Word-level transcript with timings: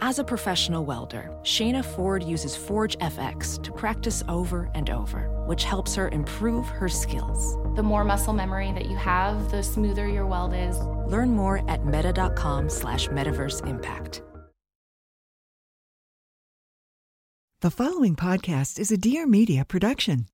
As 0.00 0.18
a 0.18 0.24
professional 0.24 0.84
welder, 0.84 1.30
Shayna 1.42 1.82
Ford 1.82 2.22
uses 2.22 2.54
Forge 2.54 2.98
FX 2.98 3.62
to 3.62 3.72
practice 3.72 4.22
over 4.28 4.70
and 4.74 4.90
over, 4.90 5.30
which 5.46 5.64
helps 5.64 5.94
her 5.94 6.10
improve 6.10 6.68
her 6.68 6.86
skills. 6.86 7.56
The 7.76 7.82
more 7.82 8.04
muscle 8.04 8.34
memory 8.34 8.72
that 8.72 8.90
you 8.90 8.96
have, 8.98 9.50
the 9.50 9.62
smoother 9.62 10.06
your 10.06 10.26
weld 10.26 10.52
is. 10.52 10.78
Learn 11.10 11.30
more 11.30 11.68
at 11.70 11.86
meta.com 11.86 12.68
slash 12.68 13.08
metaverse 13.08 13.66
impact. 13.66 14.22
The 17.62 17.70
following 17.70 18.16
podcast 18.16 18.78
is 18.78 18.92
a 18.92 18.98
Dear 18.98 19.26
Media 19.26 19.64
production. 19.64 20.26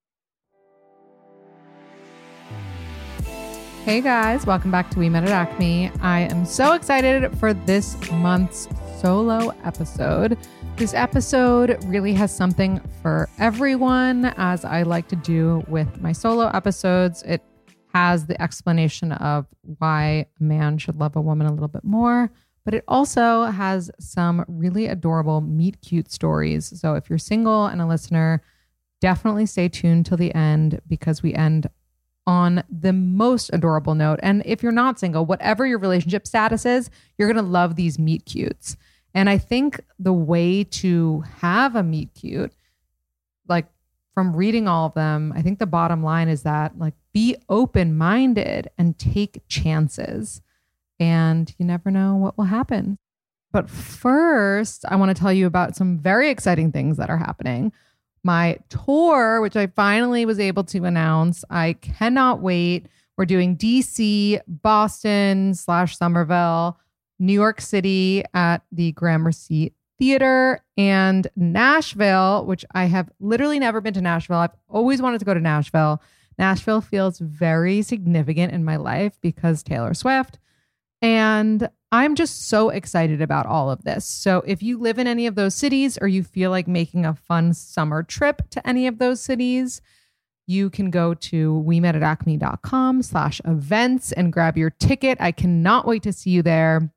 Hey 3.85 4.01
guys, 4.01 4.45
welcome 4.45 4.71
back 4.71 4.91
to 4.91 4.99
We 4.99 5.09
Met 5.09 5.23
at 5.23 5.29
Acme. 5.29 5.89
I 6.01 6.21
am 6.21 6.45
so 6.45 6.73
excited 6.73 7.37
for 7.37 7.53
this 7.53 7.95
month's 8.11 8.67
solo 9.03 9.49
episode. 9.65 10.37
This 10.77 10.93
episode 10.93 11.77
really 11.87 12.13
has 12.13 12.33
something 12.33 12.79
for 13.01 13.27
everyone, 13.37 14.33
as 14.37 14.63
I 14.63 14.83
like 14.83 15.09
to 15.09 15.17
do 15.17 15.61
with 15.67 15.99
my 15.99 16.13
solo 16.13 16.47
episodes. 16.47 17.21
It 17.23 17.43
has 17.93 18.27
the 18.27 18.41
explanation 18.41 19.11
of 19.11 19.45
why 19.79 20.27
a 20.39 20.43
man 20.43 20.77
should 20.77 21.01
love 21.01 21.17
a 21.17 21.21
woman 21.21 21.47
a 21.47 21.51
little 21.51 21.67
bit 21.67 21.83
more, 21.83 22.31
but 22.63 22.73
it 22.73 22.85
also 22.87 23.43
has 23.43 23.91
some 23.99 24.45
really 24.47 24.87
adorable 24.87 25.41
meet 25.41 25.81
cute 25.81 26.09
stories. 26.09 26.71
So 26.79 26.93
if 26.93 27.09
you're 27.09 27.19
single 27.19 27.65
and 27.65 27.81
a 27.81 27.85
listener, 27.85 28.41
definitely 29.01 29.47
stay 29.47 29.67
tuned 29.67 30.05
till 30.05 30.15
the 30.15 30.33
end 30.33 30.79
because 30.87 31.21
we 31.21 31.33
end 31.33 31.69
on 32.25 32.63
the 32.69 32.93
most 32.93 33.49
adorable 33.51 33.95
note. 33.95 34.21
And 34.23 34.43
if 34.45 34.63
you're 34.63 34.71
not 34.71 34.97
single, 34.97 35.25
whatever 35.25 35.67
your 35.67 35.79
relationship 35.79 36.25
status 36.25 36.65
is, 36.65 36.89
you're 37.17 37.27
going 37.27 37.43
to 37.43 37.51
love 37.51 37.75
these 37.75 37.99
meet 37.99 38.23
cutes. 38.23 38.77
And 39.13 39.29
I 39.29 39.37
think 39.37 39.81
the 39.99 40.13
way 40.13 40.63
to 40.63 41.23
have 41.39 41.75
a 41.75 41.83
meet 41.83 42.13
cute, 42.13 42.53
like 43.47 43.67
from 44.13 44.35
reading 44.35 44.67
all 44.67 44.87
of 44.87 44.93
them, 44.93 45.33
I 45.35 45.41
think 45.41 45.59
the 45.59 45.65
bottom 45.65 46.03
line 46.03 46.29
is 46.29 46.43
that 46.43 46.77
like 46.77 46.93
be 47.13 47.35
open 47.49 47.97
minded 47.97 48.69
and 48.77 48.97
take 48.97 49.41
chances. 49.47 50.41
And 50.99 51.53
you 51.57 51.65
never 51.65 51.91
know 51.91 52.15
what 52.15 52.37
will 52.37 52.45
happen. 52.45 52.97
But 53.51 53.69
first, 53.69 54.83
I 54.89 54.95
want 54.95 55.15
to 55.15 55.19
tell 55.19 55.31
you 55.31 55.45
about 55.45 55.75
some 55.75 55.99
very 55.99 56.29
exciting 56.29 56.71
things 56.71 56.97
that 56.97 57.11
are 57.11 57.17
happening. 57.17 57.71
My 58.23 58.57
tour, 58.69 59.41
which 59.41 59.55
I 59.55 59.67
finally 59.67 60.25
was 60.25 60.39
able 60.39 60.63
to 60.65 60.85
announce, 60.85 61.45
I 61.49 61.73
cannot 61.73 62.39
wait. 62.39 62.87
We're 63.15 63.25
doing 63.25 63.55
DC, 63.55 64.39
Boston 64.47 65.53
slash 65.53 65.97
Somerville, 65.97 66.79
New 67.19 67.33
York 67.33 67.61
City 67.61 68.23
at 68.33 68.63
the 68.71 68.91
Gramercy 68.93 69.73
Theater, 69.99 70.63
and 70.75 71.27
Nashville, 71.35 72.45
which 72.45 72.65
I 72.73 72.85
have 72.85 73.09
literally 73.19 73.59
never 73.59 73.79
been 73.79 73.93
to 73.93 74.01
Nashville. 74.01 74.37
I've 74.37 74.55
always 74.67 75.01
wanted 75.01 75.19
to 75.19 75.25
go 75.25 75.33
to 75.33 75.39
Nashville. 75.39 76.01
Nashville 76.37 76.81
feels 76.81 77.19
very 77.19 77.81
significant 77.83 78.53
in 78.53 78.65
my 78.65 78.75
life 78.75 79.17
because 79.21 79.63
Taylor 79.63 79.93
Swift. 79.93 80.39
And 81.01 81.69
I'm 81.91 82.15
just 82.15 82.49
so 82.49 82.69
excited 82.69 83.21
about 83.21 83.45
all 83.45 83.69
of 83.69 83.83
this. 83.83 84.03
So 84.03 84.43
if 84.47 84.63
you 84.63 84.79
live 84.79 84.97
in 84.97 85.05
any 85.05 85.27
of 85.27 85.35
those 85.35 85.53
cities 85.53 85.97
or 86.01 86.07
you 86.07 86.23
feel 86.23 86.49
like 86.49 86.67
making 86.67 87.05
a 87.05 87.13
fun 87.13 87.53
summer 87.53 88.01
trip 88.03 88.49
to 88.49 88.67
any 88.67 88.87
of 88.87 88.97
those 88.97 89.21
cities, 89.21 89.79
you 90.47 90.69
can 90.69 90.89
go 90.89 91.13
to 91.13 91.59
we 91.59 91.79
met 91.79 91.95
at 91.95 92.03
acme.com 92.03 93.03
slash 93.03 93.39
events 93.45 94.11
and 94.11 94.33
grab 94.33 94.57
your 94.57 94.71
ticket. 94.71 95.17
I 95.21 95.31
cannot 95.31 95.85
wait 95.85 96.03
to 96.03 96.11
see 96.13 96.31
you 96.31 96.41
there. 96.41 96.91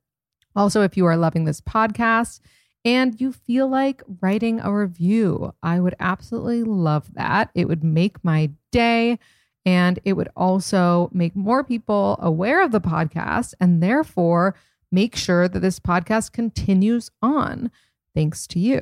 Also, 0.57 0.83
if 0.83 0.97
you 0.97 1.05
are 1.07 1.17
loving 1.17 1.45
this 1.45 1.61
podcast 1.61 2.41
and 2.85 3.21
you 3.21 3.33
feel 3.33 3.69
like 3.69 4.03
writing 4.21 4.59
a 4.61 4.75
review, 4.75 5.55
I 5.63 5.79
would 5.81 5.95
absolutely 6.01 6.65
love 6.65 7.13
that. 7.15 7.51
It 7.55 7.69
would 7.69 7.85
make 7.85 8.25
my 8.25 8.51
day. 8.73 9.19
And 9.67 9.99
it 10.05 10.15
would 10.15 10.29
also 10.37 11.11
make 11.13 11.35
more 11.35 11.65
people 11.65 12.17
aware 12.23 12.63
of 12.63 12.71
the 12.71 12.81
podcast 12.81 13.55
and 13.61 13.83
therefore 13.83 14.55
make 14.93 15.17
sure 15.17 15.49
that 15.49 15.59
this 15.59 15.81
podcast 15.81 16.33
continues 16.33 17.11
on 17.21 17.71
thanks 18.15 18.47
to 18.47 18.61
you. 18.61 18.81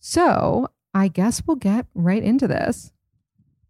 So 0.00 0.68
I 0.92 1.08
guess 1.08 1.42
we'll 1.46 1.56
get 1.56 1.86
right 1.94 2.22
into 2.22 2.48
this. 2.48 2.92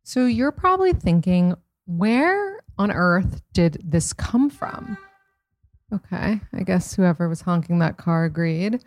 So 0.03 0.25
you're 0.25 0.51
probably 0.51 0.95
thinking, 0.95 1.55
where 1.85 2.61
on 2.79 2.91
earth 2.91 3.43
did 3.53 3.81
this 3.85 4.15
come 4.15 4.49
from? 4.49 4.97
Okay, 5.93 6.41
I 6.53 6.63
guess 6.63 6.95
whoever 6.95 7.29
was 7.29 7.43
honking 7.43 7.81
that 7.81 7.97
car 7.97 8.25
agreed. 8.25 8.83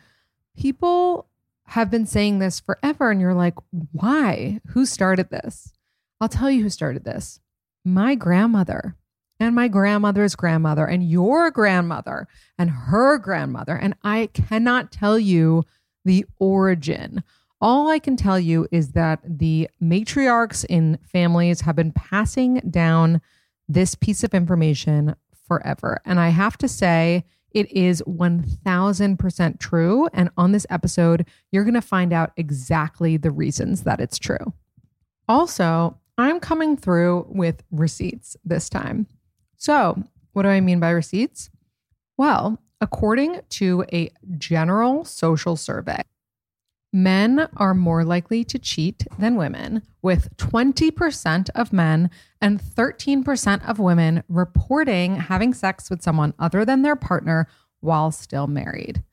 People 0.57 1.27
have 1.67 1.89
been 1.89 2.05
saying 2.05 2.39
this 2.39 2.59
forever, 2.59 3.11
and 3.11 3.19
you're 3.19 3.33
like, 3.33 3.55
why? 3.91 4.61
Who 4.67 4.85
started 4.85 5.29
this? 5.29 5.73
I'll 6.21 6.29
tell 6.29 6.49
you 6.49 6.63
who 6.63 6.69
started 6.69 7.03
this 7.03 7.39
my 7.85 8.15
grandmother 8.15 8.95
and 9.39 9.53
my 9.53 9.67
grandmother's 9.67 10.35
grandmother 10.35 10.85
and 10.85 11.03
your 11.03 11.51
grandmother 11.51 12.27
and 12.57 12.69
her 12.69 13.17
grandmother. 13.17 13.75
And 13.75 13.95
I 14.03 14.29
cannot 14.33 14.91
tell 14.91 15.19
you 15.19 15.65
the 16.05 16.25
origin. 16.39 17.23
All 17.59 17.89
I 17.89 17.99
can 17.99 18.15
tell 18.15 18.39
you 18.39 18.67
is 18.71 18.91
that 18.91 19.19
the 19.25 19.69
matriarchs 19.81 20.65
in 20.69 20.97
families 21.03 21.61
have 21.61 21.75
been 21.75 21.91
passing 21.91 22.61
down 22.69 23.21
this 23.67 23.95
piece 23.95 24.23
of 24.23 24.33
information 24.33 25.15
forever. 25.53 26.01
And 26.05 26.19
I 26.19 26.29
have 26.29 26.57
to 26.59 26.67
say, 26.67 27.23
it 27.51 27.71
is 27.71 28.01
1000% 28.07 29.59
true. 29.59 30.07
And 30.11 30.29
on 30.37 30.51
this 30.51 30.65
episode, 30.69 31.27
you're 31.51 31.63
going 31.63 31.73
to 31.75 31.81
find 31.81 32.11
out 32.11 32.31
exactly 32.35 33.17
the 33.17 33.29
reasons 33.29 33.83
that 33.83 34.01
it's 34.01 34.17
true. 34.17 34.53
Also, 35.27 35.97
I'm 36.17 36.39
coming 36.39 36.75
through 36.75 37.27
with 37.29 37.63
receipts 37.71 38.35
this 38.43 38.69
time. 38.69 39.07
So, 39.57 40.01
what 40.33 40.43
do 40.43 40.49
I 40.49 40.61
mean 40.61 40.79
by 40.79 40.89
receipts? 40.89 41.51
Well, 42.17 42.59
according 42.81 43.41
to 43.49 43.85
a 43.93 44.09
general 44.37 45.05
social 45.05 45.55
survey, 45.55 46.01
men 46.93 47.49
are 47.57 47.73
more 47.73 48.05
likely 48.05 48.43
to 48.45 48.59
cheat 48.59 49.05
than 49.17 49.35
women, 49.35 49.81
with 50.01 50.35
20% 50.37 51.49
of 51.55 51.73
men 51.73 52.09
and 52.39 52.61
13% 52.61 53.67
of 53.67 53.79
women 53.79 54.23
reporting 54.29 55.15
having 55.15 55.53
sex 55.53 55.89
with 55.89 56.01
someone 56.01 56.33
other 56.39 56.63
than 56.63 56.83
their 56.83 56.95
partner 56.95 57.47
while 57.79 58.11
still 58.11 58.47
married. 58.47 59.03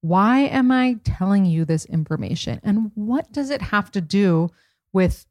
Why 0.00 0.40
am 0.40 0.70
I 0.70 0.98
telling 1.02 1.44
you 1.44 1.64
this 1.64 1.84
information? 1.86 2.60
And 2.62 2.92
what 2.94 3.32
does 3.32 3.50
it 3.50 3.62
have 3.62 3.90
to 3.92 4.00
do 4.00 4.50
with 4.92 5.26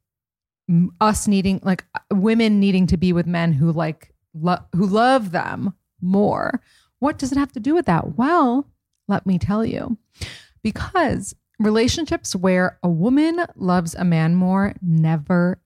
us 1.00 1.28
needing 1.28 1.60
like 1.62 1.84
women 2.10 2.60
needing 2.60 2.86
to 2.86 2.96
be 2.96 3.12
with 3.12 3.26
men 3.26 3.52
who 3.52 3.70
like 3.70 4.14
lo- 4.34 4.64
who 4.74 4.86
love 4.86 5.30
them 5.32 5.74
more. 6.00 6.60
What 6.98 7.18
does 7.18 7.32
it 7.32 7.38
have 7.38 7.52
to 7.52 7.60
do 7.60 7.74
with 7.74 7.86
that? 7.86 8.16
Well, 8.16 8.70
let 9.08 9.26
me 9.26 9.38
tell 9.38 9.64
you. 9.64 9.98
Because 10.62 11.34
relationships 11.58 12.34
where 12.34 12.78
a 12.82 12.88
woman 12.88 13.44
loves 13.56 13.94
a 13.94 14.04
man 14.04 14.34
more 14.34 14.74
never 14.82 15.58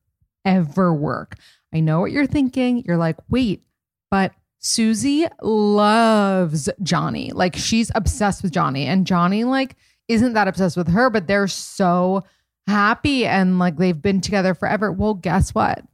ever 0.45 0.95
work. 0.95 1.37
I 1.73 1.81
know 1.81 2.01
what 2.01 2.13
you're 2.13 2.27
thinking. 2.27 2.85
You're 2.87 2.97
like, 2.97 3.17
"Wait, 3.29 3.63
but 4.11 4.33
Susie 4.59 5.27
loves 5.43 6.69
Johnny. 6.83 7.31
Like 7.33 7.57
she's 7.57 7.91
obsessed 7.95 8.43
with 8.43 8.53
Johnny 8.53 8.87
and 8.87 9.07
Johnny 9.07 9.45
like 9.45 9.77
isn't 10.09 10.33
that 10.33 10.49
obsessed 10.49 10.77
with 10.77 10.89
her, 10.89 11.11
but 11.11 11.27
they're 11.27 11.49
so 11.49 12.25
happy 12.67 13.27
and 13.27 13.59
like 13.59 13.77
they've 13.77 14.01
been 14.01 14.21
together 14.21 14.55
forever. 14.55 14.91
Well, 14.91 15.15
guess 15.15 15.55
what? 15.55 15.85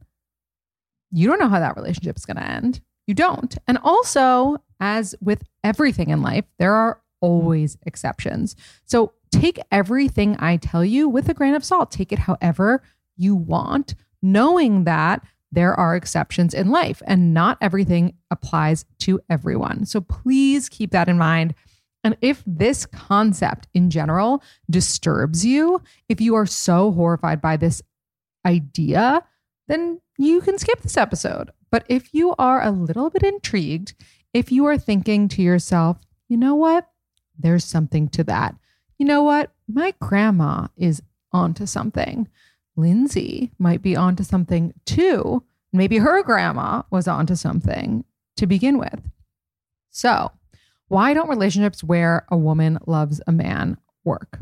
You 1.11 1.27
don't 1.27 1.39
know 1.39 1.49
how 1.49 1.59
that 1.59 1.75
relationship 1.75 2.17
is 2.17 2.25
going 2.25 2.37
to 2.37 2.49
end. 2.49 2.81
You 3.07 3.13
don't. 3.13 3.55
And 3.67 3.77
also, 3.83 4.57
as 4.79 5.15
with 5.21 5.43
everything 5.63 6.09
in 6.09 6.21
life, 6.21 6.45
there 6.59 6.73
are 6.73 7.01
always 7.21 7.77
exceptions. 7.85 8.55
So 8.85 9.13
take 9.39 9.59
everything 9.71 10.35
I 10.39 10.57
tell 10.57 10.83
you 10.85 11.09
with 11.09 11.29
a 11.29 11.33
grain 11.33 11.55
of 11.55 11.65
salt. 11.65 11.91
Take 11.91 12.11
it 12.11 12.19
however 12.19 12.83
you 13.17 13.35
want, 13.35 13.95
knowing 14.21 14.85
that 14.85 15.21
there 15.51 15.73
are 15.73 15.95
exceptions 15.95 16.53
in 16.53 16.69
life 16.69 17.01
and 17.05 17.33
not 17.33 17.57
everything 17.61 18.13
applies 18.31 18.85
to 18.99 19.19
everyone. 19.29 19.85
So 19.85 20.01
please 20.01 20.69
keep 20.69 20.91
that 20.91 21.07
in 21.07 21.17
mind 21.17 21.53
And 22.05 22.15
if 22.21 22.43
this 22.45 22.85
concept 22.85 23.67
in 23.73 23.89
general 23.89 24.43
disturbs 24.69 25.43
you, 25.43 25.81
if 26.07 26.21
you 26.21 26.35
are 26.35 26.45
so 26.45 26.91
horrified 26.91 27.41
by 27.41 27.57
this 27.57 27.81
idea, 28.45 29.23
then 29.67 29.99
you 30.19 30.39
can 30.41 30.59
skip 30.59 30.81
this 30.81 30.97
episode. 30.97 31.49
But 31.71 31.83
if 31.89 32.13
you 32.13 32.35
are 32.37 32.61
a 32.61 32.69
little 32.69 33.09
bit 33.09 33.23
intrigued, 33.23 33.95
if 34.35 34.51
you 34.51 34.65
are 34.65 34.77
thinking 34.77 35.27
to 35.29 35.41
yourself, 35.41 35.97
you 36.29 36.37
know 36.37 36.53
what? 36.53 36.87
There's 37.39 37.65
something 37.65 38.07
to 38.09 38.23
that. 38.25 38.53
You 38.97 39.05
know 39.05 39.23
what? 39.23 39.51
My 39.67 39.93
grandma 39.99 40.67
is 40.77 41.01
onto 41.31 41.65
something. 41.65 42.27
Lindsay 42.75 43.51
might 43.57 43.81
be 43.81 43.95
onto 43.95 44.23
something 44.23 44.73
too. 44.85 45.43
Maybe 45.73 45.97
her 45.97 46.23
grandma 46.23 46.83
was 46.89 47.07
onto 47.07 47.35
something 47.35 48.05
to 48.37 48.47
begin 48.47 48.77
with. 48.77 49.01
So, 49.91 50.31
why 50.87 51.13
don't 51.13 51.29
relationships 51.29 51.83
where 51.83 52.25
a 52.29 52.37
woman 52.37 52.79
loves 52.85 53.21
a 53.27 53.31
man 53.31 53.77
work? 54.03 54.39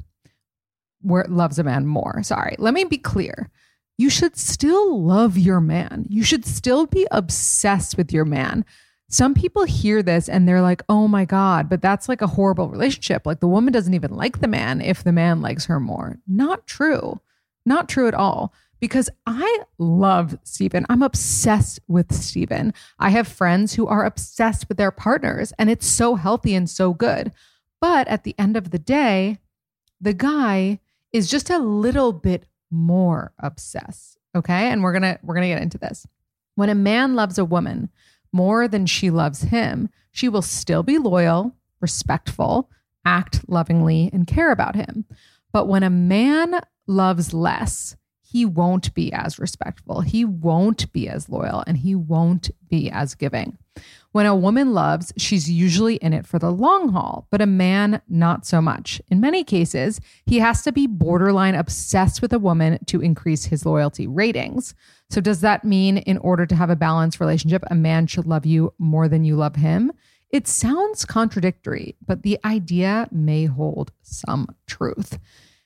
Where 1.01 1.25
loves 1.27 1.59
a 1.59 1.63
man 1.63 1.85
more. 1.85 2.21
Sorry. 2.23 2.55
Let 2.59 2.73
me 2.73 2.83
be 2.83 2.97
clear. 2.97 3.49
You 3.97 4.09
should 4.09 4.35
still 4.37 5.03
love 5.03 5.37
your 5.37 5.61
man. 5.61 6.05
You 6.09 6.23
should 6.23 6.45
still 6.45 6.85
be 6.85 7.07
obsessed 7.11 7.97
with 7.97 8.11
your 8.11 8.25
man. 8.25 8.65
Some 9.13 9.35
people 9.35 9.65
hear 9.65 10.01
this 10.01 10.27
and 10.27 10.47
they're 10.47 10.63
like, 10.63 10.81
oh 10.89 11.07
my 11.07 11.23
God, 11.23 11.69
but 11.69 11.83
that's 11.83 12.09
like 12.09 12.23
a 12.23 12.27
horrible 12.27 12.67
relationship. 12.67 13.27
Like 13.27 13.41
the 13.41 13.47
woman 13.47 13.71
doesn't 13.71 13.93
even 13.93 14.15
like 14.15 14.41
the 14.41 14.47
man 14.47 14.81
if 14.81 15.03
the 15.03 15.11
man 15.11 15.39
likes 15.39 15.65
her 15.65 15.79
more. 15.79 16.17
Not 16.27 16.65
true. 16.65 17.19
Not 17.63 17.87
true 17.87 18.07
at 18.07 18.15
all. 18.15 18.55
Because 18.79 19.11
I 19.27 19.59
love 19.77 20.39
Steven. 20.43 20.87
I'm 20.89 21.03
obsessed 21.03 21.79
with 21.87 22.11
Steven. 22.11 22.73
I 22.97 23.11
have 23.11 23.27
friends 23.27 23.75
who 23.75 23.85
are 23.85 24.03
obsessed 24.03 24.67
with 24.67 24.77
their 24.77 24.89
partners, 24.89 25.53
and 25.59 25.69
it's 25.69 25.85
so 25.85 26.15
healthy 26.15 26.55
and 26.55 26.67
so 26.67 26.91
good. 26.91 27.31
But 27.79 28.07
at 28.07 28.23
the 28.23 28.33
end 28.39 28.57
of 28.57 28.71
the 28.71 28.79
day, 28.79 29.37
the 30.01 30.13
guy 30.13 30.79
is 31.11 31.29
just 31.29 31.51
a 31.51 31.59
little 31.59 32.13
bit 32.13 32.47
more 32.71 33.31
obsessed. 33.37 34.17
Okay. 34.35 34.71
And 34.71 34.81
we're 34.81 34.99
to, 34.99 35.19
we're 35.21 35.39
to 35.39 35.47
get 35.47 35.61
into 35.61 35.77
this. 35.77 36.07
When 36.55 36.69
a 36.69 36.75
man 36.75 37.13
loves 37.13 37.37
a 37.37 37.45
woman 37.45 37.89
more 38.33 38.67
than 38.67 38.85
she 38.85 39.09
loves 39.09 39.43
him, 39.43 39.89
she 40.11 40.27
will 40.27 40.41
still 40.41 40.83
be 40.83 40.97
loyal, 40.97 41.55
respectful, 41.79 42.69
act 43.05 43.47
lovingly, 43.47 44.09
and 44.11 44.27
care 44.27 44.51
about 44.51 44.75
him. 44.75 45.05
But 45.51 45.67
when 45.67 45.83
a 45.83 45.89
man 45.89 46.59
loves 46.87 47.33
less, 47.33 47.95
he 48.33 48.45
won't 48.45 48.91
be 48.95 49.13
as 49.13 49.37
respectful. 49.37 50.01
He 50.01 50.25
won't 50.25 50.91
be 50.91 51.07
as 51.07 51.29
loyal 51.29 51.63
and 51.67 51.77
he 51.77 51.93
won't 51.93 52.49
be 52.67 52.89
as 52.89 53.13
giving. 53.13 53.59
When 54.11 54.25
a 54.25 54.35
woman 54.35 54.73
loves, 54.73 55.13
she's 55.17 55.51
usually 55.51 55.97
in 55.97 56.13
it 56.13 56.25
for 56.25 56.39
the 56.39 56.51
long 56.51 56.89
haul, 56.89 57.27
but 57.29 57.41
a 57.41 57.45
man, 57.45 58.01
not 58.09 58.47
so 58.47 58.59
much. 58.59 58.99
In 59.11 59.21
many 59.21 59.43
cases, 59.43 60.01
he 60.25 60.39
has 60.39 60.63
to 60.63 60.71
be 60.71 60.87
borderline 60.87 61.53
obsessed 61.53 62.23
with 62.23 62.33
a 62.33 62.39
woman 62.39 62.83
to 62.87 63.01
increase 63.01 63.45
his 63.45 63.67
loyalty 63.67 64.07
ratings. 64.07 64.73
So, 65.11 65.21
does 65.21 65.41
that 65.41 65.63
mean 65.63 65.97
in 65.99 66.17
order 66.17 66.47
to 66.47 66.55
have 66.55 66.71
a 66.71 66.75
balanced 66.75 67.19
relationship, 67.19 67.63
a 67.69 67.75
man 67.75 68.07
should 68.07 68.25
love 68.25 68.47
you 68.47 68.73
more 68.79 69.07
than 69.07 69.23
you 69.23 69.35
love 69.35 69.57
him? 69.57 69.91
It 70.31 70.47
sounds 70.47 71.05
contradictory, 71.05 71.97
but 72.03 72.23
the 72.23 72.39
idea 72.43 73.07
may 73.11 73.45
hold 73.45 73.91
some 74.01 74.47
truth. 74.65 75.19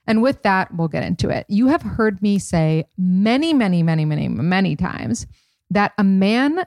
And 0.08 0.22
with 0.22 0.42
that, 0.44 0.74
we'll 0.74 0.88
get 0.88 1.04
into 1.04 1.30
it. 1.30 1.46
You 1.50 1.68
have 1.68 1.82
heard 1.82 2.22
me 2.22 2.40
say 2.40 2.88
many, 2.98 3.54
many, 3.54 3.84
many, 3.84 4.06
many, 4.06 4.30
many 4.30 4.76
times 4.76 5.28
that 5.70 5.92
a 5.98 6.04
man 6.04 6.66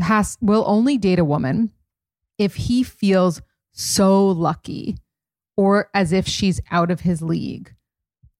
has 0.00 0.36
will 0.40 0.64
only 0.66 0.98
date 0.98 1.20
a 1.20 1.24
woman 1.24 1.70
if 2.38 2.56
he 2.56 2.82
feels 2.82 3.40
so 3.72 4.26
lucky 4.26 4.98
or 5.56 5.90
as 5.94 6.12
if 6.12 6.26
she's 6.26 6.60
out 6.70 6.90
of 6.90 7.00
his 7.00 7.22
league 7.22 7.74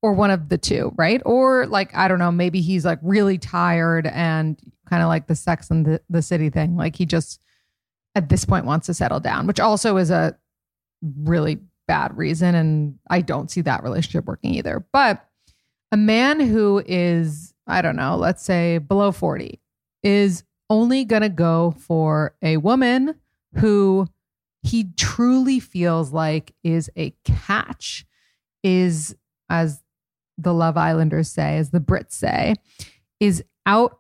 or 0.03 0.13
one 0.13 0.31
of 0.31 0.49
the 0.49 0.59
two, 0.59 0.93
right? 0.97 1.21
Or 1.25 1.67
like 1.67 1.95
I 1.95 2.09
don't 2.09 2.19
know, 2.19 2.33
maybe 2.33 2.61
he's 2.61 2.85
like 2.85 2.99
really 3.03 3.39
tired 3.39 4.07
and 4.07 4.59
kind 4.89 5.03
of 5.03 5.09
like 5.09 5.27
the 5.27 5.37
sex 5.37 5.71
and 5.71 5.87
the, 5.87 6.01
the 6.09 6.23
city 6.23 6.51
thing. 6.51 6.77
Like 6.77 6.97
he 6.97 7.07
just 7.07 7.41
at 8.15 8.29
this 8.29 8.45
point 8.45 8.65
wants 8.65 8.87
to 8.87 8.95
settle 8.95 9.21
down, 9.21 9.47
which 9.47 9.61
also 9.61 9.97
is 9.99 10.11
a 10.11 10.37
really 11.03 11.59
bad 11.91 12.17
reason. 12.17 12.55
And 12.55 13.01
I 13.11 13.21
don't 13.21 13.51
see 13.51 13.63
that 13.63 13.83
relationship 13.83 14.27
working 14.27 14.55
either. 14.55 14.87
But 14.93 15.27
a 15.91 15.97
man 15.97 16.39
who 16.39 16.81
is, 16.87 17.53
I 17.67 17.83
don't 17.83 17.97
know, 17.97 18.15
let's 18.17 18.45
say 18.45 18.79
below 18.79 19.11
40 19.11 19.61
is 20.05 20.45
only 20.69 21.05
going 21.05 21.23
to 21.23 21.29
go 21.29 21.73
for 21.73 22.37
a 22.43 22.59
woman 22.59 23.17
who 23.57 24.07
he 24.63 24.93
truly 24.97 25.59
feels 25.59 26.13
like 26.13 26.55
is 26.63 26.89
a 26.97 27.13
catch, 27.25 28.07
is, 28.63 29.17
as 29.49 29.83
the 30.39 30.55
Love 30.55 30.77
Islanders 30.77 31.29
say, 31.29 31.57
as 31.57 31.71
the 31.71 31.81
Brits 31.81 32.13
say, 32.13 32.55
is 33.19 33.43
out 33.67 33.99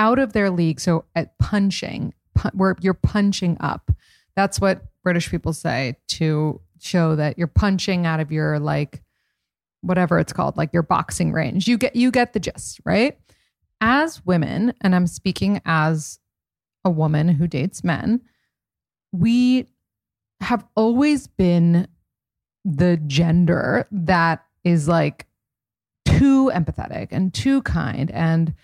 out 0.00 0.18
of 0.18 0.32
their 0.32 0.50
league. 0.50 0.80
So 0.80 1.04
at 1.14 1.38
punching, 1.38 2.12
where 2.54 2.74
you're 2.80 2.94
punching 2.94 3.56
up. 3.60 3.92
That's 4.34 4.60
what 4.60 4.84
British 5.04 5.30
people 5.30 5.52
say 5.52 5.96
to 6.08 6.60
show 6.80 7.16
that 7.16 7.38
you're 7.38 7.46
punching 7.46 8.06
out 8.06 8.20
of 8.20 8.32
your 8.32 8.58
like 8.58 9.02
whatever 9.80 10.18
it's 10.18 10.32
called, 10.32 10.56
like 10.56 10.72
your 10.72 10.82
boxing 10.82 11.32
range. 11.32 11.68
You 11.68 11.78
get 11.78 11.96
you 11.96 12.10
get 12.10 12.32
the 12.32 12.40
gist, 12.40 12.80
right? 12.84 13.18
As 13.80 14.24
women, 14.26 14.74
and 14.80 14.94
I'm 14.94 15.06
speaking 15.06 15.60
as 15.64 16.18
a 16.84 16.90
woman 16.90 17.28
who 17.28 17.46
dates 17.46 17.84
men, 17.84 18.22
we 19.12 19.66
have 20.40 20.64
always 20.76 21.26
been 21.26 21.88
the 22.64 22.96
gender 23.06 23.86
that 23.90 24.44
is 24.64 24.88
like 24.88 25.26
too 26.04 26.50
empathetic 26.54 27.08
and 27.10 27.32
too 27.32 27.62
kind 27.62 28.10
and 28.10 28.54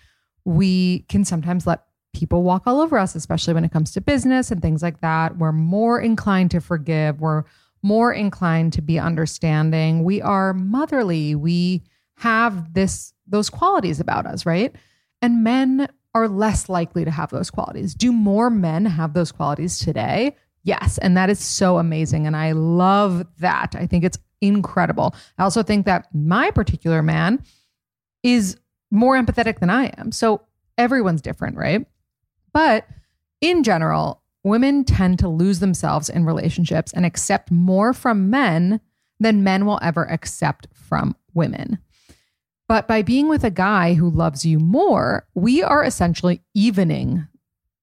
we 0.43 0.99
can 1.09 1.25
sometimes 1.25 1.65
let 1.65 1.85
people 2.13 2.43
walk 2.43 2.63
all 2.65 2.79
over 2.79 2.97
us 2.97 3.15
especially 3.15 3.53
when 3.53 3.65
it 3.65 3.71
comes 3.71 3.91
to 3.91 4.01
business 4.01 4.51
and 4.51 4.61
things 4.61 4.81
like 4.81 5.01
that 5.01 5.37
we're 5.37 5.51
more 5.51 5.99
inclined 5.99 6.51
to 6.51 6.59
forgive 6.59 7.19
we're 7.19 7.43
more 7.85 8.11
inclined 8.11 8.73
to 8.73 8.81
be 8.81 8.97
understanding. 8.97 10.03
We 10.03 10.19
are 10.19 10.55
motherly. 10.55 11.35
We 11.35 11.83
have 12.17 12.73
this 12.73 13.13
those 13.27 13.47
qualities 13.47 13.99
about 13.99 14.25
us, 14.25 14.43
right? 14.43 14.75
And 15.21 15.43
men 15.43 15.87
are 16.15 16.27
less 16.27 16.67
likely 16.67 17.05
to 17.05 17.11
have 17.11 17.29
those 17.29 17.51
qualities. 17.51 17.93
Do 17.93 18.11
more 18.11 18.49
men 18.49 18.85
have 18.87 19.13
those 19.13 19.31
qualities 19.31 19.77
today? 19.77 20.35
Yes, 20.63 20.97
and 20.97 21.15
that 21.15 21.29
is 21.29 21.39
so 21.39 21.77
amazing 21.77 22.25
and 22.25 22.35
I 22.35 22.53
love 22.53 23.23
that. 23.37 23.75
I 23.77 23.85
think 23.85 24.03
it's 24.03 24.17
incredible. 24.41 25.13
I 25.37 25.43
also 25.43 25.61
think 25.61 25.85
that 25.85 26.07
my 26.11 26.49
particular 26.49 27.03
man 27.03 27.43
is 28.23 28.57
more 28.89 29.15
empathetic 29.15 29.59
than 29.59 29.69
I 29.69 29.91
am. 29.97 30.11
So 30.11 30.41
everyone's 30.75 31.21
different, 31.21 31.55
right? 31.55 31.85
But 32.51 32.87
in 33.41 33.61
general, 33.61 34.23
women 34.45 34.83
tend 34.85 35.17
to 35.19 35.27
lose 35.27 35.59
themselves 35.59 36.07
in 36.07 36.23
relationships 36.23 36.93
and 36.93 37.05
accept 37.05 37.51
more 37.51 37.93
from 37.93 38.29
men 38.29 38.79
than 39.19 39.43
men 39.43 39.65
will 39.65 39.79
ever 39.81 40.03
accept 40.09 40.67
from 40.71 41.15
women. 41.33 41.79
But 42.67 42.87
by 42.87 43.01
being 43.01 43.27
with 43.27 43.43
a 43.43 43.49
guy 43.49 43.95
who 43.95 44.09
loves 44.09 44.45
you 44.45 44.59
more, 44.59 45.27
we 45.33 45.63
are 45.63 45.83
essentially 45.83 46.41
evening, 46.53 47.27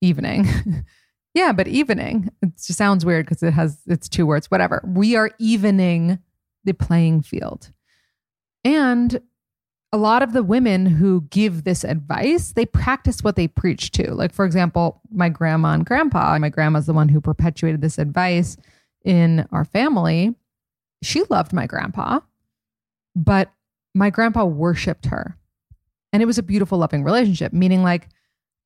evening. 0.00 0.46
yeah, 1.34 1.52
but 1.52 1.66
evening. 1.66 2.30
It 2.40 2.56
just 2.56 2.78
sounds 2.78 3.04
weird 3.04 3.26
because 3.26 3.42
it 3.42 3.52
has 3.52 3.78
it's 3.86 4.08
two 4.08 4.24
words, 4.24 4.50
whatever. 4.50 4.82
We 4.86 5.16
are 5.16 5.30
evening 5.38 6.20
the 6.64 6.74
playing 6.74 7.22
field. 7.22 7.72
And 8.64 9.20
a 9.92 9.98
lot 9.98 10.22
of 10.22 10.32
the 10.32 10.42
women 10.42 10.86
who 10.86 11.22
give 11.30 11.64
this 11.64 11.84
advice, 11.84 12.52
they 12.52 12.64
practice 12.64 13.22
what 13.22 13.36
they 13.36 13.46
preach 13.46 13.90
to. 13.92 14.14
Like, 14.14 14.32
for 14.32 14.46
example, 14.46 15.00
my 15.10 15.28
grandma 15.28 15.74
and 15.74 15.84
grandpa, 15.84 16.38
my 16.38 16.48
grandma's 16.48 16.86
the 16.86 16.94
one 16.94 17.10
who 17.10 17.20
perpetuated 17.20 17.82
this 17.82 17.98
advice 17.98 18.56
in 19.04 19.46
our 19.52 19.66
family. 19.66 20.34
She 21.02 21.24
loved 21.28 21.52
my 21.52 21.66
grandpa, 21.66 22.20
but 23.14 23.52
my 23.94 24.08
grandpa 24.08 24.44
worshiped 24.44 25.06
her. 25.06 25.36
And 26.12 26.22
it 26.22 26.26
was 26.26 26.38
a 26.38 26.42
beautiful, 26.42 26.78
loving 26.78 27.04
relationship, 27.04 27.52
meaning, 27.52 27.82
like, 27.82 28.08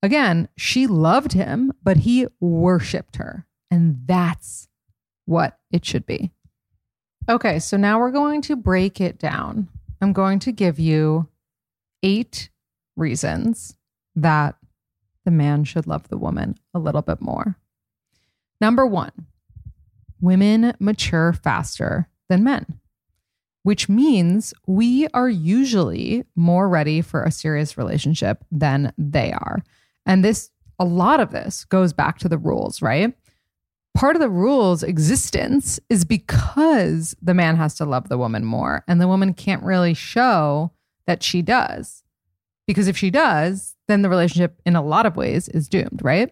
again, 0.02 0.48
she 0.56 0.86
loved 0.86 1.32
him, 1.32 1.72
but 1.82 1.98
he 1.98 2.26
worshiped 2.40 3.16
her. 3.16 3.46
And 3.70 4.02
that's 4.06 4.68
what 5.24 5.58
it 5.72 5.84
should 5.84 6.06
be. 6.06 6.30
Okay, 7.28 7.58
so 7.58 7.76
now 7.76 7.98
we're 7.98 8.12
going 8.12 8.42
to 8.42 8.54
break 8.54 9.00
it 9.00 9.18
down. 9.18 9.68
I'm 10.00 10.12
going 10.12 10.38
to 10.40 10.52
give 10.52 10.78
you 10.78 11.28
eight 12.02 12.50
reasons 12.96 13.76
that 14.14 14.56
the 15.24 15.30
man 15.30 15.64
should 15.64 15.86
love 15.86 16.08
the 16.08 16.18
woman 16.18 16.56
a 16.74 16.78
little 16.78 17.02
bit 17.02 17.20
more. 17.20 17.56
Number 18.60 18.86
one, 18.86 19.12
women 20.20 20.74
mature 20.78 21.32
faster 21.32 22.08
than 22.28 22.44
men, 22.44 22.80
which 23.62 23.88
means 23.88 24.54
we 24.66 25.08
are 25.08 25.28
usually 25.28 26.24
more 26.34 26.68
ready 26.68 27.02
for 27.02 27.22
a 27.22 27.30
serious 27.30 27.76
relationship 27.76 28.44
than 28.50 28.92
they 28.96 29.32
are. 29.32 29.62
And 30.06 30.24
this, 30.24 30.50
a 30.78 30.84
lot 30.84 31.20
of 31.20 31.32
this 31.32 31.64
goes 31.64 31.92
back 31.92 32.18
to 32.18 32.28
the 32.28 32.38
rules, 32.38 32.80
right? 32.80 33.14
Part 33.96 34.14
of 34.14 34.20
the 34.20 34.28
rule's 34.28 34.82
existence 34.82 35.80
is 35.88 36.04
because 36.04 37.16
the 37.22 37.32
man 37.32 37.56
has 37.56 37.74
to 37.76 37.86
love 37.86 38.10
the 38.10 38.18
woman 38.18 38.44
more 38.44 38.84
and 38.86 39.00
the 39.00 39.08
woman 39.08 39.32
can't 39.32 39.62
really 39.62 39.94
show 39.94 40.70
that 41.06 41.22
she 41.22 41.40
does. 41.40 42.02
Because 42.66 42.88
if 42.88 42.96
she 42.96 43.10
does, 43.10 43.74
then 43.88 44.02
the 44.02 44.10
relationship 44.10 44.60
in 44.66 44.76
a 44.76 44.82
lot 44.82 45.06
of 45.06 45.16
ways 45.16 45.48
is 45.48 45.66
doomed, 45.66 46.00
right? 46.02 46.30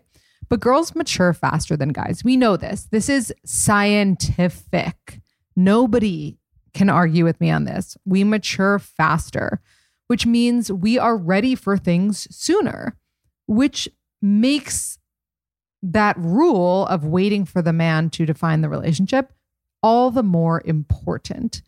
But 0.51 0.61
girls 0.61 0.95
mature 0.95 1.33
faster 1.33 1.75
than 1.75 1.89
guys. 1.89 2.23
We 2.23 2.37
know 2.37 2.59
this. 2.59 2.87
This 2.91 3.09
is 3.09 3.33
scientific. 3.47 5.21
Nobody 5.57 6.37
can 6.75 6.91
argue 6.91 7.25
with 7.25 7.41
me 7.41 7.51
on 7.51 7.65
this. 7.65 7.97
We 8.05 8.25
mature 8.25 8.79
faster, 8.79 9.63
which 10.09 10.27
means 10.27 10.71
we 10.71 10.99
are 10.99 11.17
ready 11.17 11.55
for 11.55 11.79
things 11.79 12.29
sooner, 12.31 12.99
which 13.47 13.89
makes 14.21 14.99
that 15.93 16.17
rule 16.19 16.87
of 16.87 17.05
waiting 17.05 17.45
for 17.45 17.61
the 17.61 17.73
man 17.73 18.09
to 18.11 18.25
define 18.25 18.63
the 18.63 18.69
relationship 18.69 19.33
all 19.83 20.11
the 20.11 20.23
more 20.23 20.63
important 20.65 21.61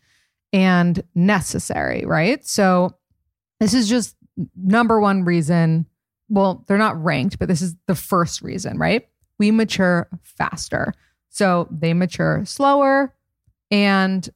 and 0.53 1.03
necessary, 1.15 2.05
right? 2.07 2.45
So, 2.47 2.97
this 3.61 3.75
is 3.75 3.89
just 3.89 4.17
number 4.57 5.01
one 5.01 5.25
reason. 5.25 5.87
Well, 6.29 6.65
they're 6.67 6.79
not 6.79 7.03
ranked, 7.03 7.39
but 7.39 7.49
this 7.49 7.61
is 7.61 7.77
the 7.87 7.95
first 7.95 8.43
reason, 8.43 8.79
right? 8.79 9.07
We 9.39 9.51
mature 9.51 10.09
faster. 10.23 10.95
So, 11.29 11.69
they 11.71 11.93
mature 11.93 12.43
slower 12.47 13.15
and 13.71 14.27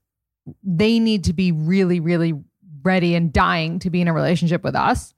they 0.62 0.98
need 0.98 1.24
to 1.24 1.32
be 1.32 1.52
really, 1.52 2.00
really 2.00 2.34
ready 2.82 3.14
and 3.14 3.32
dying 3.32 3.78
to 3.78 3.88
be 3.88 4.02
in 4.02 4.08
a 4.08 4.12
relationship 4.12 4.62
with 4.62 4.74
us 4.74 5.14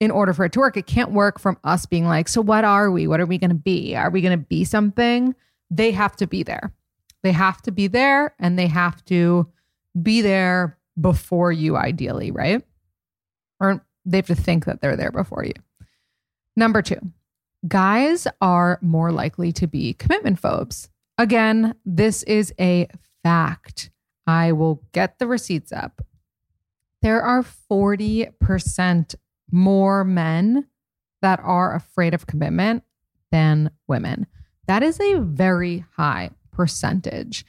in 0.00 0.10
order 0.10 0.32
for 0.32 0.44
it 0.44 0.52
to 0.52 0.58
work. 0.60 0.76
It 0.76 0.86
can't 0.86 1.12
work 1.12 1.38
from 1.38 1.58
us 1.64 1.86
being 1.86 2.06
like, 2.06 2.28
so 2.28 2.40
what 2.40 2.64
are 2.64 2.90
we? 2.90 3.06
What 3.06 3.20
are 3.20 3.26
we 3.26 3.38
going 3.38 3.50
to 3.50 3.56
be? 3.56 3.94
Are 3.94 4.10
we 4.10 4.20
going 4.20 4.38
to 4.38 4.44
be 4.44 4.64
something? 4.64 5.34
They 5.70 5.92
have 5.92 6.16
to 6.16 6.26
be 6.26 6.42
there. 6.42 6.72
They 7.22 7.32
have 7.32 7.62
to 7.62 7.72
be 7.72 7.86
there 7.86 8.34
and 8.38 8.58
they 8.58 8.66
have 8.66 9.04
to 9.06 9.48
be 10.00 10.20
there 10.20 10.78
before 11.00 11.52
you, 11.52 11.76
ideally, 11.76 12.30
right? 12.30 12.62
Or 13.60 13.84
they 14.04 14.18
have 14.18 14.26
to 14.26 14.34
think 14.34 14.66
that 14.66 14.80
they're 14.80 14.96
there 14.96 15.10
before 15.12 15.44
you. 15.44 15.54
Number 16.56 16.82
two, 16.82 17.00
guys 17.66 18.26
are 18.40 18.78
more 18.82 19.10
likely 19.10 19.52
to 19.52 19.66
be 19.66 19.94
commitment 19.94 20.38
phobes. 20.38 20.90
Again, 21.16 21.74
this 21.84 22.22
is 22.24 22.52
a 22.60 22.88
fact. 23.22 23.90
I 24.26 24.52
will 24.52 24.82
get 24.92 25.18
the 25.18 25.26
receipts 25.26 25.72
up. 25.72 26.02
There 27.02 27.22
are 27.22 27.42
40% 27.42 29.14
more 29.50 30.04
men 30.04 30.66
that 31.22 31.40
are 31.42 31.74
afraid 31.74 32.14
of 32.14 32.26
commitment 32.26 32.84
than 33.30 33.70
women. 33.88 34.26
That 34.66 34.82
is 34.82 35.00
a 35.00 35.20
very 35.20 35.84
high 35.96 36.30
percentage. 36.50 37.44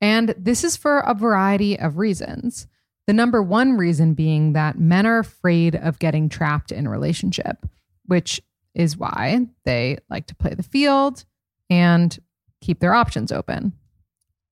And 0.00 0.34
this 0.38 0.64
is 0.64 0.76
for 0.76 1.00
a 1.00 1.14
variety 1.14 1.78
of 1.78 1.98
reasons. 1.98 2.66
The 3.06 3.12
number 3.12 3.42
one 3.42 3.76
reason 3.76 4.14
being 4.14 4.52
that 4.52 4.78
men 4.78 5.06
are 5.06 5.18
afraid 5.18 5.74
of 5.74 5.98
getting 5.98 6.28
trapped 6.28 6.70
in 6.70 6.86
a 6.86 6.90
relationship, 6.90 7.66
which 8.06 8.40
is 8.74 8.96
why 8.96 9.46
they 9.64 9.98
like 10.08 10.26
to 10.26 10.34
play 10.36 10.54
the 10.54 10.62
field 10.62 11.24
and 11.68 12.18
keep 12.60 12.80
their 12.80 12.94
options 12.94 13.32
open. 13.32 13.72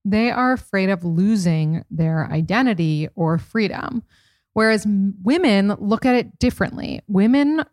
They 0.03 0.31
are 0.31 0.53
afraid 0.53 0.89
of 0.89 1.03
losing 1.03 1.83
their 1.89 2.25
identity 2.31 3.07
or 3.15 3.37
freedom. 3.37 4.03
Whereas 4.53 4.85
women 4.87 5.75
look 5.79 6.05
at 6.05 6.15
it 6.15 6.39
differently. 6.39 7.01
Women 7.07 7.63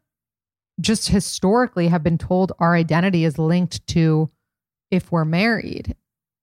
just 0.81 1.09
historically 1.09 1.89
have 1.89 2.03
been 2.03 2.19
told 2.19 2.53
our 2.59 2.75
identity 2.75 3.25
is 3.25 3.39
linked 3.39 3.87
to 3.89 4.31
if 4.91 5.11
we're 5.11 5.25
married, 5.25 5.97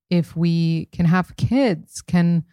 if 0.10 0.36
we 0.36 0.86
can 0.92 1.06
have 1.06 1.38
kids, 1.38 2.02
can 2.02 2.44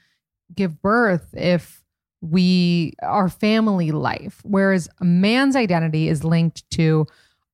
give 0.55 0.81
birth, 0.83 1.35
if 1.35 1.83
we 2.21 2.95
our 3.03 3.29
family 3.29 3.93
life. 3.93 4.41
Whereas 4.45 4.89
a 5.01 5.05
man's 5.05 5.57
identity 5.57 6.09
is 6.09 6.23
linked 6.23 6.69
to 6.73 7.07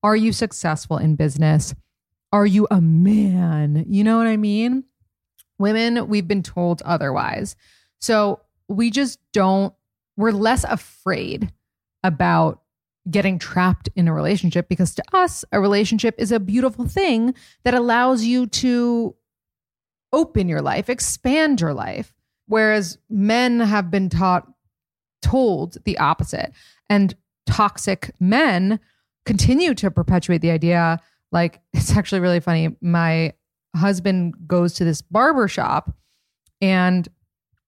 are 0.03 0.15
you 0.15 0.31
successful 0.31 0.97
in 0.97 1.15
business? 1.15 1.73
Are 2.31 2.45
you 2.45 2.67
a 2.69 2.81
man? 2.81 3.85
You 3.87 4.03
know 4.03 4.17
what 4.17 4.27
I 4.27 4.37
mean? 4.37 4.83
Women, 5.57 6.07
we've 6.07 6.27
been 6.27 6.43
told 6.43 6.81
otherwise. 6.83 7.55
So 7.99 8.41
we 8.67 8.91
just 8.91 9.19
don't, 9.33 9.73
we're 10.17 10.31
less 10.31 10.63
afraid 10.65 11.51
about 12.03 12.61
getting 13.09 13.39
trapped 13.39 13.89
in 13.95 14.07
a 14.07 14.13
relationship 14.13 14.67
because 14.67 14.93
to 14.95 15.03
us, 15.13 15.45
a 15.51 15.61
relationship 15.61 16.15
is 16.17 16.31
a 16.31 16.39
beautiful 16.39 16.87
thing 16.87 17.33
that 17.63 17.73
allows 17.73 18.23
you 18.23 18.47
to 18.47 19.15
open 20.11 20.49
your 20.49 20.61
life, 20.61 20.89
expand 20.89 21.61
your 21.61 21.73
life. 21.73 22.13
Whereas 22.47 22.97
men 23.09 23.59
have 23.59 23.91
been 23.91 24.09
taught, 24.09 24.47
told 25.21 25.77
the 25.85 25.97
opposite. 25.97 26.51
And 26.89 27.15
toxic 27.45 28.11
men 28.19 28.79
continue 29.25 29.73
to 29.75 29.91
perpetuate 29.91 30.41
the 30.41 30.51
idea. 30.51 30.99
Like, 31.31 31.61
it's 31.73 31.95
actually 31.95 32.21
really 32.21 32.39
funny. 32.39 32.75
My 32.81 33.33
husband 33.75 34.33
goes 34.47 34.73
to 34.73 34.85
this 34.85 35.01
barber 35.01 35.47
shop 35.47 35.95
and 36.61 37.07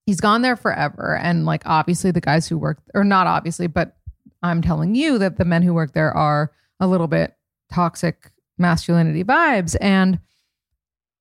he's 0.09 0.19
gone 0.19 0.41
there 0.41 0.55
forever. 0.55 1.15
And 1.17 1.45
like, 1.45 1.61
obviously, 1.67 2.09
the 2.09 2.19
guys 2.19 2.47
who 2.47 2.57
work, 2.57 2.79
or 2.95 3.03
not 3.03 3.27
obviously, 3.27 3.67
but 3.67 3.95
I'm 4.41 4.59
telling 4.59 4.95
you 4.95 5.19
that 5.19 5.37
the 5.37 5.45
men 5.45 5.61
who 5.61 5.71
work 5.71 5.93
there 5.93 6.11
are 6.11 6.51
a 6.79 6.87
little 6.87 7.05
bit 7.05 7.35
toxic 7.71 8.31
masculinity 8.57 9.23
vibes. 9.23 9.75
And 9.79 10.19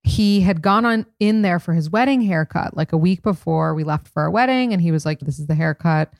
he 0.01 0.41
had 0.41 0.63
gone 0.63 0.85
on 0.85 1.05
in 1.19 1.43
there 1.43 1.59
for 1.59 1.75
his 1.75 1.91
wedding 1.91 2.21
haircut 2.21 2.75
like 2.75 2.91
a 2.91 2.97
week 2.97 3.21
before 3.21 3.75
we 3.75 3.83
left 3.83 4.07
for 4.07 4.23
our 4.23 4.31
wedding. 4.31 4.73
And 4.73 4.81
he 4.81 4.91
was 4.91 5.05
like, 5.05 5.19
This 5.19 5.37
is 5.37 5.45
the 5.45 5.53
haircut 5.53 6.11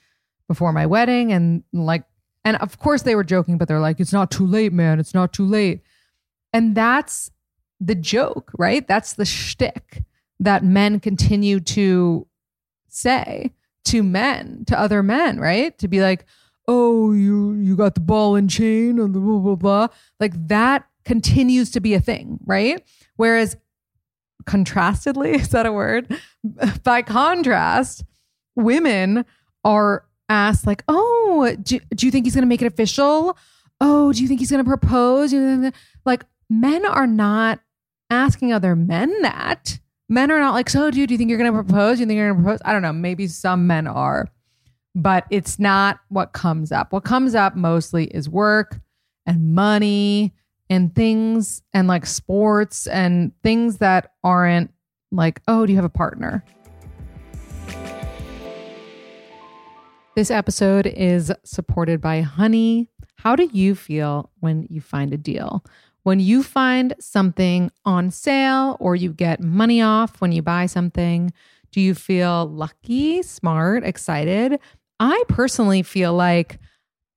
before 0.48 0.72
my 0.72 0.86
wedding. 0.86 1.34
And 1.34 1.64
like, 1.74 2.04
and 2.46 2.56
of 2.58 2.78
course 2.78 3.02
they 3.02 3.16
were 3.16 3.24
joking, 3.24 3.58
but 3.58 3.68
they're 3.68 3.80
like, 3.80 4.00
It's 4.00 4.14
not 4.14 4.30
too 4.30 4.46
late, 4.46 4.74
man. 4.74 5.00
It's 5.00 5.16
not 5.16 5.34
too 5.34 5.46
late. 5.46 5.82
And 6.54 6.76
that's 6.76 7.32
the 7.80 7.96
joke, 7.96 8.52
right? 8.60 8.88
That's 8.88 9.14
the 9.14 9.26
shtick 9.26 10.04
that 10.40 10.64
men 10.64 11.00
continue 11.00 11.60
to 11.62 12.28
say 12.90 13.54
to 13.86 14.04
men, 14.04 14.64
to 14.68 14.80
other 14.80 15.02
men, 15.02 15.40
right? 15.40 15.78
To 15.80 15.88
be 15.88 16.02
like, 16.02 16.26
oh, 16.68 17.12
you 17.14 17.54
you 17.54 17.76
got 17.76 17.96
the 17.96 18.02
ball 18.02 18.36
and 18.36 18.50
chain 18.50 19.00
and 19.00 19.14
the 19.14 19.20
blah 19.20 19.40
blah 19.40 19.56
blah. 19.56 19.88
Like 20.20 20.34
that 20.48 20.88
continues 21.06 21.72
to 21.72 21.80
be 21.80 21.94
a 21.96 22.00
thing, 22.00 22.40
right? 22.46 22.84
Whereas 23.16 23.58
contrastedly, 24.46 25.32
is 25.36 25.50
that 25.50 25.66
a 25.66 25.72
word? 25.72 26.16
By 26.84 27.02
contrast, 27.02 28.04
women 28.56 29.26
are 29.64 30.06
asked 30.30 30.68
like, 30.68 30.84
oh, 30.88 31.56
do, 31.62 31.80
do 31.96 32.06
you 32.06 32.12
think 32.12 32.26
he's 32.26 32.36
gonna 32.36 32.48
make 32.48 32.62
it 32.62 32.68
official? 32.72 33.38
Oh, 33.82 34.14
do 34.14 34.22
you 34.22 34.28
think 34.28 34.40
he's 34.40 34.52
gonna 34.52 34.64
propose? 34.64 35.34
Like 36.06 36.24
men 36.50 36.86
are 36.86 37.08
not 37.08 37.60
asking 38.10 38.54
other 38.54 38.76
men 38.76 39.22
that. 39.22 39.80
Men 40.12 40.32
are 40.32 40.40
not 40.40 40.56
like, 40.56 40.72
so 40.72 40.90
dude, 40.90 41.08
do 41.08 41.14
you 41.14 41.20
think 41.20 41.30
you're 41.30 41.38
to 41.38 41.52
propose? 41.52 42.00
You 42.00 42.08
think 42.08 42.18
you're 42.18 42.34
to 42.34 42.42
propose? 42.42 42.60
I 42.66 42.74
don't 42.74 42.82
know. 42.82 42.92
Maybe 42.92 43.28
some 43.28 43.68
men 43.68 43.86
are, 43.86 44.28
but 44.96 45.26
it's 45.30 45.60
not 45.60 46.00
what 46.10 46.34
comes 46.34 46.72
up. 46.72 46.92
What 46.92 47.04
comes 47.04 47.36
up 47.36 47.56
mostly 47.56 48.06
is 48.06 48.28
work 48.28 48.80
and 49.28 49.54
money 49.54 50.34
and 50.68 50.96
things 50.96 51.62
and 51.76 51.88
like 51.88 52.08
sports 52.08 52.88
and 52.88 53.32
things 53.44 53.78
that 53.78 54.14
aren't 54.24 54.74
like, 55.12 55.42
oh, 55.48 55.68
do 55.68 55.74
you 55.74 55.78
have 55.78 55.86
a 55.86 55.90
partner? 55.90 56.44
This 60.16 60.32
episode 60.32 60.88
is 60.88 61.32
supported 61.44 62.02
by 62.02 62.22
Honey. 62.22 62.90
How 63.18 63.36
do 63.36 63.48
you 63.54 63.76
feel 63.76 64.32
when 64.40 64.66
you 64.72 64.82
find 64.82 65.14
a 65.14 65.18
deal? 65.18 65.64
When 66.04 66.20
you 66.20 66.44
find 66.44 66.94
something 67.00 67.72
on 67.86 68.12
sale 68.12 68.78
or 68.80 68.96
you 68.96 69.14
get 69.14 69.42
money 69.42 69.82
off 69.82 70.22
when 70.22 70.32
you 70.32 70.42
buy 70.42 70.66
something, 70.66 71.32
do 71.72 71.82
you 71.82 71.94
feel 71.94 72.48
lucky, 72.48 73.22
smart, 73.22 73.84
excited? 73.84 74.60
I 75.00 75.24
personally 75.28 75.84
feel 75.84 76.14
like 76.14 76.60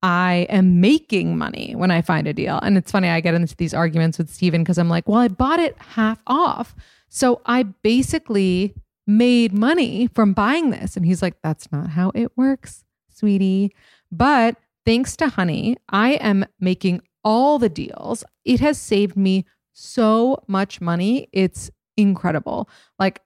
I 0.01 0.47
am 0.49 0.81
making 0.81 1.37
money 1.37 1.75
when 1.75 1.89
I 1.89 2.01
find 2.01 2.27
a 2.27 2.33
deal. 2.33 2.59
And 2.61 2.77
it's 2.77 2.91
funny, 2.91 3.07
I 3.09 3.21
get 3.21 3.35
into 3.35 3.55
these 3.55 3.73
arguments 3.73 4.17
with 4.17 4.29
Steven 4.29 4.61
because 4.61 4.77
I'm 4.77 4.89
like, 4.89 5.07
well, 5.07 5.19
I 5.19 5.29
bought 5.29 5.59
it 5.59 5.77
half 5.79 6.21
off. 6.27 6.75
So 7.07 7.41
I 7.45 7.63
basically 7.63 8.75
made 9.07 9.53
money 9.53 10.07
from 10.13 10.33
buying 10.33 10.71
this. 10.71 10.97
And 10.97 11.05
he's 11.05 11.21
like, 11.21 11.35
that's 11.41 11.71
not 11.71 11.91
how 11.91 12.11
it 12.13 12.35
works, 12.37 12.83
sweetie. 13.09 13.73
But 14.11 14.57
thanks 14.85 15.15
to 15.17 15.29
Honey, 15.29 15.77
I 15.89 16.13
am 16.13 16.45
making 16.59 17.01
all 17.23 17.59
the 17.59 17.69
deals. 17.69 18.23
It 18.45 18.59
has 18.59 18.77
saved 18.77 19.15
me 19.15 19.45
so 19.73 20.43
much 20.47 20.81
money. 20.81 21.27
It's 21.31 21.71
incredible. 21.97 22.69
Like 22.99 23.21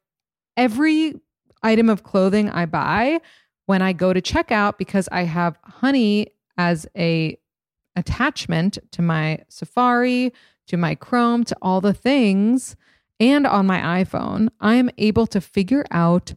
every 0.56 1.16
item 1.64 1.90
of 1.90 2.04
clothing 2.04 2.50
I 2.50 2.66
buy, 2.66 3.20
when 3.68 3.82
I 3.82 3.94
go 3.94 4.14
to 4.14 4.22
checkout 4.22 4.78
because 4.78 5.08
I 5.12 5.24
have 5.24 5.60
honey 5.64 6.28
as 6.58 6.88
a 6.98 7.38
attachment 7.96 8.80
to 8.92 9.02
my 9.02 9.40
Safari, 9.50 10.34
to 10.68 10.78
my 10.78 10.96
Chrome, 10.96 11.44
to 11.46 11.58
all 11.62 11.82
the 11.82 11.94
things, 11.94 12.76
and 13.20 13.46
on 13.46 13.66
my 13.68 14.04
iPhone, 14.04 14.50
I 14.60 14.76
am 14.76 14.90
able 14.98 15.28
to 15.28 15.42
figure 15.42 15.86
out 15.92 16.34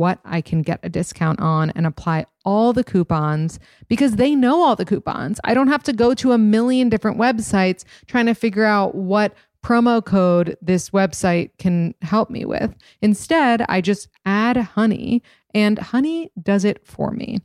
what 0.00 0.18
I 0.24 0.40
can 0.40 0.62
get 0.62 0.80
a 0.82 0.88
discount 0.88 1.40
on 1.40 1.68
and 1.72 1.86
apply 1.86 2.24
all 2.42 2.72
the 2.72 2.82
coupons 2.82 3.60
because 3.86 4.16
they 4.16 4.34
know 4.34 4.62
all 4.62 4.74
the 4.74 4.86
coupons. 4.86 5.38
I 5.44 5.52
don't 5.52 5.68
have 5.68 5.82
to 5.82 5.92
go 5.92 6.14
to 6.14 6.32
a 6.32 6.38
million 6.38 6.88
different 6.88 7.18
websites 7.18 7.84
trying 8.06 8.24
to 8.24 8.34
figure 8.34 8.64
out 8.64 8.94
what 8.94 9.34
promo 9.62 10.02
code 10.02 10.56
this 10.62 10.88
website 10.88 11.50
can 11.58 11.94
help 12.00 12.30
me 12.30 12.46
with. 12.46 12.74
Instead, 13.02 13.60
I 13.68 13.82
just 13.82 14.08
add 14.24 14.56
honey 14.56 15.22
and 15.52 15.78
honey 15.78 16.32
does 16.42 16.64
it 16.64 16.86
for 16.86 17.10
me. 17.10 17.40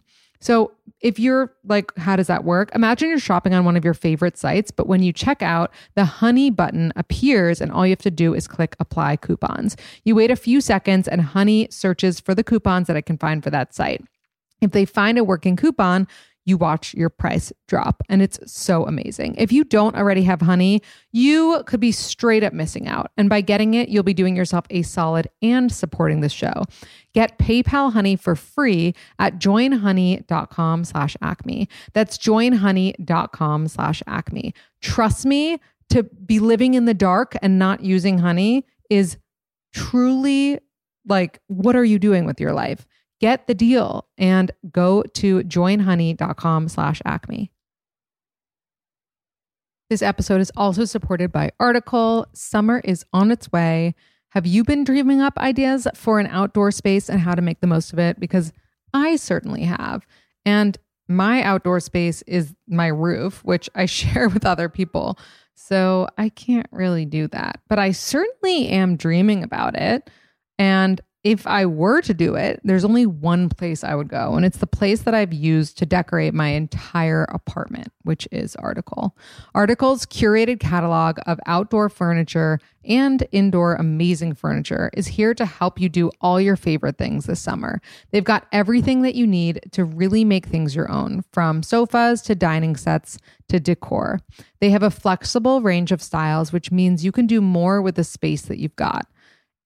So 0.46 0.74
if 1.02 1.18
you're 1.18 1.52
like, 1.64 1.92
how 1.98 2.16
does 2.16 2.28
that 2.28 2.44
work? 2.44 2.70
Imagine 2.76 3.10
you're 3.10 3.18
shopping 3.18 3.56
on 3.56 3.66
one 3.66 3.76
of 3.76 3.84
your 3.84 3.96
favorite 3.96 4.38
sites, 4.38 4.70
but 4.70 4.86
when 4.86 5.02
you 5.02 5.12
check 5.12 5.42
out, 5.42 5.74
the 5.96 6.06
Honey 6.06 6.52
button 6.52 6.94
appears 6.96 7.62
and 7.62 7.72
all 7.72 7.84
you 7.84 7.90
have 7.90 8.00
to 8.04 8.12
do 8.12 8.36
is 8.36 8.48
click 8.48 8.76
apply 8.80 9.16
coupons. 9.16 9.76
You 10.04 10.14
wait 10.14 10.30
a 10.30 10.36
few 10.36 10.62
seconds 10.62 11.08
and 11.08 11.22
Honey 11.22 11.68
searches 11.72 12.20
for 12.20 12.36
the 12.36 12.44
coupons 12.44 12.86
that 12.86 12.96
I 12.96 13.02
can 13.02 13.18
find 13.18 13.44
for 13.44 13.50
that 13.50 13.74
site. 13.74 14.06
If 14.62 14.70
they 14.70 14.86
find 14.86 15.18
a 15.18 15.24
working 15.24 15.56
coupon, 15.56 16.08
you 16.46 16.58
watch 16.58 16.94
your 16.94 17.10
price 17.10 17.52
drop. 17.68 18.02
And 18.08 18.22
it's 18.22 18.40
so 18.46 18.86
amazing. 18.86 19.36
If 19.38 19.52
you 19.52 19.64
don't 19.64 19.96
already 19.96 20.24
have 20.24 20.42
honey, 20.42 20.82
you 21.12 21.64
could 21.66 21.80
be 21.80 21.92
straight 21.92 22.44
up 22.44 22.54
missing 22.54 22.88
out. 22.88 23.12
And 23.18 23.30
by 23.30 23.42
getting 23.42 23.74
it, 23.74 23.90
you'll 23.90 24.04
be 24.04 24.14
doing 24.14 24.36
yourself 24.36 24.66
a 24.70 24.84
solid 24.84 25.28
and 25.42 25.72
supporting 25.72 26.22
the 26.22 26.30
show. 26.30 26.64
Get 27.14 27.40
PayPal 27.40 27.94
Honey 27.94 28.16
for 28.16 28.36
free 28.36 28.94
at 29.20 29.40
joinhoney.com 29.40 30.84
slash 30.84 31.18
acme. 31.22 31.68
That's 31.94 32.18
joinhoney.com 32.18 33.68
slash 33.68 34.04
acme. 34.08 34.54
Trust 34.82 35.26
me, 35.26 35.60
to 35.90 36.04
be 36.04 36.40
living 36.40 36.74
in 36.74 36.86
the 36.86 36.94
dark 36.94 37.36
and 37.42 37.60
not 37.60 37.82
using 37.82 38.18
honey 38.18 38.66
is 38.90 39.18
truly 39.74 40.60
like, 41.08 41.40
what 41.48 41.76
are 41.76 41.86
you 41.86 42.00
doing 42.00 42.26
with 42.26 42.40
your 42.40 42.54
life? 42.54 42.86
Get 43.22 43.48
the 43.48 43.56
deal 43.56 44.08
and 44.18 44.52
go 44.72 45.04
to 45.04 45.42
joinhoney.com 45.44 46.68
slash 46.70 47.02
acme. 47.06 47.52
This 49.90 50.02
episode 50.02 50.42
is 50.42 50.52
also 50.58 50.84
supported 50.86 51.32
by 51.32 51.52
Article. 51.60 52.28
Summer 52.34 52.82
is 52.84 53.06
on 53.14 53.32
its 53.32 53.52
way. 53.52 53.94
Have 54.30 54.46
you 54.46 54.64
been 54.64 54.84
dreaming 54.84 55.22
up 55.22 55.38
ideas 55.38 55.88
for 55.94 56.20
an 56.20 56.28
outdoor 56.28 56.72
space 56.72 57.08
and 57.08 57.22
how 57.22 57.36
to 57.36 57.42
make 57.42 57.62
the 57.62 57.68
most 57.68 57.94
of 57.94 58.00
it? 58.00 58.20
Because 58.20 58.52
I 58.94 59.16
certainly 59.16 59.64
have. 59.64 60.06
And 60.44 60.78
my 61.08 61.44
outdoor 61.44 61.80
space 61.80 62.22
is 62.24 62.54
my 62.68 62.88
roof, 62.88 63.44
which 63.44 63.70
I 63.76 63.86
share 63.86 64.28
with 64.28 64.46
other 64.46 64.70
people. 64.70 65.18
So 65.54 66.08
I 66.18 66.30
can't 66.30 66.68
really 66.72 67.06
do 67.06 67.28
that. 67.28 67.62
But 67.70 67.80
I 67.80 67.92
certainly 67.92 68.68
am 68.70 68.98
dreaming 68.98 69.44
about 69.44 69.76
it. 69.76 70.10
And 70.58 71.00
if 71.26 71.48
I 71.48 71.66
were 71.66 72.02
to 72.02 72.14
do 72.14 72.36
it, 72.36 72.62
there's 72.64 72.86
only 72.86 73.08
one 73.08 73.50
place 73.50 73.84
I 73.84 73.96
would 73.96 74.08
go, 74.08 74.36
and 74.36 74.46
it's 74.46 74.60
the 74.60 74.68
place 74.68 75.02
that 75.02 75.16
I've 75.16 75.34
used 75.34 75.76
to 75.80 75.86
decorate 75.88 76.36
my 76.36 76.50
entire 76.50 77.24
apartment, 77.24 77.92
which 78.04 78.28
is 78.32 78.56
Article. 78.58 79.18
Article's 79.56 80.06
curated 80.06 80.60
catalog 80.60 81.18
of 81.26 81.40
outdoor 81.48 81.90
furniture 81.90 82.60
and 82.84 83.28
indoor 83.32 83.74
amazing 83.74 84.36
furniture 84.36 84.92
is 84.94 85.08
here 85.08 85.34
to 85.34 85.48
help 85.48 85.80
you 85.80 85.90
do 85.90 86.12
all 86.22 86.40
your 86.40 86.56
favorite 86.56 87.00
things 87.00 87.26
this 87.26 87.40
summer. 87.40 87.82
They've 88.12 88.24
got 88.24 88.46
everything 88.52 89.02
that 89.02 89.16
you 89.16 89.26
need 89.26 89.62
to 89.72 89.84
really 89.84 90.24
make 90.24 90.46
things 90.46 90.76
your 90.76 90.92
own, 90.92 91.24
from 91.34 91.64
sofas 91.64 92.22
to 92.22 92.36
dining 92.36 92.76
sets 92.76 93.18
to 93.50 93.60
decor. 93.60 94.22
They 94.62 94.70
have 94.70 94.84
a 94.84 94.92
flexible 94.92 95.64
range 95.64 95.92
of 95.92 96.04
styles, 96.04 96.54
which 96.54 96.72
means 96.72 97.04
you 97.04 97.12
can 97.12 97.26
do 97.26 97.42
more 97.42 97.82
with 97.82 97.96
the 97.96 98.04
space 98.04 98.44
that 98.44 98.60
you've 98.60 98.76
got. 98.76 99.08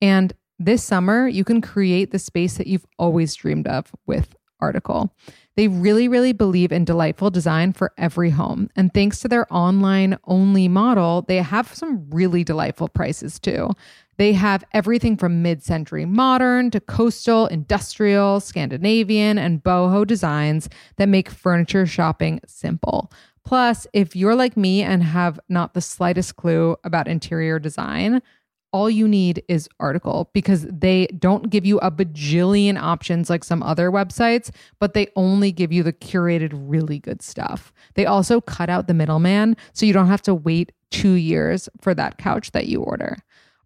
And 0.01 0.31
this 0.59 0.83
summer, 0.83 1.27
you 1.27 1.43
can 1.43 1.61
create 1.61 2.11
the 2.11 2.19
space 2.19 2.57
that 2.57 2.67
you've 2.67 2.85
always 2.97 3.33
dreamed 3.33 3.67
of 3.67 3.91
with 4.05 4.35
Article. 4.61 5.15
They 5.55 5.67
really, 5.67 6.07
really 6.07 6.33
believe 6.33 6.71
in 6.71 6.85
delightful 6.85 7.29
design 7.29 7.73
for 7.73 7.93
every 7.97 8.29
home. 8.29 8.69
And 8.75 8.93
thanks 8.93 9.19
to 9.21 9.27
their 9.27 9.51
online 9.53 10.17
only 10.25 10.67
model, 10.67 11.23
they 11.23 11.37
have 11.37 11.73
some 11.73 12.09
really 12.09 12.43
delightful 12.43 12.89
prices 12.89 13.39
too. 13.39 13.69
They 14.17 14.33
have 14.33 14.65
everything 14.73 15.15
from 15.15 15.41
mid 15.41 15.63
century 15.63 16.05
modern 16.05 16.71
to 16.71 16.81
coastal, 16.81 17.47
industrial, 17.47 18.41
Scandinavian, 18.41 19.37
and 19.37 19.63
boho 19.63 20.05
designs 20.05 20.67
that 20.97 21.07
make 21.07 21.29
furniture 21.29 21.85
shopping 21.85 22.41
simple. 22.45 23.11
Plus, 23.45 23.87
if 23.93 24.15
you're 24.15 24.35
like 24.35 24.57
me 24.57 24.83
and 24.83 25.03
have 25.03 25.39
not 25.49 25.73
the 25.73 25.81
slightest 25.81 26.35
clue 26.35 26.75
about 26.83 27.07
interior 27.07 27.59
design, 27.59 28.21
all 28.71 28.89
you 28.89 29.07
need 29.07 29.43
is 29.47 29.69
article 29.79 30.29
because 30.33 30.65
they 30.69 31.07
don't 31.17 31.49
give 31.49 31.65
you 31.65 31.79
a 31.79 31.91
bajillion 31.91 32.79
options 32.79 33.29
like 33.29 33.43
some 33.43 33.63
other 33.63 33.89
websites 33.91 34.51
but 34.79 34.93
they 34.93 35.07
only 35.15 35.51
give 35.51 35.71
you 35.71 35.83
the 35.83 35.93
curated 35.93 36.51
really 36.53 36.99
good 36.99 37.21
stuff. 37.21 37.71
They 37.95 38.05
also 38.05 38.41
cut 38.41 38.69
out 38.69 38.87
the 38.87 38.93
middleman 38.93 39.57
so 39.73 39.85
you 39.85 39.93
don't 39.93 40.07
have 40.07 40.21
to 40.23 40.35
wait 40.35 40.71
two 40.91 41.13
years 41.13 41.69
for 41.81 41.93
that 41.93 42.17
couch 42.17 42.51
that 42.51 42.67
you 42.67 42.81
order. 42.81 43.17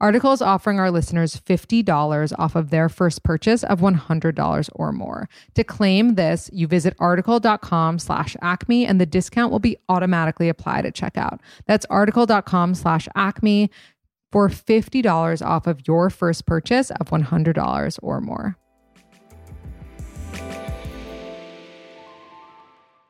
Article 0.04 0.34
is 0.34 0.42
offering 0.42 0.82
our 0.82 0.92
listeners 0.92 1.38
$50 1.38 2.34
off 2.38 2.56
of 2.58 2.72
their 2.72 2.89
first 2.89 3.24
purchase 3.24 3.63
of 3.63 3.80
$100 3.80 4.70
or 4.74 4.92
more. 4.92 5.30
To 5.54 5.63
claim 5.63 6.16
this 6.16 6.50
you 6.52 6.68
visit 6.68 6.94
article.com 7.00 8.00
slash 8.00 8.36
acme 8.42 8.86
and 8.86 9.00
the 9.00 9.06
discount 9.06 9.50
will 9.50 9.60
be 9.60 9.78
automatically 9.88 10.50
applied 10.50 10.86
at 10.86 10.94
checkout. 10.94 11.39
That's 11.68 11.86
article.com 11.86 12.76
slash 12.76 13.08
acme 13.16 13.72
for 14.34 14.50
$50 14.50 15.46
off 15.46 15.67
of 15.67 15.88
your 15.88 16.10
first 16.10 16.48
purchase 16.48 16.89
of 16.89 17.12
$100 17.12 18.00
or 18.02 18.19
more. 18.19 18.58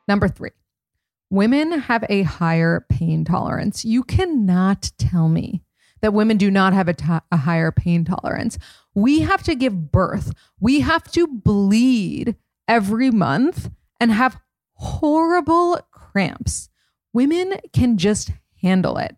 Number 0.06 0.28
three, 0.28 0.50
women 1.30 1.80
have 1.80 2.04
a 2.10 2.24
higher 2.24 2.84
pain 2.90 3.24
tolerance. 3.24 3.86
You 3.86 4.04
cannot 4.04 4.92
tell 4.98 5.30
me 5.30 5.62
that 6.02 6.12
women 6.12 6.36
do 6.36 6.50
not 6.50 6.74
have 6.74 6.88
a, 6.88 6.92
t- 6.92 7.06
a 7.32 7.36
higher 7.38 7.72
pain 7.72 8.04
tolerance. 8.04 8.58
We 8.94 9.20
have 9.20 9.42
to 9.44 9.54
give 9.54 9.90
birth, 9.90 10.34
we 10.60 10.80
have 10.80 11.10
to 11.12 11.26
bleed 11.26 12.36
every 12.68 13.10
month 13.10 13.70
and 13.98 14.12
have 14.12 14.38
horrible 14.74 15.80
cramps. 15.90 16.68
Women 17.14 17.54
can 17.72 17.96
just 17.96 18.30
handle 18.60 18.98
it 18.98 19.16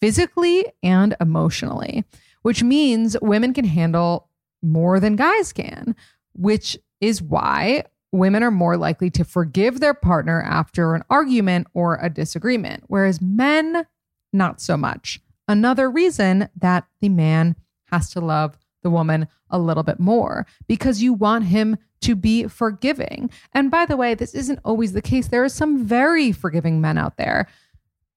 physically 0.00 0.66
and 0.82 1.16
emotionally, 1.20 2.04
which 2.42 2.62
means 2.62 3.16
women 3.20 3.54
can 3.54 3.64
handle 3.64 4.28
more 4.62 5.00
than 5.00 5.16
guys 5.16 5.52
can, 5.52 5.94
which 6.34 6.78
is 7.00 7.22
why 7.22 7.84
women 8.12 8.42
are 8.42 8.50
more 8.50 8.76
likely 8.76 9.10
to 9.10 9.24
forgive 9.24 9.80
their 9.80 9.94
partner 9.94 10.40
after 10.42 10.94
an 10.94 11.02
argument 11.10 11.66
or 11.74 11.98
a 12.00 12.08
disagreement, 12.08 12.84
whereas 12.86 13.20
men, 13.20 13.86
not 14.32 14.60
so 14.60 14.76
much. 14.76 15.20
Another 15.48 15.90
reason 15.90 16.48
that 16.56 16.86
the 17.00 17.08
man 17.08 17.56
has 17.86 18.10
to 18.10 18.20
love 18.20 18.56
the 18.82 18.90
woman 18.90 19.28
a 19.50 19.58
little 19.58 19.82
bit 19.82 19.98
more 19.98 20.46
because 20.68 21.02
you 21.02 21.12
want 21.12 21.44
him 21.44 21.76
to 22.02 22.14
be 22.14 22.46
forgiving. 22.46 23.30
And 23.52 23.70
by 23.70 23.86
the 23.86 23.96
way, 23.96 24.14
this 24.14 24.34
isn't 24.34 24.60
always 24.64 24.92
the 24.92 25.02
case. 25.02 25.28
There 25.28 25.42
are 25.42 25.48
some 25.48 25.84
very 25.84 26.32
forgiving 26.32 26.80
men 26.80 26.98
out 26.98 27.16
there 27.16 27.48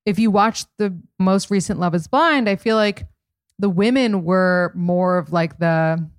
if 0.07 0.17
you 0.17 0.31
watch 0.31 0.63
the 0.77 0.97
most 1.19 1.51
recent 1.51 1.81
Love 1.81 1.93
is 1.93 2.07
Blind, 2.07 2.47
I 2.47 2.55
feel 2.55 2.77
like 2.77 3.05
the 3.59 3.69
women 3.69 4.23
were 4.23 4.71
more 4.73 5.17
of 5.17 5.33
like 5.33 5.59
the 5.59 6.09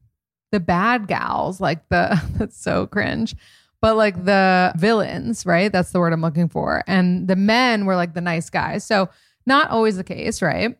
the 0.52 0.60
bad 0.60 1.08
gals, 1.08 1.58
like 1.58 1.88
the 1.88 2.22
that's 2.36 2.60
so 2.60 2.86
cringe. 2.86 3.34
But 3.80 3.96
like 3.96 4.26
the 4.26 4.74
villains, 4.76 5.46
right? 5.46 5.72
That's 5.72 5.92
the 5.92 6.00
word 6.00 6.12
I'm 6.12 6.20
looking 6.20 6.50
for. 6.50 6.82
And 6.86 7.28
the 7.28 7.36
men 7.36 7.86
were 7.86 7.96
like 7.96 8.12
the 8.12 8.20
nice 8.20 8.50
guys. 8.50 8.84
So 8.84 9.08
not 9.46 9.70
always 9.70 9.96
the 9.96 10.04
case, 10.04 10.42
right? 10.42 10.76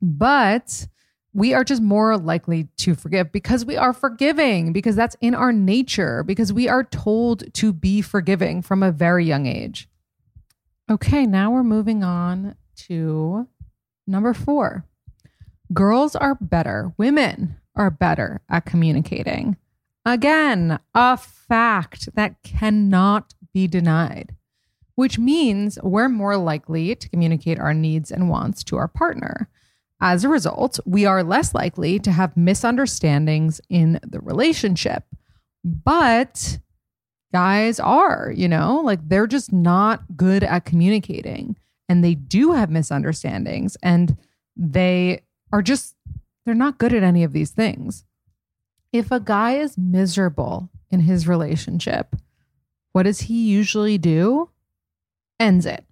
But 0.00 0.86
we 1.34 1.52
are 1.52 1.64
just 1.64 1.82
more 1.82 2.16
likely 2.16 2.68
to 2.78 2.94
forgive 2.94 3.32
because 3.32 3.66
we 3.66 3.76
are 3.76 3.92
forgiving, 3.92 4.72
because 4.72 4.96
that's 4.96 5.16
in 5.20 5.34
our 5.34 5.52
nature, 5.52 6.22
because 6.22 6.52
we 6.52 6.68
are 6.68 6.84
told 6.84 7.52
to 7.54 7.72
be 7.72 8.00
forgiving 8.00 8.62
from 8.62 8.82
a 8.82 8.92
very 8.92 9.26
young 9.26 9.46
age. 9.46 9.88
Okay, 10.90 11.24
now 11.24 11.50
we're 11.50 11.62
moving 11.62 12.04
on 12.04 12.56
to 12.76 13.48
number 14.06 14.34
four. 14.34 14.84
Girls 15.72 16.14
are 16.14 16.36
better, 16.38 16.92
women 16.98 17.56
are 17.74 17.90
better 17.90 18.42
at 18.50 18.66
communicating. 18.66 19.56
Again, 20.04 20.78
a 20.94 21.16
fact 21.16 22.14
that 22.14 22.42
cannot 22.42 23.32
be 23.54 23.66
denied, 23.66 24.36
which 24.94 25.18
means 25.18 25.78
we're 25.82 26.10
more 26.10 26.36
likely 26.36 26.94
to 26.94 27.08
communicate 27.08 27.58
our 27.58 27.72
needs 27.72 28.10
and 28.10 28.28
wants 28.28 28.62
to 28.64 28.76
our 28.76 28.88
partner. 28.88 29.48
As 30.02 30.22
a 30.22 30.28
result, 30.28 30.78
we 30.84 31.06
are 31.06 31.22
less 31.22 31.54
likely 31.54 31.98
to 32.00 32.12
have 32.12 32.36
misunderstandings 32.36 33.58
in 33.70 33.98
the 34.06 34.20
relationship. 34.20 35.04
But 35.64 36.58
guys 37.34 37.80
are, 37.80 38.32
you 38.32 38.46
know, 38.46 38.80
like 38.84 39.00
they're 39.08 39.26
just 39.26 39.52
not 39.52 40.04
good 40.16 40.44
at 40.44 40.64
communicating 40.64 41.56
and 41.88 42.04
they 42.04 42.14
do 42.14 42.52
have 42.52 42.70
misunderstandings 42.70 43.76
and 43.82 44.16
they 44.56 45.20
are 45.52 45.60
just 45.60 45.96
they're 46.46 46.54
not 46.54 46.78
good 46.78 46.94
at 46.94 47.02
any 47.02 47.24
of 47.24 47.32
these 47.32 47.50
things. 47.50 48.04
If 48.92 49.10
a 49.10 49.18
guy 49.18 49.56
is 49.56 49.76
miserable 49.76 50.70
in 50.92 51.00
his 51.00 51.26
relationship, 51.26 52.14
what 52.92 53.02
does 53.02 53.22
he 53.22 53.48
usually 53.48 53.98
do? 53.98 54.50
Ends 55.40 55.66
it, 55.66 55.84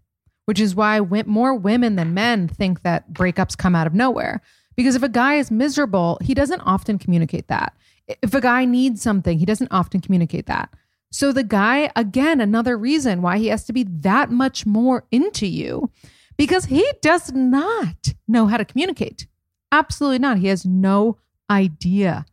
which 0.45 0.61
is 0.61 0.77
why 0.77 1.01
more 1.01 1.57
women 1.57 1.97
than 1.97 2.15
men 2.15 2.47
think 2.47 2.83
that 2.83 3.13
breakups 3.13 3.59
come 3.59 3.75
out 3.75 3.89
of 3.89 3.95
nowhere. 3.95 4.43
Because 4.77 4.95
if 4.95 5.03
a 5.03 5.09
guy 5.09 5.35
is 5.35 5.51
miserable, 5.51 6.19
he 6.23 6.35
doesn't 6.35 6.61
often 6.61 7.01
communicate 7.01 7.49
that. 7.49 7.75
If 8.07 8.33
a 8.33 8.41
guy 8.41 8.65
needs 8.65 9.03
something, 9.03 9.41
he 9.41 9.45
doesn't 9.45 9.73
often 9.73 10.01
communicate 10.01 10.47
that. 10.47 10.73
So 11.13 11.31
the 11.31 11.45
guy, 11.45 11.93
again, 11.95 12.41
another 12.41 12.77
reason 12.77 13.21
why 13.21 13.37
he 13.39 13.49
has 13.49 13.65
to 13.67 13.73
be 13.73 13.85
that 13.85 14.31
much 14.31 14.65
more 14.65 15.05
into 15.11 15.47
you 15.47 15.91
because 16.39 16.65
he 16.65 16.91
does 17.03 17.31
not 17.33 18.15
know 18.27 18.47
how 18.47 18.57
to 18.57 18.65
communicate. 18.65 19.27
Absolutely 19.71 20.19
not. 20.19 20.39
He 20.39 20.47
has 20.47 20.65
no 20.65 21.19
idea 21.51 22.25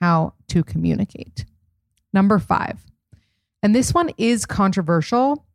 how 0.00 0.34
to 0.48 0.64
communicate. 0.64 1.44
Number 2.12 2.40
five, 2.40 2.84
and 3.62 3.74
this 3.74 3.94
one 3.94 4.10
is 4.18 4.46
controversial. 4.46 5.46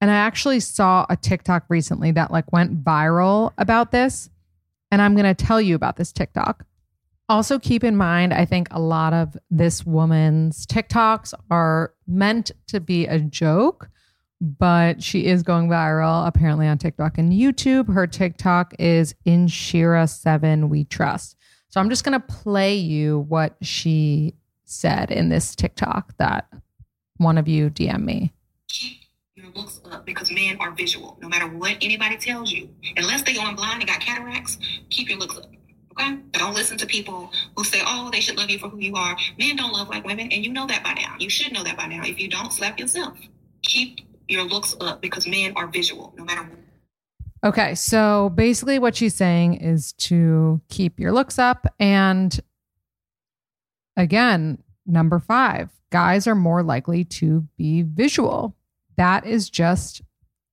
And 0.00 0.10
I 0.10 0.14
actually 0.14 0.60
saw 0.60 1.06
a 1.10 1.16
TikTok 1.16 1.64
recently 1.68 2.12
that 2.12 2.30
like 2.30 2.52
went 2.52 2.84
viral 2.84 3.52
about 3.58 3.90
this. 3.90 4.30
And 4.92 5.02
I'm 5.02 5.16
going 5.16 5.26
to 5.26 5.44
tell 5.44 5.60
you 5.60 5.74
about 5.74 5.96
this 5.96 6.12
TikTok. 6.12 6.64
Also, 7.28 7.58
keep 7.58 7.84
in 7.84 7.94
mind, 7.94 8.32
I 8.32 8.46
think 8.46 8.68
a 8.70 8.80
lot 8.80 9.12
of 9.12 9.36
this 9.50 9.84
woman's 9.84 10.64
TikToks 10.66 11.34
are 11.50 11.92
meant 12.06 12.52
to 12.68 12.80
be 12.80 13.06
a 13.06 13.18
joke, 13.18 13.90
but 14.40 15.02
she 15.02 15.26
is 15.26 15.42
going 15.42 15.68
viral 15.68 16.26
apparently 16.26 16.66
on 16.66 16.78
TikTok 16.78 17.18
and 17.18 17.30
YouTube. 17.30 17.92
Her 17.92 18.06
TikTok 18.06 18.74
is 18.78 19.14
Inshira7 19.26 20.70
We 20.70 20.84
Trust. 20.84 21.36
So 21.68 21.80
I'm 21.80 21.90
just 21.90 22.02
going 22.02 22.18
to 22.18 22.26
play 22.26 22.74
you 22.76 23.20
what 23.28 23.56
she 23.60 24.34
said 24.64 25.10
in 25.10 25.28
this 25.28 25.54
TikTok 25.54 26.16
that 26.16 26.48
one 27.18 27.36
of 27.36 27.46
you 27.46 27.68
DM 27.68 28.04
me. 28.04 28.32
Keep 28.68 29.00
your 29.34 29.50
looks 29.54 29.80
up 29.90 30.06
because 30.06 30.30
men 30.30 30.56
are 30.60 30.72
visual. 30.72 31.18
No 31.20 31.28
matter 31.28 31.46
what 31.46 31.76
anybody 31.82 32.16
tells 32.16 32.50
you, 32.50 32.70
unless 32.96 33.22
they 33.22 33.34
going 33.34 33.54
blind 33.54 33.82
and 33.82 33.88
got 33.88 34.00
cataracts, 34.00 34.56
keep 34.88 35.10
your 35.10 35.18
looks 35.18 35.36
up. 35.36 35.44
Okay? 35.98 36.16
Don't 36.32 36.54
listen 36.54 36.78
to 36.78 36.86
people 36.86 37.32
who 37.56 37.64
say, 37.64 37.80
oh, 37.84 38.10
they 38.12 38.20
should 38.20 38.36
love 38.36 38.50
you 38.50 38.58
for 38.58 38.68
who 38.68 38.78
you 38.78 38.94
are. 38.94 39.16
Men 39.38 39.56
don't 39.56 39.72
love 39.72 39.88
like 39.88 40.04
women, 40.04 40.30
and 40.32 40.44
you 40.44 40.52
know 40.52 40.66
that 40.66 40.84
by 40.84 40.94
now. 40.94 41.16
You 41.18 41.28
should 41.28 41.52
know 41.52 41.64
that 41.64 41.76
by 41.76 41.86
now. 41.86 42.02
If 42.04 42.20
you 42.20 42.28
don't, 42.28 42.52
slap 42.52 42.78
yourself. 42.78 43.18
Keep 43.62 44.00
your 44.28 44.44
looks 44.44 44.76
up 44.80 45.00
because 45.00 45.26
men 45.26 45.52
are 45.56 45.66
visual, 45.66 46.14
no 46.16 46.24
matter 46.24 46.42
what. 46.42 46.58
Okay, 47.44 47.74
so 47.74 48.30
basically, 48.30 48.78
what 48.78 48.96
she's 48.96 49.14
saying 49.14 49.54
is 49.54 49.92
to 49.94 50.60
keep 50.68 50.98
your 50.98 51.12
looks 51.12 51.38
up. 51.38 51.72
And 51.78 52.38
again, 53.96 54.62
number 54.86 55.18
five, 55.18 55.70
guys 55.90 56.26
are 56.26 56.34
more 56.34 56.62
likely 56.62 57.04
to 57.04 57.46
be 57.56 57.82
visual. 57.82 58.56
That 58.96 59.24
is 59.24 59.48
just 59.48 60.02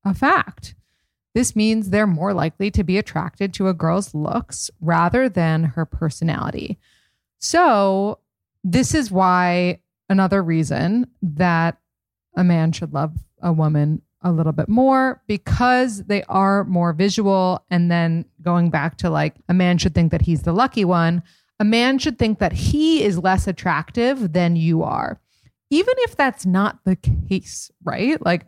a 0.03 0.13
fact. 0.13 0.75
This 1.35 1.55
means 1.55 1.89
they're 1.89 2.07
more 2.07 2.33
likely 2.33 2.71
to 2.71 2.83
be 2.83 2.97
attracted 2.97 3.53
to 3.53 3.67
a 3.67 3.73
girl's 3.73 4.15
looks 4.15 4.71
rather 4.81 5.29
than 5.29 5.63
her 5.63 5.85
personality. 5.85 6.79
So, 7.37 8.17
this 8.63 8.95
is 8.95 9.11
why 9.11 9.81
another 10.09 10.41
reason 10.41 11.05
that 11.21 11.77
a 12.35 12.43
man 12.43 12.71
should 12.71 12.93
love 12.93 13.13
a 13.43 13.53
woman 13.53 14.01
a 14.23 14.31
little 14.31 14.53
bit 14.53 14.67
more 14.67 15.21
because 15.27 16.05
they 16.05 16.23
are 16.23 16.63
more 16.63 16.93
visual. 16.93 17.63
And 17.69 17.91
then 17.91 18.25
going 18.41 18.71
back 18.71 18.97
to 18.97 19.11
like, 19.11 19.35
a 19.47 19.53
man 19.53 19.77
should 19.77 19.93
think 19.93 20.11
that 20.11 20.23
he's 20.23 20.41
the 20.41 20.53
lucky 20.53 20.83
one. 20.83 21.21
A 21.59 21.63
man 21.63 21.99
should 21.99 22.17
think 22.17 22.39
that 22.39 22.53
he 22.53 23.03
is 23.03 23.19
less 23.19 23.45
attractive 23.45 24.33
than 24.33 24.55
you 24.55 24.81
are 24.81 25.19
even 25.69 25.93
if 25.99 26.15
that's 26.15 26.45
not 26.45 26.79
the 26.85 26.95
case, 26.95 27.71
right? 27.83 28.23
Like, 28.23 28.45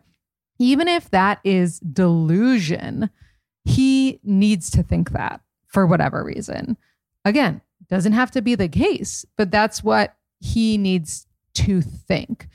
even 0.58 0.88
if 0.88 1.10
that 1.10 1.40
is 1.44 1.78
delusion, 1.80 3.10
he 3.64 4.20
needs 4.22 4.70
to 4.70 4.82
think 4.82 5.10
that 5.10 5.40
for 5.66 5.86
whatever 5.86 6.24
reason. 6.24 6.76
Again, 7.24 7.60
doesn't 7.88 8.12
have 8.12 8.30
to 8.32 8.42
be 8.42 8.54
the 8.54 8.68
case, 8.68 9.24
but 9.36 9.50
that's 9.50 9.82
what 9.82 10.16
he 10.40 10.78
needs 10.78 11.26
to 11.54 11.80
think. 11.80 12.48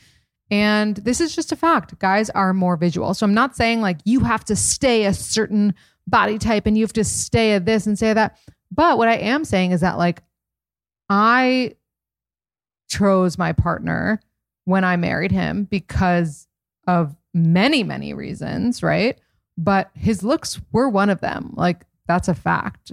And 0.51 0.97
this 0.97 1.19
is 1.19 1.35
just 1.35 1.51
a 1.51 1.55
fact. 1.55 1.97
Guys 1.99 2.29
are 2.31 2.53
more 2.53 2.77
visual. 2.77 3.13
So 3.13 3.25
I'm 3.25 3.33
not 3.33 3.55
saying 3.55 3.81
like 3.81 3.99
you 4.05 4.19
have 4.21 4.45
to 4.45 4.55
stay 4.55 5.05
a 5.05 5.13
certain 5.13 5.73
body 6.07 6.37
type 6.37 6.67
and 6.67 6.77
you 6.77 6.83
have 6.83 6.93
to 6.93 7.03
stay 7.03 7.53
at 7.53 7.65
this 7.65 7.87
and 7.87 7.97
say 7.97 8.13
that. 8.13 8.37
But 8.71 8.97
what 8.97 9.07
I 9.07 9.15
am 9.15 9.45
saying 9.45 9.71
is 9.71 9.81
that 9.81 9.97
like 9.97 10.21
I 11.09 11.75
chose 12.87 13.37
my 13.37 13.53
partner 13.53 14.19
when 14.65 14.83
I 14.83 14.97
married 14.97 15.31
him 15.31 15.63
because 15.65 16.47
of 16.87 17.15
many, 17.33 17.83
many 17.83 18.13
reasons, 18.13 18.83
right? 18.83 19.19
But 19.57 19.91
his 19.93 20.23
looks 20.23 20.59
were 20.71 20.89
one 20.89 21.09
of 21.09 21.21
them. 21.21 21.53
Like, 21.55 21.85
that's 22.07 22.27
a 22.27 22.35
fact. 22.35 22.91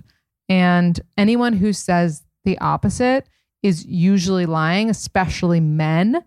And 0.49 1.01
anyone 1.17 1.55
who 1.55 1.73
says 1.73 2.25
the 2.45 2.59
opposite 2.59 3.29
is 3.63 3.85
usually 3.87 4.47
lying, 4.47 4.91
especially 4.91 5.61
men. 5.61 6.25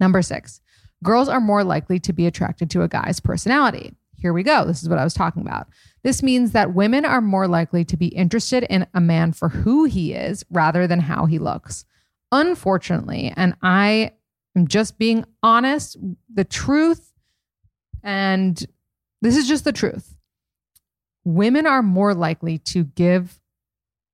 Number 0.00 0.22
six, 0.22 0.60
girls 1.02 1.28
are 1.28 1.40
more 1.40 1.64
likely 1.64 1.98
to 2.00 2.12
be 2.12 2.26
attracted 2.26 2.70
to 2.70 2.82
a 2.82 2.88
guy's 2.88 3.20
personality. 3.20 3.94
Here 4.16 4.32
we 4.32 4.42
go. 4.42 4.64
This 4.64 4.82
is 4.82 4.88
what 4.88 4.98
I 4.98 5.04
was 5.04 5.14
talking 5.14 5.42
about. 5.42 5.68
This 6.02 6.22
means 6.22 6.52
that 6.52 6.74
women 6.74 7.04
are 7.04 7.20
more 7.20 7.46
likely 7.46 7.84
to 7.86 7.96
be 7.96 8.08
interested 8.08 8.64
in 8.64 8.86
a 8.94 9.00
man 9.00 9.32
for 9.32 9.50
who 9.50 9.84
he 9.84 10.12
is 10.12 10.44
rather 10.50 10.86
than 10.86 11.00
how 11.00 11.26
he 11.26 11.38
looks. 11.38 11.84
Unfortunately, 12.32 13.32
and 13.36 13.54
I 13.62 14.12
I'm 14.56 14.68
just 14.68 14.98
being 14.98 15.24
honest, 15.42 15.96
the 16.32 16.44
truth. 16.44 17.12
And 18.04 18.64
this 19.22 19.36
is 19.36 19.48
just 19.48 19.64
the 19.64 19.72
truth. 19.72 20.14
Women 21.24 21.66
are 21.66 21.82
more 21.82 22.14
likely 22.14 22.58
to 22.58 22.84
give 22.84 23.40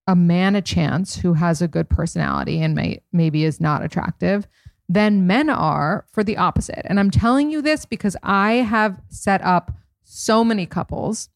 a 0.07 0.17
man 0.17 0.57
a 0.57 0.63
chance 0.63 1.17
who 1.17 1.35
has 1.35 1.61
a 1.61 1.69
good 1.69 1.89
personality 1.91 2.63
and 2.63 2.75
may, 2.75 3.03
maybe 3.13 3.45
is 3.45 3.61
not 3.61 3.85
attractive 3.85 4.49
than 4.89 5.27
men 5.27 5.51
are 5.51 6.07
for 6.13 6.25
the 6.25 6.37
opposite. 6.37 6.85
And 6.85 6.99
I'm 6.99 7.11
telling 7.11 7.51
you 7.51 7.63
this 7.63 7.85
because 7.85 8.17
I 8.23 8.55
have 8.55 9.01
set 9.09 9.43
up 9.43 9.73
so 10.03 10.43
many 10.43 10.67
couples. 10.67 11.29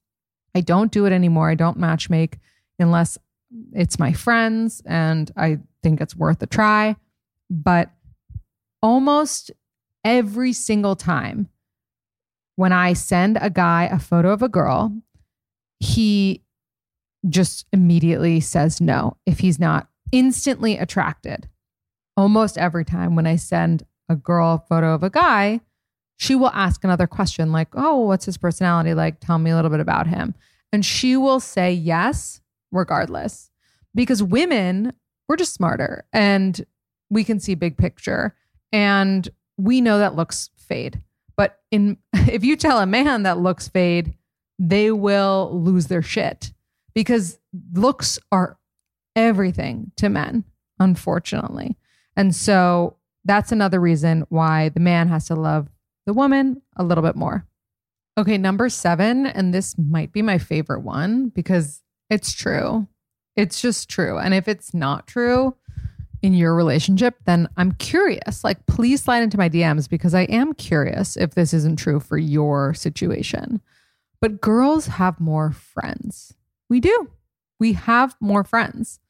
I 0.54 0.60
don't 0.60 0.90
do 0.90 1.06
it 1.06 1.12
anymore. 1.12 1.50
I 1.50 1.54
don't 1.54 1.78
matchmake 1.78 2.38
unless 2.78 3.18
it's 3.72 3.98
my 3.98 4.12
friends 4.12 4.82
and 4.86 5.30
I 5.36 5.58
think 5.82 6.00
it's 6.00 6.16
worth 6.16 6.42
a 6.42 6.46
try. 6.46 6.96
But 7.50 7.90
almost 8.82 9.52
every 10.04 10.52
single 10.52 10.96
time 10.96 11.48
when 12.56 12.72
I 12.72 12.92
send 12.92 13.38
a 13.40 13.50
guy 13.50 13.84
a 13.84 13.98
photo 13.98 14.30
of 14.30 14.42
a 14.42 14.48
girl, 14.48 14.96
he 15.80 16.42
just 17.28 17.66
immediately 17.72 18.40
says 18.40 18.80
no 18.80 19.16
if 19.26 19.40
he's 19.40 19.58
not 19.58 19.88
instantly 20.12 20.76
attracted. 20.76 21.48
Almost 22.16 22.58
every 22.58 22.84
time 22.84 23.16
when 23.16 23.26
I 23.26 23.36
send 23.36 23.84
a 24.08 24.14
girl 24.14 24.54
a 24.54 24.66
photo 24.68 24.94
of 24.94 25.02
a 25.02 25.10
guy, 25.10 25.60
she 26.16 26.34
will 26.34 26.50
ask 26.50 26.84
another 26.84 27.06
question 27.06 27.50
like, 27.50 27.68
Oh, 27.74 28.00
what's 28.00 28.26
his 28.26 28.38
personality 28.38 28.94
like? 28.94 29.20
Tell 29.20 29.38
me 29.38 29.50
a 29.50 29.56
little 29.56 29.70
bit 29.70 29.80
about 29.80 30.06
him. 30.06 30.34
And 30.72 30.84
she 30.84 31.16
will 31.16 31.40
say 31.40 31.72
yes, 31.72 32.40
regardless, 32.70 33.50
because 33.94 34.22
women, 34.22 34.92
we're 35.28 35.36
just 35.36 35.54
smarter 35.54 36.04
and 36.12 36.64
we 37.10 37.24
can 37.24 37.40
see 37.40 37.54
big 37.54 37.76
picture. 37.78 38.36
And 38.72 39.28
we 39.56 39.80
know 39.80 39.98
that 39.98 40.16
looks 40.16 40.50
fade. 40.56 41.00
But 41.36 41.60
in 41.70 41.98
if 42.14 42.44
you 42.44 42.56
tell 42.56 42.78
a 42.78 42.86
man 42.86 43.22
that 43.24 43.38
looks 43.38 43.68
fade, 43.68 44.14
they 44.58 44.90
will 44.90 45.50
lose 45.52 45.86
their 45.86 46.02
shit 46.02 46.52
because 46.94 47.38
looks 47.72 48.18
are 48.30 48.58
everything 49.16 49.92
to 49.96 50.08
men, 50.08 50.44
unfortunately. 50.78 51.76
And 52.16 52.34
so 52.34 52.96
that's 53.24 53.52
another 53.52 53.80
reason 53.80 54.24
why 54.28 54.68
the 54.68 54.80
man 54.80 55.08
has 55.08 55.26
to 55.26 55.34
love 55.34 55.68
the 56.06 56.12
woman 56.12 56.62
a 56.76 56.84
little 56.84 57.02
bit 57.02 57.16
more. 57.16 57.46
Okay, 58.16 58.38
number 58.38 58.68
seven, 58.68 59.26
and 59.26 59.52
this 59.52 59.76
might 59.76 60.12
be 60.12 60.22
my 60.22 60.38
favorite 60.38 60.82
one 60.82 61.30
because 61.30 61.82
it's 62.10 62.32
true. 62.32 62.86
It's 63.34 63.60
just 63.60 63.88
true. 63.88 64.18
And 64.18 64.32
if 64.32 64.46
it's 64.46 64.72
not 64.72 65.08
true, 65.08 65.56
in 66.24 66.32
your 66.32 66.54
relationship, 66.54 67.16
then 67.26 67.46
I'm 67.58 67.72
curious. 67.72 68.42
Like, 68.42 68.64
please 68.64 69.02
slide 69.02 69.22
into 69.22 69.36
my 69.36 69.50
DMs 69.50 69.90
because 69.90 70.14
I 70.14 70.22
am 70.22 70.54
curious 70.54 71.18
if 71.18 71.34
this 71.34 71.52
isn't 71.52 71.76
true 71.76 72.00
for 72.00 72.16
your 72.16 72.72
situation. 72.72 73.60
But 74.22 74.40
girls 74.40 74.86
have 74.86 75.20
more 75.20 75.52
friends. 75.52 76.32
We 76.70 76.80
do. 76.80 77.10
We 77.60 77.74
have 77.74 78.16
more 78.22 78.42
friends, 78.42 79.00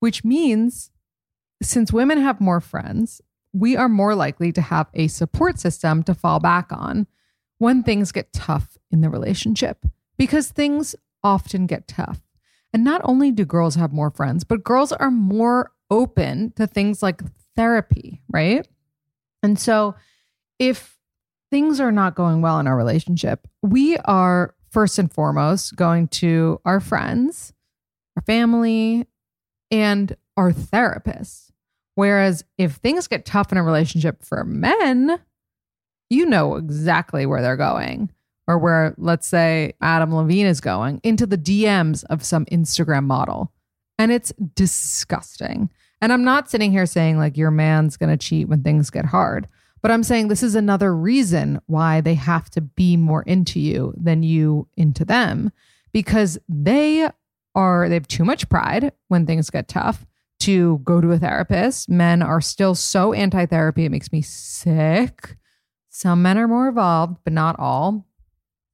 which 0.00 0.24
means 0.24 0.90
since 1.62 1.92
women 1.92 2.18
have 2.20 2.40
more 2.40 2.60
friends, 2.60 3.20
we 3.52 3.76
are 3.76 3.88
more 3.88 4.16
likely 4.16 4.50
to 4.50 4.60
have 4.60 4.88
a 4.92 5.06
support 5.06 5.60
system 5.60 6.02
to 6.02 6.14
fall 6.14 6.40
back 6.40 6.72
on 6.72 7.06
when 7.58 7.84
things 7.84 8.10
get 8.10 8.32
tough 8.32 8.76
in 8.90 9.02
the 9.02 9.08
relationship 9.08 9.86
because 10.18 10.50
things 10.50 10.96
often 11.22 11.66
get 11.66 11.86
tough. 11.86 12.22
And 12.72 12.82
not 12.82 13.02
only 13.04 13.30
do 13.30 13.44
girls 13.44 13.76
have 13.76 13.92
more 13.92 14.10
friends, 14.10 14.42
but 14.42 14.64
girls 14.64 14.90
are 14.90 15.12
more 15.12 15.70
open 15.90 16.52
to 16.56 16.66
things 16.66 17.02
like 17.02 17.22
therapy, 17.56 18.22
right? 18.28 18.66
And 19.42 19.58
so 19.58 19.94
if 20.58 20.98
things 21.50 21.80
are 21.80 21.92
not 21.92 22.14
going 22.14 22.42
well 22.42 22.60
in 22.60 22.66
our 22.66 22.76
relationship, 22.76 23.46
we 23.62 23.96
are 23.98 24.54
first 24.70 24.98
and 24.98 25.12
foremost 25.12 25.74
going 25.76 26.08
to 26.08 26.60
our 26.64 26.80
friends, 26.80 27.52
our 28.16 28.22
family, 28.22 29.06
and 29.70 30.16
our 30.36 30.52
therapist. 30.52 31.52
Whereas 31.96 32.44
if 32.56 32.74
things 32.74 33.08
get 33.08 33.24
tough 33.24 33.52
in 33.52 33.58
a 33.58 33.62
relationship 33.62 34.22
for 34.22 34.44
men, 34.44 35.20
you 36.08 36.26
know 36.26 36.56
exactly 36.56 37.26
where 37.26 37.42
they're 37.42 37.56
going 37.56 38.10
or 38.46 38.58
where, 38.58 38.94
let's 38.96 39.26
say, 39.26 39.74
Adam 39.80 40.14
Levine 40.14 40.46
is 40.46 40.60
going 40.60 41.00
into 41.04 41.26
the 41.26 41.38
DMs 41.38 42.04
of 42.10 42.24
some 42.24 42.46
Instagram 42.46 43.04
model. 43.04 43.52
And 43.98 44.10
it's 44.10 44.32
disgusting. 44.54 45.70
And 46.00 46.12
I'm 46.12 46.24
not 46.24 46.50
sitting 46.50 46.72
here 46.72 46.86
saying 46.86 47.18
like 47.18 47.36
your 47.36 47.50
man's 47.50 47.96
going 47.96 48.10
to 48.10 48.16
cheat 48.16 48.48
when 48.48 48.62
things 48.62 48.90
get 48.90 49.04
hard, 49.06 49.48
but 49.82 49.90
I'm 49.90 50.02
saying 50.02 50.28
this 50.28 50.42
is 50.42 50.54
another 50.54 50.94
reason 50.94 51.60
why 51.66 52.00
they 52.00 52.14
have 52.14 52.50
to 52.50 52.60
be 52.60 52.96
more 52.96 53.22
into 53.22 53.60
you 53.60 53.94
than 53.96 54.22
you 54.22 54.68
into 54.76 55.04
them 55.04 55.52
because 55.92 56.38
they 56.48 57.08
are, 57.54 57.88
they 57.88 57.94
have 57.94 58.08
too 58.08 58.24
much 58.24 58.48
pride 58.48 58.92
when 59.08 59.26
things 59.26 59.50
get 59.50 59.68
tough 59.68 60.06
to 60.40 60.78
go 60.84 61.00
to 61.00 61.12
a 61.12 61.18
therapist. 61.18 61.88
Men 61.88 62.22
are 62.22 62.40
still 62.40 62.74
so 62.74 63.12
anti 63.12 63.44
therapy, 63.46 63.84
it 63.84 63.90
makes 63.90 64.12
me 64.12 64.22
sick. 64.22 65.36
Some 65.90 66.22
men 66.22 66.38
are 66.38 66.48
more 66.48 66.68
evolved, 66.68 67.18
but 67.24 67.32
not 67.32 67.58
all 67.58 68.06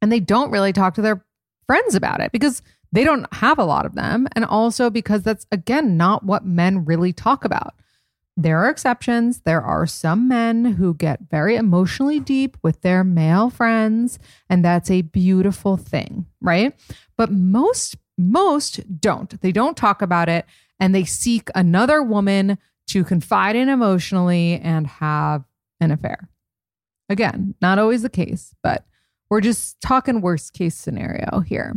and 0.06 0.12
they 0.12 0.20
don't 0.20 0.50
really 0.50 0.72
talk 0.72 0.94
to 0.94 1.02
their 1.02 1.24
friends 1.66 1.94
about 1.94 2.20
it 2.20 2.32
because 2.32 2.62
they 2.92 3.04
don't 3.04 3.32
have 3.34 3.58
a 3.58 3.64
lot 3.64 3.86
of 3.86 3.94
them. 3.94 4.26
And 4.34 4.44
also 4.44 4.90
because 4.90 5.22
that's, 5.22 5.46
again, 5.50 5.96
not 5.96 6.24
what 6.24 6.44
men 6.44 6.84
really 6.84 7.12
talk 7.12 7.44
about. 7.44 7.74
There 8.36 8.62
are 8.62 8.68
exceptions. 8.68 9.40
There 9.40 9.62
are 9.62 9.86
some 9.86 10.28
men 10.28 10.64
who 10.64 10.94
get 10.94 11.30
very 11.30 11.56
emotionally 11.56 12.20
deep 12.20 12.58
with 12.62 12.82
their 12.82 13.02
male 13.02 13.48
friends, 13.48 14.18
and 14.50 14.62
that's 14.62 14.90
a 14.90 15.02
beautiful 15.02 15.78
thing, 15.78 16.26
right? 16.42 16.78
But 17.16 17.32
most, 17.32 17.96
most 18.18 19.00
don't. 19.00 19.40
They 19.40 19.52
don't 19.52 19.76
talk 19.76 20.02
about 20.02 20.28
it 20.28 20.44
and 20.78 20.94
they 20.94 21.04
seek 21.04 21.48
another 21.54 22.02
woman 22.02 22.58
to 22.88 23.04
confide 23.04 23.56
in 23.56 23.68
emotionally 23.68 24.60
and 24.60 24.86
have 24.86 25.44
an 25.80 25.90
affair. 25.90 26.28
Again, 27.08 27.54
not 27.60 27.78
always 27.78 28.02
the 28.02 28.08
case, 28.08 28.54
but 28.62 28.84
we're 29.30 29.40
just 29.40 29.80
talking 29.80 30.20
worst 30.20 30.52
case 30.52 30.74
scenario 30.74 31.40
here. 31.40 31.74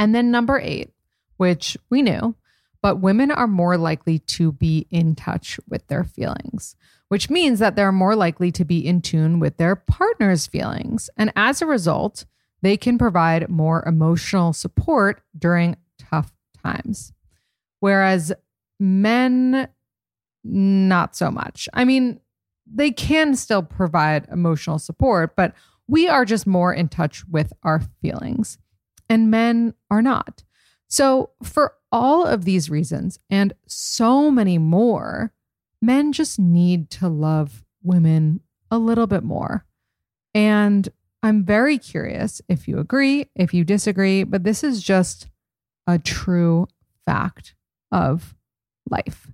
And 0.00 0.14
then 0.14 0.30
number 0.30 0.58
eight, 0.58 0.90
which 1.36 1.76
we 1.90 2.00
knew, 2.00 2.34
but 2.82 3.00
women 3.00 3.30
are 3.30 3.46
more 3.46 3.76
likely 3.76 4.18
to 4.18 4.50
be 4.50 4.86
in 4.90 5.14
touch 5.14 5.60
with 5.68 5.86
their 5.88 6.04
feelings, 6.04 6.74
which 7.08 7.28
means 7.28 7.58
that 7.58 7.76
they're 7.76 7.92
more 7.92 8.16
likely 8.16 8.50
to 8.52 8.64
be 8.64 8.84
in 8.84 9.02
tune 9.02 9.40
with 9.40 9.58
their 9.58 9.76
partner's 9.76 10.46
feelings. 10.46 11.10
And 11.18 11.30
as 11.36 11.60
a 11.60 11.66
result, 11.66 12.24
they 12.62 12.78
can 12.78 12.96
provide 12.96 13.50
more 13.50 13.84
emotional 13.86 14.54
support 14.54 15.20
during 15.38 15.76
tough 15.98 16.32
times. 16.64 17.12
Whereas 17.80 18.32
men, 18.78 19.68
not 20.42 21.14
so 21.14 21.30
much. 21.30 21.68
I 21.74 21.84
mean, 21.84 22.20
they 22.66 22.90
can 22.90 23.34
still 23.36 23.62
provide 23.62 24.28
emotional 24.32 24.78
support, 24.78 25.36
but 25.36 25.54
we 25.86 26.08
are 26.08 26.24
just 26.24 26.46
more 26.46 26.72
in 26.72 26.88
touch 26.88 27.26
with 27.28 27.52
our 27.62 27.82
feelings, 28.00 28.56
and 29.10 29.30
men 29.30 29.74
are 29.90 30.00
not. 30.00 30.44
So, 30.88 31.30
for 31.42 31.74
all 31.92 32.24
of 32.24 32.44
these 32.44 32.70
reasons 32.70 33.18
and 33.28 33.52
so 33.66 34.30
many 34.30 34.56
more, 34.56 35.32
men 35.82 36.12
just 36.12 36.38
need 36.38 36.88
to 36.90 37.08
love 37.08 37.64
women 37.82 38.40
a 38.70 38.78
little 38.78 39.06
bit 39.06 39.24
more. 39.24 39.66
And 40.34 40.88
I'm 41.22 41.44
very 41.44 41.78
curious 41.78 42.40
if 42.48 42.66
you 42.68 42.78
agree, 42.78 43.26
if 43.34 43.52
you 43.52 43.64
disagree, 43.64 44.22
but 44.24 44.44
this 44.44 44.64
is 44.64 44.82
just 44.82 45.28
a 45.86 45.98
true 45.98 46.68
fact 47.04 47.54
of 47.92 48.34
life. 48.88 49.30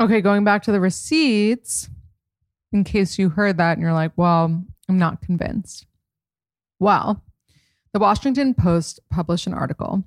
Okay, 0.00 0.20
going 0.20 0.44
back 0.44 0.62
to 0.64 0.72
the 0.72 0.80
receipts, 0.80 1.88
in 2.72 2.84
case 2.84 3.18
you 3.18 3.28
heard 3.28 3.58
that 3.58 3.72
and 3.72 3.82
you're 3.82 3.92
like, 3.92 4.12
well, 4.16 4.64
I'm 4.88 4.98
not 4.98 5.20
convinced. 5.20 5.86
Well, 6.78 7.22
the 7.92 7.98
Washington 7.98 8.54
Post 8.54 9.00
published 9.10 9.46
an 9.46 9.54
article 9.54 10.04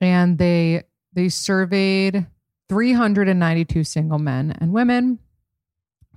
and 0.00 0.38
they 0.38 0.82
they 1.12 1.28
surveyed 1.28 2.26
392 2.68 3.84
single 3.84 4.18
men 4.18 4.56
and 4.60 4.72
women 4.72 5.18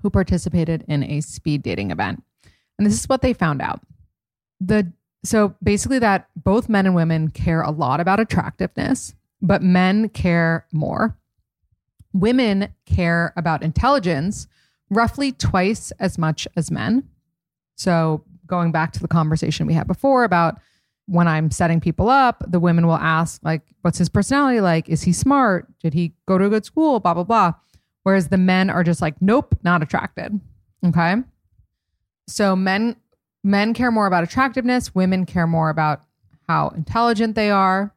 who 0.02 0.10
participated 0.10 0.84
in 0.88 1.04
a 1.04 1.22
speed 1.22 1.62
dating 1.62 1.92
event. 1.92 2.24
And 2.78 2.86
this 2.86 3.00
is 3.00 3.10
what 3.10 3.22
they 3.22 3.34
found 3.34 3.62
out. 3.62 3.82
The 4.60 4.92
so 5.24 5.56
basically 5.62 6.00
that 6.00 6.30
both 6.36 6.70
men 6.70 6.86
and 6.86 6.96
women 6.96 7.30
care 7.30 7.62
a 7.62 7.72
lot 7.72 8.00
about 8.00 8.20
attractiveness, 8.20 9.14
but 9.42 9.62
men 9.62 10.10
care 10.10 10.66
more. 10.72 11.18
Women 12.14 12.74
care 12.86 13.34
about 13.36 13.62
intelligence 13.62 14.48
roughly 14.90 15.32
twice 15.32 15.92
as 16.00 16.18
much 16.18 16.48
as 16.56 16.72
men. 16.72 17.08
So, 17.76 18.24
going 18.46 18.72
back 18.72 18.94
to 18.94 19.02
the 19.02 19.08
conversation 19.08 19.68
we 19.68 19.74
had 19.74 19.88
before 19.88 20.24
about 20.24 20.60
when 21.08 21.28
I'm 21.28 21.50
setting 21.52 21.80
people 21.80 22.10
up, 22.10 22.44
the 22.48 22.60
women 22.60 22.86
will 22.86 22.96
ask, 22.96 23.42
like, 23.44 23.62
what's 23.82 23.98
his 23.98 24.10
personality 24.10 24.62
like? 24.62 24.90
Is 24.90 25.04
he 25.04 25.14
smart? 25.14 25.68
Did 25.80 25.94
he 25.94 26.14
go 26.28 26.38
to 26.38 26.46
a 26.46 26.50
good 26.50 26.66
school? 26.66 27.00
Blah, 27.00 27.16
blah, 27.16 27.24
blah. 27.24 27.54
Whereas 28.04 28.28
the 28.28 28.38
men 28.38 28.70
are 28.70 28.84
just 28.84 29.02
like, 29.02 29.16
nope, 29.22 29.58
not 29.64 29.82
attracted. 29.82 30.40
Okay. 30.86 31.16
So 32.28 32.56
men 32.56 32.96
men 33.44 33.74
care 33.74 33.92
more 33.92 34.06
about 34.08 34.24
attractiveness, 34.24 34.94
women 34.94 35.26
care 35.26 35.48
more 35.48 35.70
about 35.70 36.04
how 36.48 36.68
intelligent 36.70 37.36
they 37.36 37.50
are. 37.50 37.94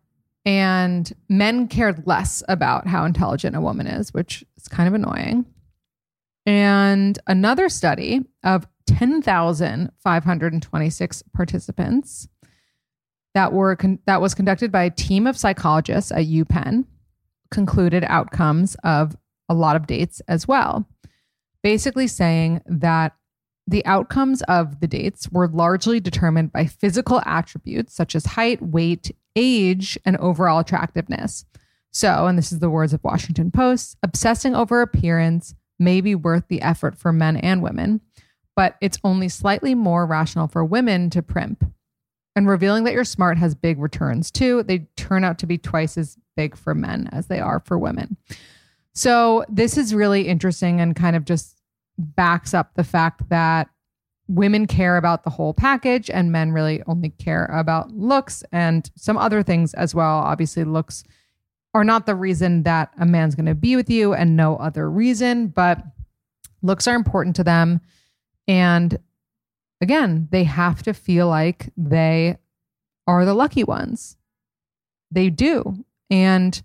And 0.46 1.12
men 1.29 1.68
cared 1.68 2.07
less 2.07 2.42
about 2.49 2.87
how 2.87 3.05
intelligent 3.05 3.55
a 3.57 3.61
woman 3.61 3.87
is, 3.87 4.14
which 4.14 4.42
is 4.57 4.68
kind 4.68 4.88
of 4.88 4.94
annoying. 4.94 5.44
And 6.46 7.18
another 7.27 7.68
study 7.68 8.25
of 8.42 8.66
10,526 8.87 11.23
participants 11.35 12.27
that 13.35 13.53
were 13.53 13.77
con- 13.77 13.99
that 14.07 14.21
was 14.21 14.35
conducted 14.35 14.73
by 14.73 14.85
a 14.85 14.90
team 14.90 15.27
of 15.27 15.37
psychologists 15.37 16.11
at 16.12 16.27
UPenn 16.27 16.85
concluded 17.51 18.05
outcomes 18.05 18.77
of 18.85 19.16
a 19.49 19.55
lot 19.55 19.77
of 19.77 19.87
dates 19.87 20.21
as 20.29 20.47
well. 20.47 20.87
Basically 21.62 22.07
saying 22.07 22.62
that 22.66 23.14
the 23.66 23.85
outcomes 23.87 24.43
of 24.43 24.81
the 24.81 24.87
dates 24.87 25.29
were 25.31 25.49
largely 25.49 26.01
determined 26.01 26.53
by 26.53 26.66
physical 26.66 27.21
attributes 27.25 27.95
such 27.95 28.14
as 28.14 28.27
height, 28.27 28.61
weight, 28.62 29.14
age, 29.37 29.99
and 30.05 30.16
overall 30.16 30.61
attractiveness. 30.61 31.45
So, 31.93 32.27
and 32.27 32.38
this 32.38 32.53
is 32.53 32.61
the 32.61 32.71
words 32.71 32.93
of 32.93 33.03
Washington 33.05 33.51
Post, 33.51 33.97
obsessing 34.03 34.55
over 34.55 34.81
appearance 34.81 35.55
may 35.79 36.01
be 36.01 36.14
worth 36.14 36.45
the 36.49 36.62
effort 36.62 36.97
for 36.97 37.12
men 37.12 37.37
and 37.37 37.62
women 37.62 38.01
but 38.61 38.77
it's 38.83 38.99
only 39.03 39.27
slightly 39.27 39.75
more 39.75 40.05
rational 40.05 40.47
for 40.47 40.62
women 40.62 41.09
to 41.09 41.23
primp. 41.23 41.73
And 42.37 42.49
revealing 42.49 42.85
that 42.85 42.93
you're 42.93 43.05
smart 43.05 43.38
has 43.38 43.55
big 43.55 43.79
returns 43.79 44.31
too. 44.31 44.62
They 44.62 44.87
turn 44.97 45.25
out 45.25 45.38
to 45.40 45.47
be 45.47 45.59
twice 45.59 45.99
as 45.99 46.16
big 46.37 46.57
for 46.57 46.75
men 46.75 47.09
as 47.12 47.27
they 47.27 47.40
are 47.40 47.61
for 47.61 47.79
women. 47.79 48.16
So, 48.93 49.45
this 49.49 49.77
is 49.77 49.95
really 49.95 50.29
interesting 50.29 50.81
and 50.81 50.97
kind 50.97 51.16
of 51.16 51.25
just 51.25 51.61
backs 51.99 52.55
up 52.55 52.75
the 52.75 52.85
fact 52.85 53.29
that 53.29 53.69
women 54.29 54.66
care 54.66 54.97
about 54.97 55.25
the 55.25 55.31
whole 55.31 55.53
package 55.53 56.09
and 56.09 56.31
men 56.31 56.53
really 56.53 56.83
only 56.87 57.11
care 57.11 57.47
about 57.47 57.90
looks 57.90 58.45
and 58.53 58.90
some 58.97 59.19
other 59.19 59.43
things 59.43 59.75
as 59.75 59.95
well. 59.95 60.19
Obviously, 60.19 60.64
looks 60.64 61.03
are 61.75 61.85
not 61.85 62.07
the 62.07 62.14
reason 62.14 62.62
that 62.64 62.93
a 62.99 63.07
man's 63.07 63.35
going 63.35 63.47
to 63.47 63.55
be 63.55 63.77
with 63.77 63.90
you 63.90 64.12
and 64.12 64.37
no 64.37 64.57
other 64.57 64.90
reason, 64.90 65.49
but 65.49 65.83
looks 66.62 66.87
are 66.87 66.95
important 66.95 67.37
to 67.37 67.45
them. 67.45 67.81
And 68.49 68.99
again, 69.81 70.29
they 70.31 70.45
have 70.45 70.83
to 70.83 70.95
feel 70.95 71.29
like 71.29 71.73
they 71.77 72.38
are 73.07 73.25
the 73.25 73.35
lucky 73.35 73.64
ones. 73.64 74.16
They 75.11 75.31
do. 75.31 75.85
And 76.11 76.61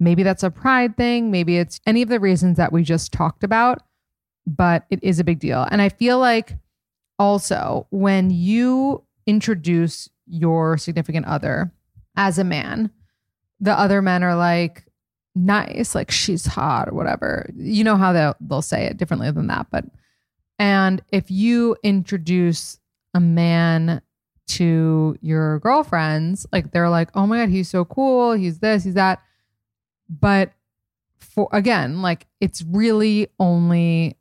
maybe 0.00 0.22
that's 0.22 0.42
a 0.42 0.50
pride 0.50 0.96
thing. 0.96 1.30
Maybe 1.30 1.58
it's 1.58 1.80
any 1.86 2.02
of 2.02 2.08
the 2.08 2.20
reasons 2.20 2.56
that 2.56 2.72
we 2.72 2.82
just 2.82 3.12
talked 3.12 3.44
about, 3.44 3.82
but 4.46 4.86
it 4.90 5.02
is 5.02 5.18
a 5.18 5.24
big 5.24 5.40
deal. 5.40 5.66
And 5.70 5.82
I 5.82 5.88
feel 5.88 6.18
like 6.18 6.56
also 7.18 7.86
when 7.90 8.30
you 8.30 9.04
introduce 9.26 10.08
your 10.26 10.78
significant 10.78 11.26
other 11.26 11.72
as 12.16 12.38
a 12.38 12.44
man, 12.44 12.90
the 13.60 13.78
other 13.78 14.02
men 14.02 14.22
are 14.22 14.36
like, 14.36 14.84
nice, 15.34 15.94
like 15.94 16.10
she's 16.10 16.46
hot 16.46 16.88
or 16.88 16.94
whatever. 16.94 17.50
You 17.56 17.84
know 17.84 17.96
how 17.96 18.12
they'll, 18.12 18.36
they'll 18.40 18.62
say 18.62 18.84
it 18.84 18.96
differently 18.96 19.30
than 19.30 19.48
that, 19.48 19.66
but 19.70 19.84
and 20.58 21.02
if 21.10 21.30
you 21.30 21.76
introduce 21.82 22.78
a 23.14 23.20
man 23.20 24.02
to 24.46 25.16
your 25.20 25.58
girlfriends, 25.60 26.46
like 26.52 26.70
they're 26.70 26.90
like, 26.90 27.10
oh 27.14 27.26
my 27.26 27.40
God, 27.40 27.48
he's 27.48 27.68
so 27.68 27.84
cool. 27.84 28.32
He's 28.32 28.58
this, 28.58 28.84
he's 28.84 28.94
that. 28.94 29.22
But 30.08 30.52
for 31.18 31.48
again, 31.52 32.02
like 32.02 32.26
it's 32.40 32.62
really 32.62 33.28
only, 33.38 34.16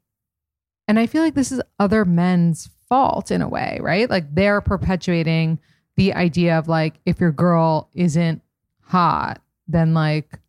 and 0.87 0.97
I 0.97 1.05
feel 1.05 1.21
like 1.21 1.35
this 1.35 1.51
is 1.51 1.61
other 1.79 2.05
men's 2.05 2.69
fault 2.87 3.31
in 3.31 3.41
a 3.41 3.49
way, 3.49 3.79
right? 3.81 4.09
Like 4.09 4.33
they're 4.33 4.61
perpetuating 4.61 5.59
the 5.95 6.13
idea 6.13 6.57
of 6.57 6.67
like, 6.67 6.95
if 7.05 7.19
your 7.19 7.31
girl 7.31 7.89
isn't 7.93 8.41
hot, 8.81 9.41
then 9.67 9.93
like 9.93 10.39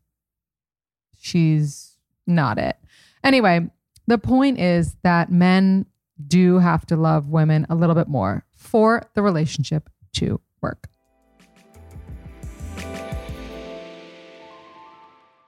she's 1.18 1.96
not 2.26 2.58
it. 2.58 2.76
Anyway, 3.22 3.68
the 4.06 4.18
point 4.18 4.58
is 4.58 4.96
that 5.02 5.30
men 5.30 5.86
do 6.26 6.58
have 6.58 6.86
to 6.86 6.96
love 6.96 7.28
women 7.28 7.66
a 7.68 7.74
little 7.74 7.94
bit 7.94 8.08
more 8.08 8.44
for 8.54 9.02
the 9.14 9.22
relationship 9.22 9.88
to 10.14 10.40
work. 10.60 10.88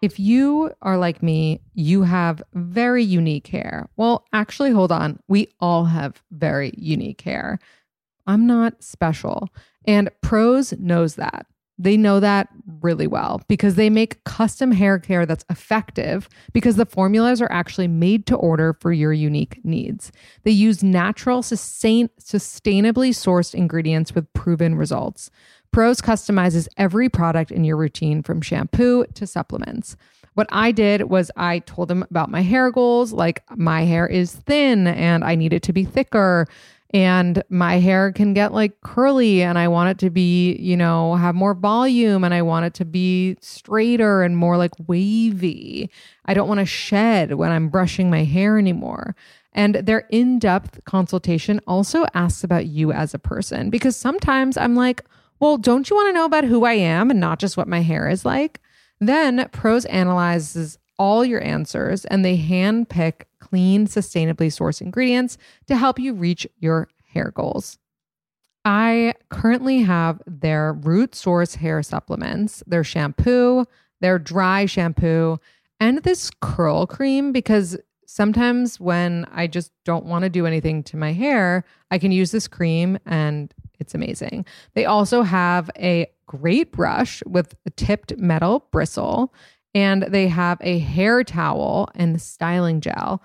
If 0.03 0.21
you 0.21 0.73
are 0.83 0.99
like 0.99 1.23
me, 1.23 1.62
you 1.75 2.03
have 2.03 2.42
very 2.53 3.03
unique 3.03 3.47
hair. 3.47 3.88
Well, 3.97 4.27
actually, 4.33 4.71
hold 4.71 4.92
on. 4.92 5.19
We 5.27 5.49
all 5.59 5.87
have 5.87 6.23
very 6.31 6.73
unique 6.77 7.23
hair. 7.23 7.59
I'm 8.27 8.47
not 8.47 8.83
special. 8.83 9.49
And 9.87 10.11
Prose 10.21 10.73
knows 10.79 11.14
that. 11.14 11.47
They 11.78 11.96
know 11.96 12.20
that 12.20 12.48
really 12.80 13.06
well 13.06 13.42
because 13.48 13.74
they 13.74 13.90
make 13.90 14.24
custom 14.24 14.72
hair 14.72 14.98
care 14.98 15.26
that's 15.26 15.44
effective 15.50 16.28
because 16.52 16.76
the 16.76 16.86
formulas 16.86 17.42
are 17.42 17.52
actually 17.52 17.88
made 17.88 18.26
to 18.26 18.36
order 18.36 18.72
for 18.80 18.92
your 18.92 19.12
unique 19.12 19.60
needs. 19.62 20.10
They 20.44 20.52
use 20.52 20.82
natural, 20.82 21.42
sustain, 21.42 22.08
sustainably 22.20 23.10
sourced 23.10 23.54
ingredients 23.54 24.14
with 24.14 24.32
proven 24.32 24.74
results. 24.74 25.30
Prose 25.70 26.00
customizes 26.00 26.68
every 26.78 27.10
product 27.10 27.50
in 27.50 27.64
your 27.64 27.76
routine 27.76 28.22
from 28.22 28.40
shampoo 28.40 29.04
to 29.14 29.26
supplements. 29.26 29.96
What 30.32 30.46
I 30.50 30.70
did 30.70 31.04
was 31.04 31.30
I 31.36 31.60
told 31.60 31.88
them 31.88 32.04
about 32.10 32.30
my 32.30 32.42
hair 32.42 32.70
goals, 32.70 33.12
like 33.12 33.42
my 33.56 33.82
hair 33.84 34.06
is 34.06 34.32
thin 34.32 34.86
and 34.86 35.24
I 35.24 35.34
need 35.34 35.52
it 35.52 35.62
to 35.64 35.72
be 35.72 35.84
thicker 35.84 36.46
and 36.90 37.42
my 37.49 37.79
hair 37.79 38.12
can 38.12 38.33
get 38.33 38.53
like 38.53 38.81
curly 38.81 39.42
and 39.42 39.59
I 39.59 39.68
want 39.68 39.90
it 39.90 39.99
to 39.99 40.11
be, 40.11 40.57
you 40.57 40.77
know, 40.77 41.16
have 41.16 41.35
more 41.35 41.55
volume 41.55 42.22
and 42.22 42.33
I 42.33 42.42
want 42.42 42.66
it 42.66 42.75
to 42.75 42.85
be 42.85 43.37
straighter 43.40 44.22
and 44.22 44.37
more 44.37 44.57
like 44.57 44.72
wavy. 44.87 45.90
I 46.27 46.35
don't 46.35 46.49
want 46.49 46.61
to 46.61 46.66
shed 46.66 47.35
when 47.35 47.51
I'm 47.51 47.68
brushing 47.68 48.09
my 48.09 48.25
hair 48.25 48.57
anymore. 48.59 49.16
And 49.53 49.77
their 49.77 50.07
in 50.11 50.38
depth 50.38 50.85
consultation 50.85 51.61
also 51.66 52.05
asks 52.14 52.44
about 52.44 52.66
you 52.66 52.92
as 52.92 53.14
a 53.14 53.18
person 53.18 53.70
because 53.70 53.96
sometimes 53.96 54.57
I'm 54.57 54.77
like, 54.77 55.03
well, 55.40 55.57
don't 55.57 55.88
you 55.90 55.96
want 55.96 56.09
to 56.11 56.12
know 56.12 56.25
about 56.25 56.44
who 56.44 56.64
I 56.64 56.75
am 56.75 57.11
and 57.11 57.18
not 57.18 57.38
just 57.38 57.57
what 57.57 57.68
my 57.68 57.81
hair 57.81 58.09
is 58.09 58.25
like? 58.25 58.61
Then 59.01 59.49
Prose 59.53 59.87
analyzes 59.87 60.79
all 60.99 61.25
your 61.25 61.42
answers 61.42 62.05
and 62.07 62.25
they 62.25 62.37
hand 62.37 62.88
pick 62.88 63.29
clean, 63.48 63.87
sustainably 63.87 64.48
sourced 64.48 64.80
ingredients 64.80 65.38
to 65.66 65.76
help 65.76 65.98
you 65.98 66.14
reach 66.14 66.46
your 66.59 66.88
hair 67.12 67.32
goals. 67.35 67.78
I 68.64 69.14
currently 69.30 69.82
have 69.82 70.20
their 70.26 70.72
root 70.72 71.14
source 71.14 71.54
hair 71.54 71.82
supplements, 71.82 72.62
their 72.66 72.82
shampoo, 72.82 73.64
their 74.00 74.18
dry 74.18 74.66
shampoo, 74.66 75.38
and 75.78 76.02
this 76.02 76.30
curl 76.40 76.87
cream 76.87 77.32
because 77.32 77.76
sometimes 78.06 78.80
when 78.80 79.26
I 79.32 79.46
just 79.46 79.72
don't 79.85 80.06
want 80.06 80.24
to 80.24 80.30
do 80.30 80.46
anything 80.46 80.82
to 80.85 80.96
my 80.96 81.12
hair, 81.12 81.64
I 81.90 81.98
can 81.98 82.12
use 82.12 82.30
this 82.30 82.48
cream 82.48 82.98
and 83.06 83.52
it's 83.78 83.94
amazing. 83.94 84.46
They 84.74 84.85
also 84.85 85.22
have 85.22 85.70
a 85.78 86.06
great 86.26 86.72
brush 86.72 87.22
with 87.26 87.54
a 87.66 87.70
tipped 87.70 88.16
metal 88.16 88.66
bristle 88.72 89.32
and 89.76 90.04
they 90.04 90.26
have 90.26 90.56
a 90.62 90.78
hair 90.78 91.22
towel 91.22 91.90
and 91.94 92.20
styling 92.22 92.80
gel. 92.80 93.22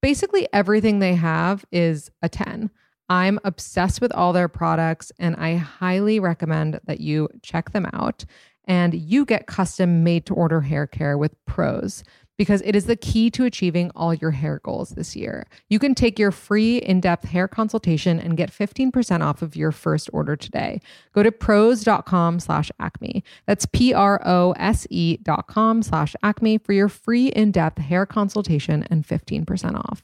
Basically, 0.00 0.48
everything 0.50 0.98
they 0.98 1.14
have 1.14 1.62
is 1.70 2.10
a 2.22 2.28
10. 2.28 2.70
I'm 3.10 3.38
obsessed 3.44 4.00
with 4.00 4.10
all 4.12 4.32
their 4.32 4.48
products 4.48 5.12
and 5.18 5.36
I 5.36 5.56
highly 5.56 6.18
recommend 6.18 6.80
that 6.86 7.00
you 7.00 7.28
check 7.42 7.72
them 7.72 7.86
out. 7.92 8.24
And 8.64 8.94
you 8.94 9.26
get 9.26 9.46
custom 9.46 10.02
made 10.02 10.24
to 10.26 10.34
order 10.34 10.62
hair 10.62 10.86
care 10.86 11.18
with 11.18 11.34
Prose 11.44 12.02
because 12.40 12.62
it 12.64 12.74
is 12.74 12.86
the 12.86 12.96
key 12.96 13.28
to 13.28 13.44
achieving 13.44 13.90
all 13.94 14.14
your 14.14 14.30
hair 14.30 14.62
goals 14.64 14.92
this 14.92 15.14
year. 15.14 15.46
You 15.68 15.78
can 15.78 15.94
take 15.94 16.18
your 16.18 16.30
free 16.30 16.78
in-depth 16.78 17.26
hair 17.26 17.46
consultation 17.46 18.18
and 18.18 18.34
get 18.34 18.50
15% 18.50 19.20
off 19.20 19.42
of 19.42 19.56
your 19.56 19.70
first 19.70 20.08
order 20.10 20.36
today. 20.36 20.80
Go 21.12 21.22
to 21.22 21.30
prose.com 21.30 22.40
slash 22.40 22.70
acme. 22.80 23.22
That's 23.44 23.66
P-R-O-S-E 23.66 25.18
dot 25.18 25.48
com 25.48 25.82
slash 25.82 26.16
acme 26.22 26.56
for 26.56 26.72
your 26.72 26.88
free 26.88 27.26
in-depth 27.26 27.76
hair 27.76 28.06
consultation 28.06 28.86
and 28.88 29.06
15% 29.06 29.74
off. 29.74 30.02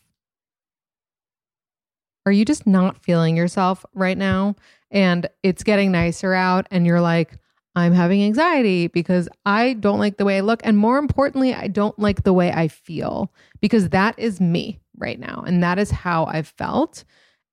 Are 2.27 2.33
you 2.33 2.45
just 2.45 2.67
not 2.67 3.03
feeling 3.03 3.35
yourself 3.35 3.83
right 3.95 4.19
now? 4.19 4.57
And 4.91 5.27
it's 5.43 5.63
getting 5.63 5.91
nicer 5.91 6.35
out 6.35 6.67
and 6.71 6.87
you're 6.87 7.01
like, 7.01 7.39
I'm 7.77 7.93
having 7.93 8.25
anxiety 8.25 8.87
because 8.87 9.29
I 9.45 9.75
don't 9.75 9.99
like 9.99 10.17
the 10.17 10.25
way 10.25 10.39
I 10.39 10.41
look. 10.41 10.63
And 10.65 10.79
more 10.79 10.97
importantly, 10.97 11.55
I 11.55 11.69
don't 11.69 11.97
like 11.99 12.25
the 12.25 12.33
way 12.33 12.51
I 12.51 12.69
feel 12.69 13.33
because 13.61 13.91
that 13.91 14.19
is 14.19 14.41
me 14.41 14.81
right 14.97 15.21
now. 15.21 15.45
And 15.47 15.63
that 15.63 15.79
is 15.79 15.91
how 15.91 16.25
I've 16.25 16.49
felt. 16.49 17.05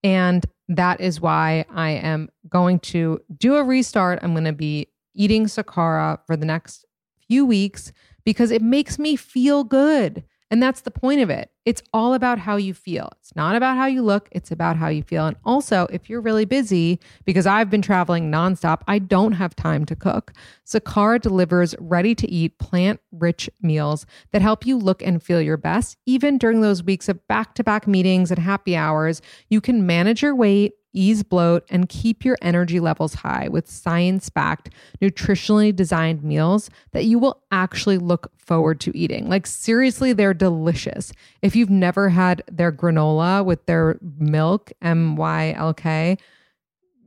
And 0.02 0.46
that 0.70 1.02
is 1.02 1.20
why 1.20 1.66
I 1.70 1.92
am 1.92 2.30
going 2.48 2.80
to 2.80 3.22
do 3.38 3.56
a 3.56 3.64
restart. 3.64 4.20
I'm 4.24 4.32
going 4.32 4.46
to 4.46 4.54
be 4.54 4.88
eating 5.14 5.46
Sakara 5.46 6.20
for 6.26 6.38
the 6.38 6.46
next 6.46 6.86
few 7.28 7.46
weeks 7.46 7.92
because 8.24 8.50
it 8.50 8.62
makes 8.62 8.98
me 8.98 9.18
feel 9.18 9.66
good. 9.66 10.24
And 10.54 10.62
that's 10.62 10.82
the 10.82 10.92
point 10.92 11.20
of 11.20 11.32
it. 11.32 11.50
It's 11.66 11.82
all 11.96 12.14
about 12.14 12.38
how 12.38 12.58
you 12.58 12.76
feel. 12.76 13.10
It's 13.20 13.36
not 13.36 13.56
about 13.56 13.76
how 13.76 13.88
you 13.88 14.04
look, 14.04 14.30
it's 14.32 14.52
about 14.52 14.78
how 14.78 14.88
you 14.88 15.02
feel. 15.02 15.26
And 15.26 15.36
also, 15.44 15.88
if 15.90 16.12
you're 16.12 16.22
really 16.22 16.46
busy, 16.46 17.00
because 17.26 17.48
I've 17.48 17.72
been 17.72 17.82
traveling 17.82 18.32
nonstop, 18.32 18.84
I 18.88 19.00
don't 19.00 19.32
have 19.32 19.56
time 19.56 19.84
to 19.86 19.96
cook. 19.96 20.32
Sakara 20.64 21.20
delivers 21.20 21.74
ready 21.80 22.14
to 22.14 22.30
eat, 22.30 22.60
plant 22.60 23.00
rich 23.12 23.50
meals 23.64 24.06
that 24.32 24.44
help 24.44 24.64
you 24.64 24.78
look 24.78 25.02
and 25.02 25.24
feel 25.24 25.42
your 25.42 25.58
best. 25.58 25.98
Even 26.06 26.38
during 26.38 26.62
those 26.62 26.84
weeks 26.84 27.10
of 27.10 27.28
back 27.28 27.56
to 27.56 27.64
back 27.64 27.88
meetings 27.88 28.30
and 28.30 28.38
happy 28.38 28.76
hours, 28.76 29.24
you 29.50 29.60
can 29.60 29.88
manage 29.88 30.22
your 30.22 30.36
weight 30.36 30.74
ease 30.94 31.24
bloat, 31.24 31.66
and 31.70 31.90
keep 31.90 32.24
your 32.24 32.38
energy 32.42 32.80
levels 32.80 33.16
high 33.16 33.48
with 33.50 33.70
science 33.70 34.30
backed, 34.30 34.70
nutritionally 35.02 35.76
designed 35.76 36.24
meals 36.24 36.70
that 36.92 37.06
you 37.06 37.20
will 37.20 37.42
actually 37.52 37.98
look 37.98 38.32
forward 38.38 38.80
to 38.82 38.98
eating. 38.98 39.30
Like, 39.30 39.48
seriously, 39.48 40.14
they're 40.14 40.34
delicious. 40.34 41.12
If 41.42 41.56
you've 41.56 41.70
never 41.70 42.10
had 42.10 42.44
their 42.52 42.72
granola 42.72 43.44
with 43.44 43.66
their 43.66 44.00
milk, 44.18 44.72
M 44.82 45.16
Y 45.16 45.54
L 45.58 45.74
K, 45.74 46.18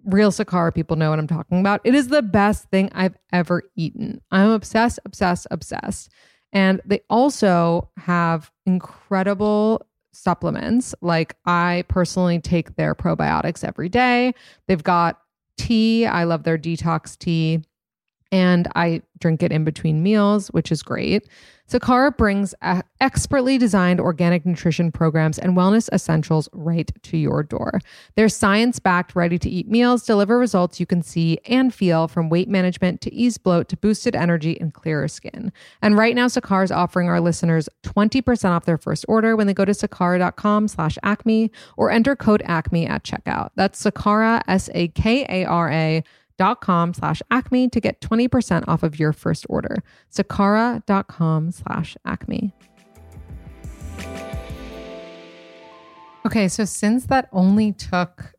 real 0.04 0.30
Sakara 0.30 0.74
people 0.74 0.96
know 0.96 1.10
what 1.10 1.18
I'm 1.18 1.26
talking 1.26 1.60
about. 1.60 1.80
It 1.84 1.94
is 1.94 2.08
the 2.08 2.22
best 2.22 2.70
thing 2.70 2.90
I've 2.92 3.16
ever 3.32 3.64
eaten. 3.74 4.20
I'm 4.30 4.50
obsessed, 4.50 5.00
obsessed, 5.04 5.46
obsessed. 5.50 6.10
And 6.52 6.80
they 6.84 7.00
also 7.10 7.90
have 7.96 8.50
incredible 8.66 9.84
supplements. 10.16 10.94
Like 11.00 11.36
I 11.44 11.84
personally 11.88 12.40
take 12.40 12.76
their 12.76 12.94
probiotics 12.94 13.62
every 13.64 13.88
day. 13.88 14.34
They've 14.66 14.82
got 14.82 15.20
tea. 15.56 16.06
I 16.06 16.24
love 16.24 16.44
their 16.44 16.58
detox 16.58 17.18
tea 17.18 17.62
and 18.32 18.68
I 18.74 19.02
drink 19.18 19.42
it 19.42 19.52
in 19.52 19.64
between 19.64 20.02
meals, 20.02 20.48
which 20.48 20.70
is 20.70 20.82
great. 20.82 21.26
Sakara 21.68 22.16
brings 22.16 22.54
expertly 23.00 23.58
designed 23.58 24.00
organic 24.00 24.46
nutrition 24.46 24.92
programs 24.92 25.36
and 25.36 25.56
wellness 25.56 25.92
essentials 25.92 26.48
right 26.52 26.92
to 27.02 27.16
your 27.16 27.42
door. 27.42 27.80
Their 28.14 28.28
science 28.28 28.78
backed, 28.78 29.16
ready 29.16 29.36
to 29.38 29.50
eat 29.50 29.68
meals 29.68 30.04
deliver 30.04 30.38
results 30.38 30.78
you 30.78 30.86
can 30.86 31.02
see 31.02 31.38
and 31.46 31.74
feel 31.74 32.06
from 32.06 32.28
weight 32.28 32.48
management 32.48 33.00
to 33.00 33.12
ease 33.12 33.36
bloat 33.36 33.68
to 33.70 33.76
boosted 33.76 34.14
energy 34.14 34.60
and 34.60 34.72
clearer 34.74 35.08
skin. 35.08 35.52
And 35.82 35.98
right 35.98 36.14
now, 36.14 36.26
Sakara 36.26 36.62
is 36.62 36.70
offering 36.70 37.08
our 37.08 37.20
listeners 37.20 37.68
20% 37.82 38.50
off 38.50 38.64
their 38.64 38.78
first 38.78 39.04
order 39.08 39.34
when 39.34 39.48
they 39.48 39.54
go 39.54 39.64
to 39.64 39.72
sakara.com 39.72 40.68
slash 40.68 40.98
acme 41.02 41.50
or 41.76 41.90
enter 41.90 42.14
code 42.14 42.42
acme 42.44 42.86
at 42.86 43.02
checkout. 43.02 43.50
That's 43.56 43.82
Sakara, 43.82 44.40
S 44.46 44.70
A 44.72 44.86
K 44.88 45.26
A 45.28 45.44
R 45.44 45.68
A 45.70 46.04
dot 46.38 46.60
com 46.60 46.92
slash 46.94 47.22
acme 47.30 47.68
to 47.68 47.80
get 47.80 48.00
20% 48.00 48.64
off 48.68 48.82
of 48.82 48.98
your 48.98 49.12
first 49.12 49.46
order. 49.48 49.82
Sakara.com 50.12 51.50
slash 51.50 51.96
acme. 52.04 52.52
Okay, 56.26 56.48
so 56.48 56.64
since 56.64 57.06
that 57.06 57.28
only 57.32 57.72
took 57.72 58.34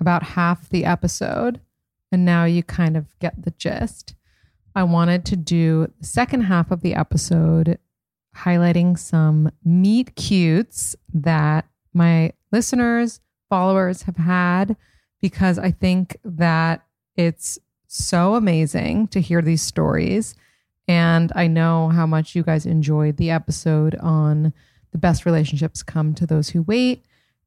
about 0.00 0.22
half 0.22 0.68
the 0.68 0.84
episode, 0.84 1.60
and 2.12 2.24
now 2.24 2.44
you 2.44 2.62
kind 2.62 2.96
of 2.96 3.18
get 3.18 3.42
the 3.42 3.50
gist, 3.52 4.14
I 4.76 4.84
wanted 4.84 5.24
to 5.26 5.36
do 5.36 5.92
the 5.98 6.06
second 6.06 6.42
half 6.42 6.70
of 6.70 6.80
the 6.80 6.94
episode 6.94 7.78
highlighting 8.36 8.98
some 8.98 9.50
meet 9.64 10.14
cutes 10.16 10.96
that 11.12 11.66
my 11.92 12.32
listeners, 12.52 13.20
followers 13.48 14.02
have 14.02 14.16
had 14.16 14.76
because 15.20 15.58
I 15.58 15.70
think 15.70 16.16
that 16.24 16.84
it's 17.16 17.58
so 17.86 18.34
amazing 18.34 19.08
to 19.08 19.20
hear 19.20 19.40
these 19.40 19.62
stories. 19.62 20.34
And 20.88 21.32
I 21.34 21.46
know 21.46 21.88
how 21.88 22.06
much 22.06 22.34
you 22.34 22.42
guys 22.42 22.66
enjoyed 22.66 23.16
the 23.16 23.30
episode 23.30 23.94
on 23.96 24.52
the 24.92 24.98
best 24.98 25.24
relationships 25.24 25.82
come 25.82 26.14
to 26.14 26.26
those 26.26 26.50
who 26.50 26.62
wait. 26.62 27.04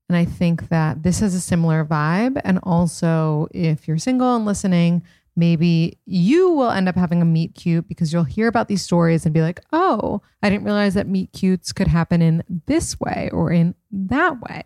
And 0.10 0.18
I 0.18 0.26
think 0.26 0.70
that 0.70 1.04
this 1.04 1.20
has 1.20 1.34
a 1.34 1.42
similar 1.42 1.84
vibe. 1.86 2.40
And 2.44 2.60
also, 2.64 3.48
if 3.52 3.88
you're 3.88 3.98
single 3.98 4.36
and 4.36 4.46
listening, 4.46 5.04
maybe 5.36 6.00
you 6.06 6.50
will 6.52 6.72
end 6.72 6.90
up 6.90 6.96
having 6.96 7.22
a 7.22 7.26
meet 7.26 7.54
cute 7.54 7.88
because 7.88 8.12
you'll 8.12 8.24
hear 8.24 8.48
about 8.48 8.68
these 8.68 8.82
stories 8.82 9.26
and 9.26 9.34
be 9.34 9.42
like, 9.42 9.62
oh, 9.72 10.22
I 10.42 10.50
didn't 10.50 10.66
realize 10.66 10.96
that 10.96 11.08
meet 11.08 11.32
cutes 11.34 11.72
could 11.72 11.88
happen 11.88 12.22
in 12.22 12.44
this 12.66 13.00
way 13.00 13.30
or 13.32 13.52
in 13.52 13.76
that 13.92 14.42
way. 14.42 14.64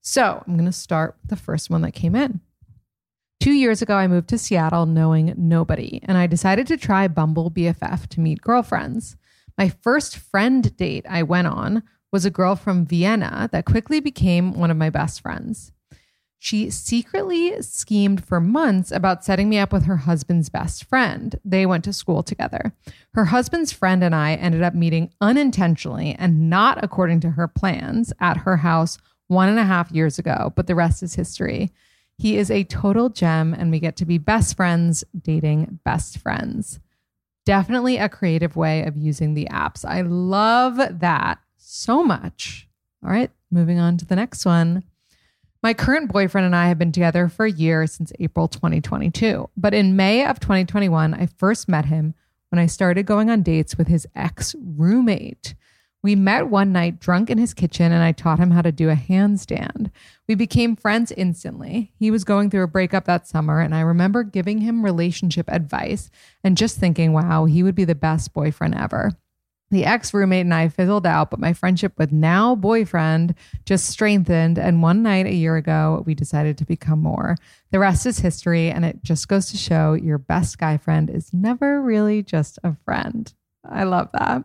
So 0.00 0.42
I'm 0.46 0.54
going 0.54 0.64
to 0.66 0.72
start 0.72 1.16
with 1.20 1.30
the 1.30 1.36
first 1.36 1.70
one 1.70 1.82
that 1.82 1.92
came 1.92 2.16
in. 2.16 2.40
Two 3.40 3.52
years 3.52 3.80
ago, 3.80 3.94
I 3.96 4.06
moved 4.06 4.28
to 4.28 4.38
Seattle 4.38 4.84
knowing 4.84 5.32
nobody, 5.34 6.00
and 6.04 6.18
I 6.18 6.26
decided 6.26 6.66
to 6.66 6.76
try 6.76 7.08
Bumble 7.08 7.50
BFF 7.50 8.06
to 8.08 8.20
meet 8.20 8.42
girlfriends. 8.42 9.16
My 9.56 9.70
first 9.70 10.18
friend 10.18 10.76
date 10.76 11.06
I 11.08 11.22
went 11.22 11.46
on 11.46 11.82
was 12.12 12.26
a 12.26 12.30
girl 12.30 12.54
from 12.54 12.84
Vienna 12.84 13.48
that 13.50 13.64
quickly 13.64 13.98
became 13.98 14.52
one 14.52 14.70
of 14.70 14.76
my 14.76 14.90
best 14.90 15.22
friends. 15.22 15.72
She 16.38 16.68
secretly 16.68 17.62
schemed 17.62 18.22
for 18.22 18.40
months 18.40 18.92
about 18.92 19.24
setting 19.24 19.48
me 19.48 19.58
up 19.58 19.72
with 19.72 19.84
her 19.84 19.98
husband's 19.98 20.50
best 20.50 20.84
friend. 20.84 21.38
They 21.42 21.64
went 21.64 21.84
to 21.84 21.94
school 21.94 22.22
together. 22.22 22.74
Her 23.14 23.26
husband's 23.26 23.72
friend 23.72 24.04
and 24.04 24.14
I 24.14 24.34
ended 24.34 24.62
up 24.62 24.74
meeting 24.74 25.12
unintentionally 25.22 26.14
and 26.18 26.50
not 26.50 26.82
according 26.84 27.20
to 27.20 27.30
her 27.30 27.48
plans 27.48 28.12
at 28.20 28.38
her 28.38 28.58
house 28.58 28.98
one 29.28 29.48
and 29.48 29.58
a 29.58 29.64
half 29.64 29.90
years 29.92 30.18
ago, 30.18 30.52
but 30.56 30.66
the 30.66 30.74
rest 30.74 31.02
is 31.02 31.14
history. 31.14 31.70
He 32.20 32.36
is 32.36 32.50
a 32.50 32.64
total 32.64 33.08
gem, 33.08 33.54
and 33.54 33.70
we 33.70 33.80
get 33.80 33.96
to 33.96 34.04
be 34.04 34.18
best 34.18 34.54
friends 34.54 35.02
dating 35.18 35.80
best 35.84 36.18
friends. 36.18 36.78
Definitely 37.46 37.96
a 37.96 38.10
creative 38.10 38.56
way 38.56 38.82
of 38.82 38.94
using 38.94 39.32
the 39.32 39.48
apps. 39.50 39.86
I 39.86 40.02
love 40.02 40.76
that 41.00 41.38
so 41.56 42.04
much. 42.04 42.68
All 43.02 43.10
right, 43.10 43.30
moving 43.50 43.78
on 43.78 43.96
to 43.96 44.04
the 44.04 44.16
next 44.16 44.44
one. 44.44 44.84
My 45.62 45.72
current 45.72 46.12
boyfriend 46.12 46.44
and 46.44 46.54
I 46.54 46.68
have 46.68 46.78
been 46.78 46.92
together 46.92 47.26
for 47.30 47.46
a 47.46 47.50
year 47.50 47.86
since 47.86 48.12
April 48.20 48.48
2022. 48.48 49.48
But 49.56 49.72
in 49.72 49.96
May 49.96 50.26
of 50.26 50.40
2021, 50.40 51.14
I 51.14 51.24
first 51.24 51.70
met 51.70 51.86
him 51.86 52.12
when 52.50 52.58
I 52.58 52.66
started 52.66 53.06
going 53.06 53.30
on 53.30 53.42
dates 53.42 53.78
with 53.78 53.88
his 53.88 54.06
ex 54.14 54.54
roommate. 54.58 55.54
We 56.02 56.14
met 56.14 56.48
one 56.48 56.72
night 56.72 56.98
drunk 56.98 57.28
in 57.28 57.36
his 57.36 57.52
kitchen 57.52 57.92
and 57.92 58.02
I 58.02 58.12
taught 58.12 58.38
him 58.38 58.52
how 58.52 58.62
to 58.62 58.72
do 58.72 58.88
a 58.88 58.94
handstand. 58.94 59.90
We 60.26 60.34
became 60.34 60.76
friends 60.76 61.12
instantly. 61.12 61.92
He 61.98 62.10
was 62.10 62.24
going 62.24 62.48
through 62.48 62.62
a 62.62 62.68
breakup 62.68 63.04
that 63.04 63.26
summer 63.26 63.60
and 63.60 63.74
I 63.74 63.80
remember 63.80 64.22
giving 64.22 64.58
him 64.58 64.84
relationship 64.84 65.46
advice 65.48 66.10
and 66.42 66.56
just 66.56 66.78
thinking, 66.78 67.12
wow, 67.12 67.44
he 67.44 67.62
would 67.62 67.74
be 67.74 67.84
the 67.84 67.94
best 67.94 68.32
boyfriend 68.32 68.76
ever. 68.76 69.12
The 69.70 69.84
ex 69.84 70.12
roommate 70.12 70.46
and 70.46 70.54
I 70.54 70.68
fizzled 70.68 71.06
out, 71.06 71.30
but 71.30 71.38
my 71.38 71.52
friendship 71.52 71.92
with 71.96 72.10
now 72.10 72.56
boyfriend 72.56 73.34
just 73.64 73.86
strengthened. 73.86 74.58
And 74.58 74.82
one 74.82 75.02
night 75.02 75.26
a 75.26 75.34
year 75.34 75.56
ago, 75.56 76.02
we 76.06 76.14
decided 76.14 76.58
to 76.58 76.64
become 76.64 77.00
more. 77.00 77.36
The 77.70 77.78
rest 77.78 78.04
is 78.04 78.18
history, 78.18 78.68
and 78.68 78.84
it 78.84 79.04
just 79.04 79.28
goes 79.28 79.48
to 79.50 79.56
show 79.56 79.92
your 79.92 80.18
best 80.18 80.58
guy 80.58 80.76
friend 80.76 81.08
is 81.08 81.32
never 81.32 81.80
really 81.80 82.20
just 82.20 82.58
a 82.64 82.74
friend. 82.84 83.32
I 83.64 83.84
love 83.84 84.08
that. 84.12 84.44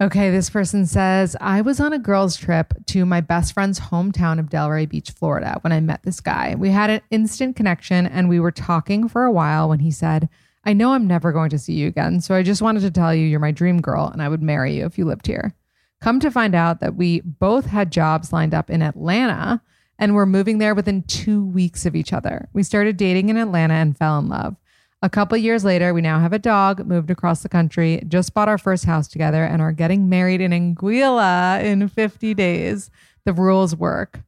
Okay, 0.00 0.30
this 0.30 0.48
person 0.48 0.86
says, 0.86 1.34
I 1.40 1.60
was 1.60 1.80
on 1.80 1.92
a 1.92 1.98
girls' 1.98 2.36
trip 2.36 2.72
to 2.86 3.04
my 3.04 3.20
best 3.20 3.52
friend's 3.52 3.80
hometown 3.80 4.38
of 4.38 4.48
Delray 4.48 4.88
Beach, 4.88 5.10
Florida, 5.10 5.58
when 5.62 5.72
I 5.72 5.80
met 5.80 6.04
this 6.04 6.20
guy. 6.20 6.54
We 6.54 6.70
had 6.70 6.88
an 6.88 7.00
instant 7.10 7.56
connection 7.56 8.06
and 8.06 8.28
we 8.28 8.38
were 8.38 8.52
talking 8.52 9.08
for 9.08 9.24
a 9.24 9.32
while 9.32 9.68
when 9.68 9.80
he 9.80 9.90
said, 9.90 10.28
I 10.64 10.72
know 10.72 10.92
I'm 10.92 11.08
never 11.08 11.32
going 11.32 11.50
to 11.50 11.58
see 11.58 11.72
you 11.72 11.88
again, 11.88 12.20
so 12.20 12.36
I 12.36 12.44
just 12.44 12.62
wanted 12.62 12.82
to 12.82 12.92
tell 12.92 13.12
you 13.12 13.26
you're 13.26 13.40
my 13.40 13.50
dream 13.50 13.80
girl 13.80 14.06
and 14.06 14.22
I 14.22 14.28
would 14.28 14.40
marry 14.40 14.76
you 14.76 14.86
if 14.86 14.98
you 14.98 15.04
lived 15.04 15.26
here. 15.26 15.52
Come 16.00 16.20
to 16.20 16.30
find 16.30 16.54
out 16.54 16.78
that 16.78 16.94
we 16.94 17.20
both 17.22 17.66
had 17.66 17.90
jobs 17.90 18.32
lined 18.32 18.54
up 18.54 18.70
in 18.70 18.82
Atlanta 18.82 19.60
and 19.98 20.14
were 20.14 20.26
moving 20.26 20.58
there 20.58 20.76
within 20.76 21.02
two 21.02 21.44
weeks 21.44 21.86
of 21.86 21.96
each 21.96 22.12
other. 22.12 22.48
We 22.52 22.62
started 22.62 22.96
dating 22.96 23.30
in 23.30 23.36
Atlanta 23.36 23.74
and 23.74 23.98
fell 23.98 24.20
in 24.20 24.28
love. 24.28 24.54
A 25.00 25.08
couple 25.08 25.38
years 25.38 25.64
later, 25.64 25.94
we 25.94 26.00
now 26.00 26.18
have 26.18 26.32
a 26.32 26.40
dog, 26.40 26.84
moved 26.84 27.10
across 27.10 27.42
the 27.42 27.48
country, 27.48 28.02
just 28.08 28.34
bought 28.34 28.48
our 28.48 28.58
first 28.58 28.84
house 28.84 29.06
together, 29.06 29.44
and 29.44 29.62
are 29.62 29.70
getting 29.70 30.08
married 30.08 30.40
in 30.40 30.50
Anguilla 30.50 31.62
in 31.62 31.86
50 31.86 32.34
days. 32.34 32.90
The 33.24 33.32
rules 33.32 33.76
work. 33.76 34.20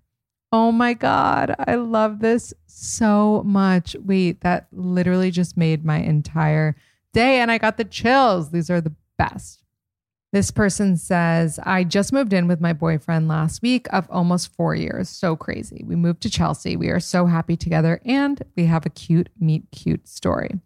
Oh 0.52 0.70
my 0.70 0.94
God, 0.94 1.54
I 1.58 1.74
love 1.74 2.20
this 2.20 2.54
so 2.66 3.42
much. 3.44 3.96
Wait, 4.04 4.42
that 4.42 4.68
literally 4.72 5.32
just 5.32 5.56
made 5.56 5.84
my 5.84 5.98
entire 5.98 6.76
day, 7.12 7.40
and 7.40 7.50
I 7.50 7.58
got 7.58 7.76
the 7.76 7.84
chills. 7.84 8.50
These 8.50 8.70
are 8.70 8.80
the 8.80 8.94
best. 9.18 9.59
This 10.32 10.52
person 10.52 10.96
says, 10.96 11.58
I 11.64 11.82
just 11.82 12.12
moved 12.12 12.32
in 12.32 12.46
with 12.46 12.60
my 12.60 12.72
boyfriend 12.72 13.26
last 13.26 13.62
week 13.62 13.88
of 13.92 14.06
almost 14.10 14.54
four 14.54 14.76
years. 14.76 15.08
So 15.08 15.34
crazy. 15.34 15.82
We 15.84 15.96
moved 15.96 16.22
to 16.22 16.30
Chelsea. 16.30 16.76
We 16.76 16.88
are 16.88 17.00
so 17.00 17.26
happy 17.26 17.56
together 17.56 18.00
and 18.04 18.40
we 18.56 18.66
have 18.66 18.86
a 18.86 18.90
cute 18.90 19.28
meet 19.40 19.64
cute 19.72 20.06
story. 20.06 20.60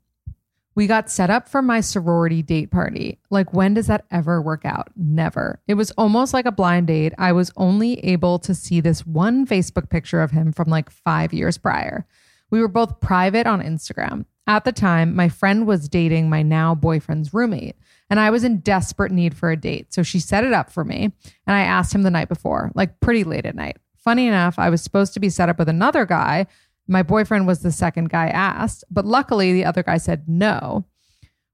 We 0.75 0.87
got 0.87 1.09
set 1.09 1.31
up 1.31 1.49
for 1.49 1.63
my 1.63 1.81
sorority 1.81 2.43
date 2.43 2.71
party. 2.71 3.21
Like, 3.31 3.55
when 3.55 3.75
does 3.75 3.87
that 3.87 4.05
ever 4.11 4.43
work 4.43 4.65
out? 4.65 4.91
Never. 4.97 5.61
It 5.69 5.75
was 5.75 5.93
almost 5.93 6.35
like 6.35 6.47
a 6.47 6.53
blind 6.53 6.89
date. 6.89 7.15
I 7.17 7.33
was 7.33 7.53
only 7.57 8.01
able 8.05 8.41
to 8.41 8.55
see 8.55 8.81
this 8.81 9.07
one 9.07 9.47
Facebook 9.47 9.89
picture 9.89 10.21
of 10.21 10.33
him 10.33 10.53
from 10.53 10.69
like 10.69 10.91
five 10.91 11.33
years 11.33 11.57
prior. 11.57 12.07
We 12.51 12.61
were 12.61 12.69
both 12.69 13.01
private 13.01 13.47
on 13.47 13.63
Instagram. 13.63 14.27
At 14.47 14.65
the 14.65 14.73
time, 14.73 15.15
my 15.15 15.29
friend 15.29 15.67
was 15.67 15.89
dating 15.89 16.29
my 16.29 16.43
now 16.43 16.75
boyfriend's 16.75 17.33
roommate 17.33 17.77
and 18.11 18.21
I 18.21 18.31
was 18.31 18.45
in 18.45 18.61
desperate 18.61 19.13
need 19.13 19.37
for 19.37 19.51
a 19.51 19.57
date. 19.57 19.93
So 19.93 20.03
she 20.03 20.21
set 20.21 20.45
it 20.45 20.53
up 20.53 20.71
for 20.71 20.85
me 20.85 21.13
and 21.47 21.57
I 21.57 21.63
asked 21.63 21.95
him 21.95 22.03
the 22.03 22.11
night 22.11 22.29
before, 22.29 22.71
like 22.75 23.01
pretty 23.01 23.25
late 23.25 23.47
at 23.47 23.55
night. 23.55 23.79
Funny 23.97 24.27
enough, 24.27 24.59
I 24.59 24.71
was 24.71 24.83
supposed 24.83 25.15
to 25.15 25.21
be 25.21 25.31
set 25.31 25.49
up 25.49 25.59
with 25.59 25.69
another 25.69 26.05
guy. 26.05 26.47
My 26.87 27.03
boyfriend 27.03 27.47
was 27.47 27.61
the 27.61 27.73
second 27.73 28.11
guy 28.11 28.29
asked, 28.29 28.85
but 28.91 29.07
luckily 29.07 29.53
the 29.53 29.65
other 29.65 29.83
guy 29.83 29.97
said 29.97 30.25
no. 30.29 30.85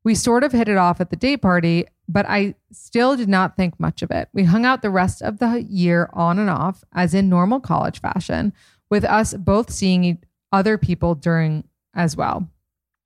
We 0.02 0.14
sort 0.14 0.44
of 0.44 0.52
hit 0.52 0.68
it 0.68 0.78
off 0.78 1.00
at 1.00 1.10
the 1.10 1.16
date 1.16 1.42
party, 1.42 1.84
but 2.08 2.26
I 2.28 2.54
still 2.72 3.16
did 3.16 3.28
not 3.28 3.56
think 3.56 3.78
much 3.78 4.02
of 4.02 4.10
it. 4.10 4.28
We 4.32 4.44
hung 4.44 4.64
out 4.64 4.82
the 4.82 4.90
rest 4.90 5.22
of 5.22 5.38
the 5.38 5.62
year 5.62 6.10
on 6.12 6.38
and 6.38 6.50
off, 6.50 6.82
as 6.92 7.14
in 7.14 7.28
normal 7.28 7.60
college 7.60 8.00
fashion, 8.00 8.52
with 8.90 9.04
us 9.04 9.34
both 9.34 9.70
seeing 9.70 10.18
other 10.52 10.78
people 10.78 11.14
during 11.14 11.68
as 11.94 12.16
well. 12.16 12.48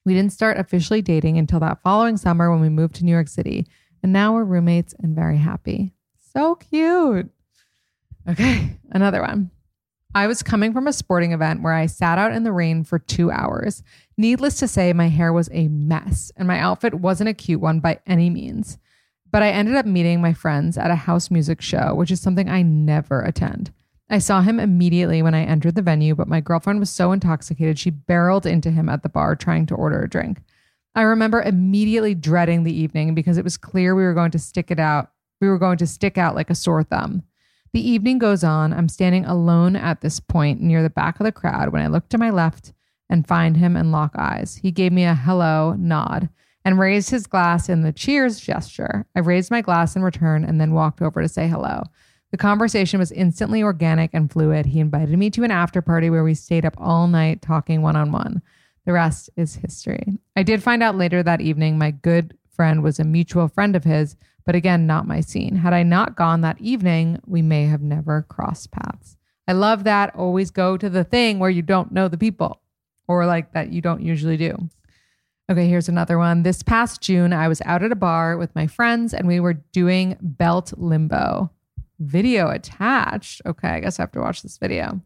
We 0.05 0.15
didn't 0.15 0.33
start 0.33 0.59
officially 0.59 1.03
dating 1.03 1.39
until 1.39 1.61
that 1.61 1.81
following 1.83 2.17
summer 2.17 2.51
when 2.51 2.61
we 2.61 2.69
moved 2.69 2.97
to 2.97 3.05
New 3.05 3.13
York 3.13 3.29
City. 3.29 3.67
And 4.03 4.13
now 4.13 4.35
we're 4.35 4.45
roommates 4.45 4.95
and 5.03 5.15
very 5.15 5.39
happy. 5.39 5.95
So 6.35 6.57
cute. 6.57 7.31
Okay, 8.29 8.77
another 8.91 9.23
one. 9.23 9.51
I 10.15 10.27
was 10.27 10.43
coming 10.43 10.73
from 10.73 10.87
a 10.87 10.93
sporting 10.93 11.33
event 11.33 11.63
where 11.63 11.73
I 11.73 11.87
sat 11.87 12.19
out 12.19 12.33
in 12.33 12.45
the 12.45 12.53
rain 12.53 12.85
for 12.85 12.99
two 12.99 13.31
hours. 13.31 13.83
Needless 14.17 14.59
to 14.61 14.69
say, 14.69 14.93
my 14.93 15.09
hair 15.09 15.33
was 15.33 15.49
a 15.53 15.69
mess 15.69 16.31
and 16.37 16.47
my 16.47 16.59
outfit 16.59 16.95
wasn't 16.95 17.31
a 17.31 17.35
cute 17.35 17.61
one 17.61 17.81
by 17.81 17.99
any 18.07 18.31
means. 18.31 18.79
But 19.33 19.43
I 19.43 19.51
ended 19.51 19.75
up 19.75 19.87
meeting 19.87 20.21
my 20.21 20.33
friends 20.33 20.79
at 20.79 20.93
a 20.93 20.95
house 20.95 21.31
music 21.31 21.61
show, 21.61 21.95
which 21.95 22.13
is 22.13 22.21
something 22.21 22.49
I 22.49 22.63
never 22.63 23.23
attend. 23.23 23.73
I 24.11 24.19
saw 24.19 24.43
him 24.43 24.61
immediately 24.61 25.23
when 25.23 25.35
I 25.35 25.45
entered 25.45 25.75
the 25.75 25.83
venue, 25.83 26.15
but 26.15 26.29
my 26.29 26.41
girlfriend 26.41 26.79
was 26.79 26.91
so 26.91 27.13
intoxicated 27.13 27.79
she 27.79 27.91
barreled 27.91 28.47
into 28.47 28.71
him 28.71 28.89
at 28.89 29.03
the 29.03 29.09
bar 29.09 29.35
trying 29.35 29.67
to 29.67 29.75
order 29.75 30.03
a 30.03 30.09
drink. 30.09 30.43
I 30.95 31.03
remember 31.03 31.43
immediately 31.43 32.15
dreading 32.15 32.63
the 32.63 32.75
evening 32.75 33.15
because 33.15 33.39
it 33.39 33.45
was 33.45 33.57
clear 33.57 33.95
we 33.95 34.05
were 34.05 34.15
going 34.15 34.31
to 34.33 34.39
stick 34.39 34.71
it 34.71 34.79
out. 34.79 35.11
We 35.41 35.49
were 35.49 35.59
going 35.59 35.79
to 35.79 35.87
stick 35.87 36.19
out 36.19 36.35
like 36.35 36.51
a 36.51 36.55
sore 36.55 36.85
thumb. 36.85 37.25
The 37.73 37.89
evening 37.89 38.19
goes 38.19 38.45
on. 38.45 38.73
I'm 38.73 38.89
standing 38.89 39.25
alone 39.25 39.75
at 39.75 40.01
this 40.01 40.21
point 40.21 40.61
near 40.61 40.83
the 40.83 40.91
back 40.91 41.19
of 41.19 41.25
the 41.25 41.33
crowd 41.33 41.71
when 41.71 41.83
I 41.83 41.89
look 41.89 42.09
to 42.11 42.19
my 42.19 42.31
left 42.31 42.73
and 43.11 43.27
find 43.27 43.57
him 43.57 43.75
and 43.75 43.91
lock 43.91 44.15
eyes. 44.17 44.61
He 44.63 44.71
gave 44.71 44.93
me 44.93 45.05
a 45.05 45.15
hello 45.15 45.75
nod 45.77 46.29
and 46.65 46.79
raised 46.79 47.11
his 47.11 47.27
glass 47.27 47.69
in 47.69 47.83
the 47.83 47.93
cheers 47.93 48.39
gesture. 48.39 49.07
I 49.17 49.21
raised 49.21 49.51
my 49.51 49.61
glass 49.61 49.97
in 49.97 50.03
return 50.03 50.45
and 50.45 50.61
then 50.61 50.73
walked 50.73 51.03
over 51.03 51.21
to 51.21 51.29
say 51.29 51.49
hello. 51.49 51.83
The 52.35 52.39
conversation 52.39 52.99
was 52.99 53.13
instantly 53.13 53.63
organic 53.63 54.13
and 54.13 54.29
fluid. 54.29 54.67
He 54.67 54.81
invited 54.81 55.17
me 55.17 55.31
to 55.31 55.45
an 55.45 55.53
after 55.53 55.81
party 55.81 56.11
where 56.11 56.25
we 56.25 56.35
stayed 56.35 56.65
up 56.65 56.75
all 56.79 57.07
night 57.07 57.43
talking 57.43 57.81
one 57.81 57.95
on 57.95 58.11
one. 58.11 58.43
The 58.87 58.93
rest 58.93 59.31
is 59.37 59.55
history. 59.55 60.19
I 60.35 60.43
did 60.43 60.61
find 60.61 60.83
out 60.83 60.97
later 60.97 61.23
that 61.23 61.41
evening 61.41 61.79
my 61.79 61.93
good 61.93 62.37
friend 62.51 62.83
was 62.83 62.99
a 62.99 63.05
mutual 63.05 63.47
friend 63.47 63.77
of 63.77 63.85
his, 63.85 64.17
but 64.45 64.57
again, 64.57 64.85
not 64.85 65.07
my 65.07 65.21
scene. 65.21 65.55
Had 65.55 65.75
I 65.75 65.85
not 65.85 66.17
gone 66.17 66.41
that 66.41 66.61
evening, 66.61 67.21
we 67.25 67.41
may 67.41 67.67
have 67.67 67.83
never 67.83 68.23
crossed 68.23 68.73
paths. 68.73 69.17
I 69.47 69.53
love 69.53 69.85
that. 69.85 70.13
Always 70.17 70.51
go 70.51 70.77
to 70.77 70.91
the 70.91 71.05
thing 71.05 71.39
where 71.39 71.51
you 71.51 71.63
don't 71.63 71.93
know 71.93 72.09
the 72.09 72.19
people 72.19 72.61
or 73.07 73.27
like 73.27 73.53
that 73.53 73.73
you 73.73 73.81
don't 73.81 74.03
usually 74.03 74.37
do. 74.37 74.57
Okay, 75.49 75.69
here's 75.69 75.89
another 75.89 76.19
one. 76.19 76.43
This 76.43 76.65
past 76.65 77.01
June, 77.01 77.33
I 77.33 77.47
was 77.47 77.63
out 77.65 77.85
at 77.85 77.93
a 77.93 77.95
bar 77.95 78.37
with 78.37 78.53
my 78.57 78.67
friends 78.67 79.15
and 79.15 79.29
we 79.29 79.39
were 79.39 79.53
doing 79.53 80.17
belt 80.21 80.73
limbo 80.77 81.53
video 81.99 82.51
attached. 82.51 83.43
Okay, 83.47 83.69
I 83.69 83.81
guess 83.81 83.99
I 83.99 84.03
have 84.03 84.13
to 84.13 84.21
watch 84.21 84.43
this 84.43 84.59
video. 84.59 85.01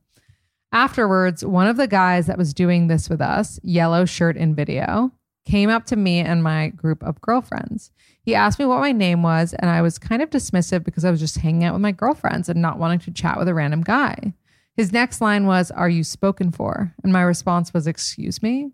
Afterwards, 0.73 1.45
one 1.45 1.67
of 1.67 1.77
the 1.77 1.87
guys 1.87 2.27
that 2.27 2.39
was 2.39 2.53
doing 2.53 2.89
this 2.89 3.09
with 3.09 3.21
us, 3.21 3.59
yellow 3.63 4.05
shirt 4.05 4.37
in 4.37 4.55
video, 4.55 5.13
came 5.47 5.71
up 5.71 5.87
to 5.87 5.97
me 5.97 6.19
and 6.21 6.43
my 6.43 6.69
group 6.69 7.03
of 7.03 7.21
girlfriends. 7.21 7.91
He 8.21 8.35
asked 8.35 8.59
me 8.59 8.67
what 8.67 8.81
my 8.81 8.93
name 8.93 9.23
was, 9.23 9.55
and 9.55 9.71
I 9.71 9.81
was 9.81 9.99
kind 9.99 10.21
of 10.21 10.29
dismissive 10.29 10.85
because 10.85 11.07
I 11.07 11.11
was 11.11 11.21
just 11.21 11.39
hanging 11.39 11.65
out 11.65 11.73
with 11.73 11.81
my 11.81 11.93
girlfriends 11.93 12.51
and 12.51 12.61
not 12.61 12.79
wanting 12.79 12.99
to 13.01 13.11
chat 13.11 13.39
with 13.39 13.49
a 13.49 13.55
random 13.55 13.83
guy. 13.83 14.35
His 14.77 14.93
next 14.93 15.23
line 15.23 15.47
was, 15.47 15.71
Are 15.71 15.89
you 15.89 16.05
spoken 16.05 16.53
for? 16.53 16.95
And 17.03 17.13
my 17.13 17.23
response 17.23 17.73
was, 17.73 17.87
Excuse 17.87 18.43
me? 18.43 18.71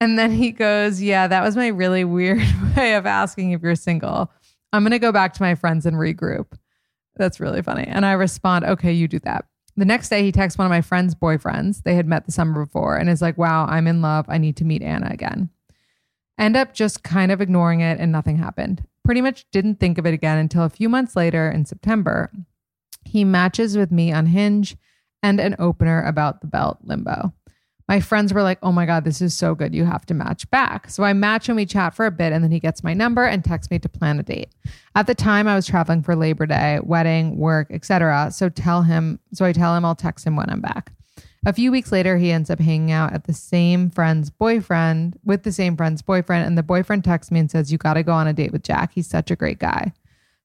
And 0.00 0.18
then 0.18 0.32
he 0.32 0.52
goes, 0.52 1.00
Yeah, 1.00 1.26
that 1.26 1.42
was 1.42 1.56
my 1.56 1.68
really 1.68 2.04
weird 2.04 2.46
way 2.76 2.94
of 2.94 3.06
asking 3.06 3.52
if 3.52 3.62
you're 3.62 3.74
single. 3.74 4.30
I'm 4.72 4.82
going 4.82 4.90
to 4.90 4.98
go 4.98 5.12
back 5.12 5.32
to 5.34 5.42
my 5.42 5.54
friends 5.54 5.86
and 5.86 5.96
regroup. 5.96 6.46
That's 7.16 7.40
really 7.40 7.62
funny. 7.62 7.84
And 7.84 8.04
I 8.04 8.12
respond, 8.12 8.64
Okay, 8.64 8.92
you 8.92 9.08
do 9.08 9.18
that. 9.20 9.46
The 9.76 9.84
next 9.84 10.08
day, 10.08 10.22
he 10.22 10.32
texts 10.32 10.56
one 10.56 10.66
of 10.66 10.70
my 10.70 10.80
friend's 10.80 11.14
boyfriends. 11.14 11.82
They 11.82 11.96
had 11.96 12.06
met 12.06 12.26
the 12.26 12.32
summer 12.32 12.64
before 12.64 12.96
and 12.96 13.10
is 13.10 13.22
like, 13.22 13.38
Wow, 13.38 13.66
I'm 13.66 13.86
in 13.86 14.02
love. 14.02 14.26
I 14.28 14.38
need 14.38 14.56
to 14.56 14.64
meet 14.64 14.82
Anna 14.82 15.08
again. 15.10 15.50
End 16.38 16.56
up 16.56 16.74
just 16.74 17.02
kind 17.02 17.30
of 17.30 17.40
ignoring 17.40 17.80
it 17.80 18.00
and 18.00 18.10
nothing 18.10 18.36
happened. 18.36 18.84
Pretty 19.04 19.20
much 19.20 19.46
didn't 19.52 19.80
think 19.80 19.98
of 19.98 20.06
it 20.06 20.14
again 20.14 20.38
until 20.38 20.64
a 20.64 20.70
few 20.70 20.88
months 20.88 21.14
later 21.14 21.50
in 21.50 21.64
September. 21.64 22.32
He 23.04 23.24
matches 23.24 23.76
with 23.76 23.92
me 23.92 24.12
on 24.12 24.26
Hinge 24.26 24.76
and 25.22 25.40
an 25.40 25.54
opener 25.58 26.02
about 26.02 26.40
the 26.40 26.46
belt 26.46 26.78
limbo. 26.82 27.32
My 27.88 28.00
friends 28.00 28.32
were 28.32 28.42
like, 28.42 28.58
oh 28.62 28.72
my 28.72 28.86
God, 28.86 29.04
this 29.04 29.20
is 29.20 29.36
so 29.36 29.54
good. 29.54 29.74
You 29.74 29.84
have 29.84 30.06
to 30.06 30.14
match 30.14 30.48
back. 30.50 30.88
So 30.88 31.02
I 31.04 31.12
match 31.12 31.48
and 31.48 31.56
we 31.56 31.66
chat 31.66 31.94
for 31.94 32.06
a 32.06 32.10
bit, 32.10 32.32
and 32.32 32.42
then 32.42 32.50
he 32.50 32.60
gets 32.60 32.82
my 32.82 32.94
number 32.94 33.24
and 33.24 33.44
texts 33.44 33.70
me 33.70 33.78
to 33.78 33.88
plan 33.88 34.18
a 34.18 34.22
date. 34.22 34.48
At 34.94 35.06
the 35.06 35.14
time, 35.14 35.46
I 35.46 35.54
was 35.54 35.66
traveling 35.66 36.02
for 36.02 36.16
Labor 36.16 36.46
Day, 36.46 36.80
wedding, 36.82 37.36
work, 37.36 37.66
etc. 37.70 38.30
So 38.32 38.48
tell 38.48 38.82
him, 38.82 39.20
so 39.34 39.44
I 39.44 39.52
tell 39.52 39.76
him 39.76 39.84
I'll 39.84 39.94
text 39.94 40.26
him 40.26 40.34
when 40.34 40.48
I'm 40.48 40.62
back. 40.62 40.92
A 41.46 41.52
few 41.52 41.70
weeks 41.70 41.92
later, 41.92 42.16
he 42.16 42.32
ends 42.32 42.48
up 42.48 42.58
hanging 42.58 42.90
out 42.90 43.12
at 43.12 43.24
the 43.24 43.34
same 43.34 43.90
friend's 43.90 44.30
boyfriend 44.30 45.18
with 45.24 45.42
the 45.42 45.52
same 45.52 45.76
friend's 45.76 46.00
boyfriend. 46.00 46.46
And 46.46 46.56
the 46.56 46.62
boyfriend 46.62 47.04
texts 47.04 47.30
me 47.30 47.38
and 47.38 47.50
says, 47.50 47.70
You 47.70 47.76
got 47.76 47.94
to 47.94 48.02
go 48.02 48.12
on 48.12 48.26
a 48.26 48.32
date 48.32 48.52
with 48.52 48.62
Jack. 48.62 48.92
He's 48.94 49.06
such 49.06 49.30
a 49.30 49.36
great 49.36 49.58
guy. 49.58 49.92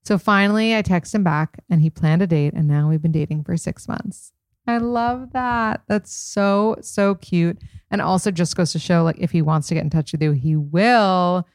So 0.03 0.17
finally, 0.17 0.75
I 0.75 0.81
text 0.81 1.15
him 1.15 1.23
back 1.23 1.63
and 1.69 1.81
he 1.81 1.89
planned 1.89 2.21
a 2.21 2.27
date. 2.27 2.53
And 2.53 2.67
now 2.67 2.89
we've 2.89 3.01
been 3.01 3.13
dating 3.13 3.45
for 3.45 3.55
six 3.55 3.87
months. 3.87 4.33
I 4.69 4.77
love 4.77 5.33
that. 5.33 5.81
That's 5.87 6.13
so, 6.13 6.77
so 6.81 7.15
cute. 7.15 7.57
And 7.91 8.01
also 8.01 8.31
just 8.31 8.55
goes 8.55 8.71
to 8.73 8.79
show 8.79 9.03
like 9.03 9.17
if 9.19 9.31
he 9.31 9.41
wants 9.41 9.67
to 9.67 9.73
get 9.73 9.83
in 9.83 9.89
touch 9.89 10.11
with 10.11 10.21
you, 10.21 10.31
he 10.31 10.55
will. 10.55 11.47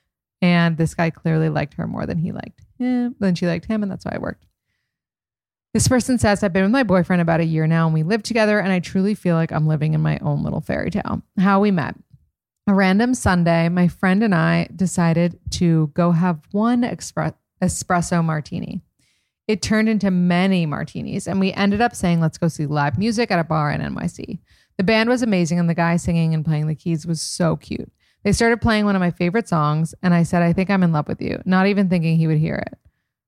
And 0.42 0.76
this 0.76 0.94
guy 0.94 1.10
clearly 1.10 1.48
liked 1.48 1.74
her 1.74 1.86
more 1.86 2.06
than 2.06 2.18
he 2.18 2.32
liked 2.32 2.60
him. 2.78 3.14
than 3.18 3.34
she 3.34 3.46
liked 3.46 3.66
him, 3.66 3.82
and 3.82 3.90
that's 3.90 4.04
why 4.04 4.12
it 4.14 4.20
worked. 4.20 4.44
This 5.72 5.88
person 5.88 6.18
says, 6.18 6.42
I've 6.42 6.52
been 6.52 6.62
with 6.62 6.70
my 6.70 6.84
boyfriend 6.84 7.20
about 7.20 7.40
a 7.40 7.44
year 7.44 7.66
now 7.66 7.86
and 7.86 7.94
we 7.94 8.04
live 8.04 8.22
together, 8.22 8.60
and 8.60 8.72
I 8.72 8.78
truly 8.78 9.14
feel 9.14 9.34
like 9.34 9.50
I'm 9.50 9.66
living 9.66 9.94
in 9.94 10.00
my 10.00 10.18
own 10.18 10.44
little 10.44 10.60
fairy 10.60 10.90
tale. 10.90 11.22
How 11.38 11.60
we 11.60 11.72
met. 11.72 11.96
A 12.66 12.74
random 12.74 13.14
Sunday, 13.14 13.68
my 13.68 13.88
friend 13.88 14.22
and 14.22 14.34
I 14.34 14.68
decided 14.74 15.38
to 15.52 15.90
go 15.94 16.12
have 16.12 16.40
one 16.52 16.82
expre- 16.82 17.34
espresso 17.60 18.24
martini. 18.24 18.82
It 19.46 19.60
turned 19.60 19.88
into 19.90 20.10
many 20.10 20.64
martinis, 20.64 21.26
and 21.26 21.38
we 21.38 21.52
ended 21.52 21.82
up 21.82 21.94
saying, 21.94 22.20
let's 22.20 22.38
go 22.38 22.48
see 22.48 22.64
live 22.64 22.98
music 22.98 23.30
at 23.30 23.38
a 23.38 23.44
bar 23.44 23.70
in 23.70 23.80
NYC. 23.80 24.38
The 24.78 24.84
band 24.84 25.08
was 25.10 25.22
amazing, 25.22 25.58
and 25.58 25.68
the 25.68 25.74
guy 25.74 25.96
singing 25.96 26.32
and 26.32 26.44
playing 26.44 26.66
the 26.66 26.74
keys 26.74 27.06
was 27.06 27.20
so 27.20 27.56
cute. 27.56 27.92
They 28.22 28.32
started 28.32 28.62
playing 28.62 28.86
one 28.86 28.96
of 28.96 29.00
my 29.00 29.10
favorite 29.10 29.46
songs, 29.46 29.94
and 30.02 30.14
I 30.14 30.22
said, 30.22 30.42
I 30.42 30.54
think 30.54 30.70
I'm 30.70 30.82
in 30.82 30.92
love 30.92 31.08
with 31.08 31.20
you, 31.20 31.42
not 31.44 31.66
even 31.66 31.90
thinking 31.90 32.16
he 32.16 32.26
would 32.26 32.38
hear 32.38 32.54
it. 32.54 32.78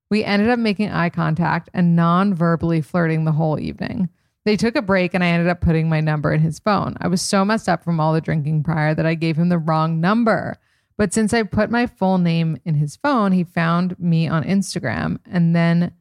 We 0.08 0.24
ended 0.24 0.48
up 0.48 0.58
making 0.58 0.90
eye 0.90 1.10
contact 1.10 1.68
and 1.74 1.94
non 1.94 2.32
verbally 2.32 2.80
flirting 2.80 3.24
the 3.24 3.32
whole 3.32 3.60
evening. 3.60 4.08
They 4.46 4.56
took 4.56 4.74
a 4.74 4.82
break, 4.82 5.12
and 5.12 5.22
I 5.22 5.28
ended 5.28 5.48
up 5.48 5.60
putting 5.60 5.88
my 5.88 6.00
number 6.00 6.32
in 6.32 6.40
his 6.40 6.60
phone. 6.60 6.96
I 6.98 7.08
was 7.08 7.20
so 7.20 7.44
messed 7.44 7.68
up 7.68 7.84
from 7.84 8.00
all 8.00 8.14
the 8.14 8.20
drinking 8.22 8.62
prior 8.62 8.94
that 8.94 9.04
I 9.04 9.14
gave 9.14 9.36
him 9.36 9.50
the 9.50 9.58
wrong 9.58 10.00
number. 10.00 10.56
But 10.96 11.12
since 11.12 11.34
I 11.34 11.42
put 11.42 11.70
my 11.70 11.86
full 11.86 12.16
name 12.16 12.56
in 12.64 12.76
his 12.76 12.96
phone, 12.96 13.32
he 13.32 13.44
found 13.44 13.98
me 13.98 14.28
on 14.28 14.44
Instagram, 14.44 15.18
and 15.30 15.54
then 15.54 15.92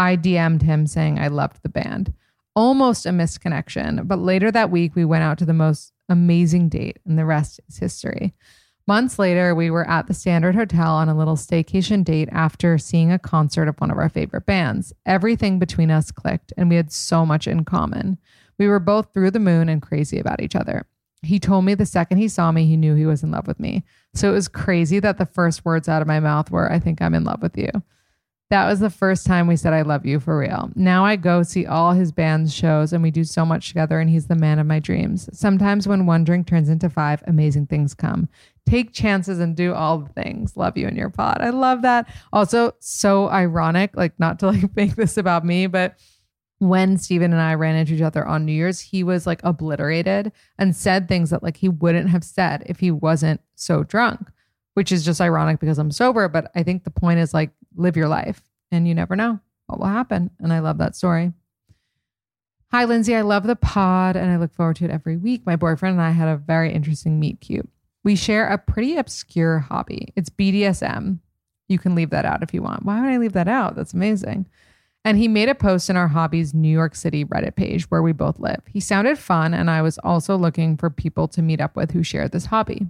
I 0.00 0.16
DM'd 0.16 0.62
him 0.62 0.86
saying 0.86 1.18
I 1.18 1.28
loved 1.28 1.62
the 1.62 1.68
band. 1.68 2.14
Almost 2.56 3.04
a 3.04 3.10
misconnection, 3.10 4.08
but 4.08 4.18
later 4.18 4.50
that 4.50 4.70
week 4.70 4.96
we 4.96 5.04
went 5.04 5.24
out 5.24 5.36
to 5.38 5.44
the 5.44 5.52
most 5.52 5.92
amazing 6.08 6.70
date, 6.70 6.98
and 7.04 7.18
the 7.18 7.26
rest 7.26 7.60
is 7.68 7.76
history. 7.76 8.32
Months 8.86 9.18
later, 9.18 9.54
we 9.54 9.70
were 9.70 9.86
at 9.86 10.06
the 10.06 10.14
Standard 10.14 10.54
Hotel 10.54 10.94
on 10.94 11.10
a 11.10 11.14
little 11.14 11.36
staycation 11.36 12.02
date 12.02 12.30
after 12.32 12.78
seeing 12.78 13.12
a 13.12 13.18
concert 13.18 13.68
of 13.68 13.78
one 13.78 13.90
of 13.90 13.98
our 13.98 14.08
favorite 14.08 14.46
bands. 14.46 14.94
Everything 15.04 15.58
between 15.58 15.90
us 15.90 16.10
clicked, 16.10 16.50
and 16.56 16.70
we 16.70 16.76
had 16.76 16.90
so 16.90 17.26
much 17.26 17.46
in 17.46 17.66
common. 17.66 18.16
We 18.58 18.68
were 18.68 18.80
both 18.80 19.12
through 19.12 19.32
the 19.32 19.38
moon 19.38 19.68
and 19.68 19.82
crazy 19.82 20.18
about 20.18 20.40
each 20.40 20.56
other. 20.56 20.86
He 21.22 21.38
told 21.38 21.66
me 21.66 21.74
the 21.74 21.84
second 21.84 22.16
he 22.16 22.28
saw 22.28 22.50
me, 22.52 22.64
he 22.64 22.78
knew 22.78 22.94
he 22.94 23.04
was 23.04 23.22
in 23.22 23.32
love 23.32 23.46
with 23.46 23.60
me. 23.60 23.84
So 24.14 24.30
it 24.30 24.34
was 24.34 24.48
crazy 24.48 24.98
that 25.00 25.18
the 25.18 25.26
first 25.26 25.62
words 25.66 25.90
out 25.90 26.00
of 26.00 26.08
my 26.08 26.20
mouth 26.20 26.50
were, 26.50 26.72
I 26.72 26.78
think 26.78 27.02
I'm 27.02 27.14
in 27.14 27.24
love 27.24 27.42
with 27.42 27.58
you. 27.58 27.70
That 28.50 28.66
was 28.66 28.80
the 28.80 28.90
first 28.90 29.26
time 29.26 29.46
we 29.46 29.54
said, 29.54 29.72
I 29.72 29.82
love 29.82 30.04
you 30.04 30.18
for 30.18 30.36
real. 30.36 30.70
Now 30.74 31.04
I 31.04 31.14
go 31.14 31.44
see 31.44 31.66
all 31.66 31.92
his 31.92 32.10
band's 32.10 32.52
shows 32.52 32.92
and 32.92 33.00
we 33.00 33.12
do 33.12 33.22
so 33.22 33.46
much 33.46 33.68
together, 33.68 34.00
and 34.00 34.10
he's 34.10 34.26
the 34.26 34.34
man 34.34 34.58
of 34.58 34.66
my 34.66 34.80
dreams. 34.80 35.28
Sometimes 35.32 35.86
when 35.86 36.04
one 36.04 36.24
drink 36.24 36.48
turns 36.48 36.68
into 36.68 36.90
five, 36.90 37.22
amazing 37.28 37.68
things 37.68 37.94
come. 37.94 38.28
Take 38.66 38.92
chances 38.92 39.38
and 39.38 39.56
do 39.56 39.72
all 39.72 39.98
the 39.98 40.12
things. 40.20 40.56
Love 40.56 40.76
you 40.76 40.88
in 40.88 40.96
your 40.96 41.10
pod. 41.10 41.38
I 41.40 41.50
love 41.50 41.82
that. 41.82 42.12
Also, 42.32 42.72
so 42.80 43.28
ironic, 43.28 43.96
like 43.96 44.18
not 44.18 44.40
to 44.40 44.48
like 44.48 44.64
make 44.76 44.96
this 44.96 45.16
about 45.16 45.44
me, 45.44 45.68
but 45.68 45.96
when 46.58 46.98
Steven 46.98 47.32
and 47.32 47.40
I 47.40 47.54
ran 47.54 47.76
into 47.76 47.94
each 47.94 48.02
other 48.02 48.26
on 48.26 48.44
New 48.44 48.52
Year's, 48.52 48.80
he 48.80 49.04
was 49.04 49.28
like 49.28 49.40
obliterated 49.44 50.32
and 50.58 50.74
said 50.74 51.06
things 51.06 51.30
that 51.30 51.42
like 51.42 51.56
he 51.56 51.68
wouldn't 51.68 52.10
have 52.10 52.24
said 52.24 52.64
if 52.66 52.80
he 52.80 52.90
wasn't 52.90 53.40
so 53.54 53.84
drunk, 53.84 54.28
which 54.74 54.90
is 54.90 55.04
just 55.04 55.20
ironic 55.20 55.60
because 55.60 55.78
I'm 55.78 55.92
sober. 55.92 56.28
But 56.28 56.50
I 56.56 56.64
think 56.64 56.82
the 56.82 56.90
point 56.90 57.20
is 57.20 57.32
like 57.32 57.50
live 57.80 57.96
your 57.96 58.08
life 58.08 58.42
and 58.70 58.86
you 58.86 58.94
never 58.94 59.16
know 59.16 59.40
what 59.66 59.80
will 59.80 59.86
happen. 59.86 60.30
And 60.38 60.52
I 60.52 60.60
love 60.60 60.78
that 60.78 60.96
story. 60.96 61.32
Hi, 62.70 62.84
Lindsay. 62.84 63.16
I 63.16 63.22
love 63.22 63.44
the 63.46 63.56
pod 63.56 64.16
and 64.16 64.30
I 64.30 64.36
look 64.36 64.54
forward 64.54 64.76
to 64.76 64.84
it 64.84 64.90
every 64.90 65.16
week. 65.16 65.44
My 65.44 65.56
boyfriend 65.56 65.94
and 65.94 66.02
I 66.02 66.10
had 66.10 66.28
a 66.28 66.36
very 66.36 66.72
interesting 66.72 67.18
meet 67.18 67.40
cute. 67.40 67.68
We 68.04 68.14
share 68.14 68.46
a 68.46 68.58
pretty 68.58 68.96
obscure 68.96 69.58
hobby. 69.58 70.12
It's 70.14 70.30
BDSM. 70.30 71.18
You 71.68 71.78
can 71.78 71.94
leave 71.94 72.10
that 72.10 72.24
out 72.24 72.42
if 72.42 72.54
you 72.54 72.62
want. 72.62 72.84
Why 72.84 73.00
would 73.00 73.10
I 73.10 73.18
leave 73.18 73.32
that 73.32 73.48
out? 73.48 73.76
That's 73.76 73.92
amazing. 73.92 74.46
And 75.04 75.16
he 75.18 75.28
made 75.28 75.48
a 75.48 75.54
post 75.54 75.88
in 75.88 75.96
our 75.96 76.08
hobbies 76.08 76.52
New 76.52 76.68
York 76.68 76.94
City 76.94 77.24
Reddit 77.24 77.56
page 77.56 77.90
where 77.90 78.02
we 78.02 78.12
both 78.12 78.38
live. 78.38 78.62
He 78.68 78.80
sounded 78.80 79.18
fun, 79.18 79.54
and 79.54 79.70
I 79.70 79.80
was 79.80 79.98
also 79.98 80.36
looking 80.36 80.76
for 80.76 80.90
people 80.90 81.26
to 81.28 81.42
meet 81.42 81.60
up 81.60 81.74
with 81.74 81.92
who 81.92 82.02
shared 82.02 82.32
this 82.32 82.46
hobby. 82.46 82.86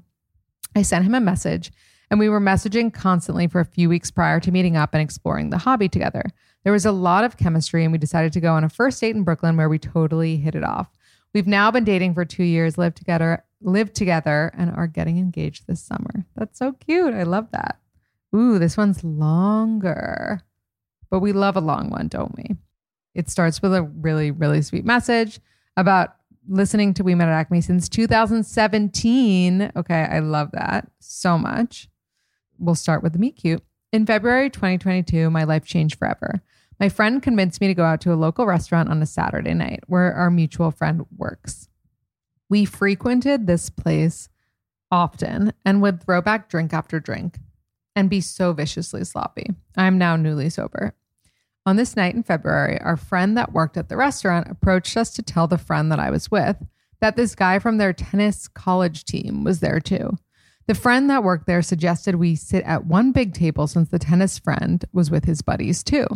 I 0.75 0.83
sent 0.83 1.05
him 1.05 1.15
a 1.15 1.21
message 1.21 1.73
and 2.11 2.19
we 2.19 2.29
were 2.29 2.41
messaging 2.41 2.93
constantly 2.93 3.47
for 3.47 3.61
a 3.61 3.65
few 3.65 3.89
weeks 3.89 4.11
prior 4.11 4.41
to 4.41 4.51
meeting 4.51 4.77
up 4.77 4.93
and 4.93 5.03
exploring 5.03 5.51
the 5.51 5.59
hobby 5.59 5.89
together. 5.89 6.25
There 6.65 6.73
was 6.73 6.85
a 6.85 6.93
lot 6.93 7.25
of 7.25 7.37
chemistry, 7.37 7.85
and 7.85 7.93
we 7.93 7.99
decided 7.99 8.33
to 8.33 8.41
go 8.41 8.55
on 8.55 8.65
a 8.65 8.69
first 8.69 9.01
date 9.01 9.15
in 9.15 9.23
Brooklyn 9.23 9.57
where 9.57 9.69
we 9.69 9.79
totally 9.79 10.37
hit 10.37 10.55
it 10.55 10.65
off. 10.65 10.89
We've 11.33 11.47
now 11.47 11.71
been 11.71 11.85
dating 11.85 12.15
for 12.15 12.25
two 12.25 12.43
years, 12.43 12.77
lived 12.77 12.97
together, 12.97 13.45
lived 13.63 13.95
together, 13.95 14.53
and 14.57 14.71
are 14.71 14.89
getting 14.89 15.19
engaged 15.19 15.67
this 15.67 15.81
summer. 15.81 16.27
That's 16.37 16.59
so 16.59 16.73
cute. 16.73 17.15
I 17.15 17.23
love 17.23 17.49
that. 17.53 17.79
Ooh, 18.35 18.59
this 18.59 18.77
one's 18.77 19.05
longer, 19.05 20.43
but 21.11 21.21
we 21.21 21.33
love 21.33 21.57
a 21.57 21.61
long 21.61 21.91
one, 21.91 22.09
don't 22.09 22.37
we? 22.37 22.57
It 23.15 23.31
starts 23.31 23.63
with 23.63 23.75
a 23.75 23.83
really, 23.83 24.31
really 24.31 24.63
sweet 24.63 24.85
message 24.85 25.41
about 25.77 26.17
listening 26.49 26.95
to 26.95 27.05
We 27.05 27.15
Met 27.15 27.29
at 27.29 27.35
Acme 27.35 27.61
since 27.61 27.89
2017. 27.89 29.73
Okay, 29.77 30.03
I 30.03 30.19
love 30.19 30.51
that 30.53 30.91
so 30.99 31.39
much 31.39 31.90
we'll 32.61 32.75
start 32.75 33.03
with 33.03 33.13
the 33.13 33.19
meet 33.19 33.37
cute. 33.37 33.63
In 33.93 34.07
February 34.07 34.51
2022, 34.51 35.31
my 35.31 35.45
life 35.45 35.65
changed 35.65 35.99
forever. 35.99 36.43
My 36.79 36.89
friend 36.89 37.23
convinced 37.23 37.61
me 37.61 37.67
to 37.67 37.75
go 37.75 37.85
out 37.85 38.01
to 38.03 38.13
a 38.13 38.15
local 38.15 38.47
restaurant 38.47 38.89
on 38.89 39.03
a 39.03 39.07
Saturday 39.07 39.55
night 39.55 39.81
where 39.87 40.15
our 40.15 40.31
mutual 40.31 40.71
friend 40.71 41.05
works. 41.17 41.69
We 42.49 42.65
frequented 42.65 43.47
this 43.47 43.69
place 43.69 44.29
often 44.91 45.53
and 45.65 45.83
would 45.83 46.03
throw 46.03 46.21
back 46.21 46.49
drink 46.49 46.73
after 46.73 47.01
drink 47.01 47.39
and 47.95 48.09
be 48.09 48.21
so 48.21 48.53
viciously 48.53 49.05
sloppy. 49.05 49.51
I'm 49.77 49.99
now 49.99 50.17
newly 50.17 50.51
sober. 50.51 50.95
On 51.67 51.77
this 51.77 51.97
night 51.97 52.15
in 52.15 52.23
February, 52.23 52.81
our 52.81 52.97
friend 52.97 53.37
that 53.37 53.53
worked 53.53 53.77
at 53.77 53.89
the 53.89 53.97
restaurant 53.97 54.49
approached 54.51 54.97
us 54.97 55.11
to 55.15 55.23
tell 55.23 55.47
the 55.47 55.59
friend 55.59 55.93
that 55.93 56.01
I 56.01 56.11
was 56.11 56.31
with 56.31 56.57
that 57.01 57.17
this 57.17 57.35
guy 57.35 57.59
from 57.59 57.77
their 57.77 57.93
tennis 57.93 58.49
college 58.49 59.05
team 59.05 59.45
was 59.45 59.61
there 59.61 59.81
too. 59.81 60.17
The 60.67 60.75
friend 60.75 61.11
that 61.11 61.25
worked 61.25 61.47
there 61.47 61.63
suggested 61.63 62.15
we 62.15 62.37
sit 62.37 62.65
at 62.65 62.87
one 62.87 63.13
big 63.13 63.35
table 63.35 63.67
since 63.67 63.89
the 63.89 63.99
tennis 63.99 64.39
friend 64.39 64.85
was 64.93 65.11
with 65.11 65.25
his 65.25 65.43
buddies 65.43 65.83
too. 65.83 66.07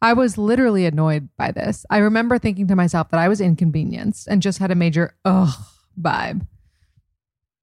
I 0.00 0.12
was 0.12 0.38
literally 0.38 0.86
annoyed 0.86 1.28
by 1.36 1.50
this. 1.50 1.86
I 1.90 1.98
remember 1.98 2.38
thinking 2.38 2.68
to 2.68 2.76
myself 2.76 3.10
that 3.10 3.20
I 3.20 3.28
was 3.28 3.40
inconvenienced 3.40 4.28
and 4.28 4.42
just 4.42 4.58
had 4.58 4.70
a 4.70 4.76
major 4.76 5.16
ugh 5.24 5.54
vibe. 6.00 6.46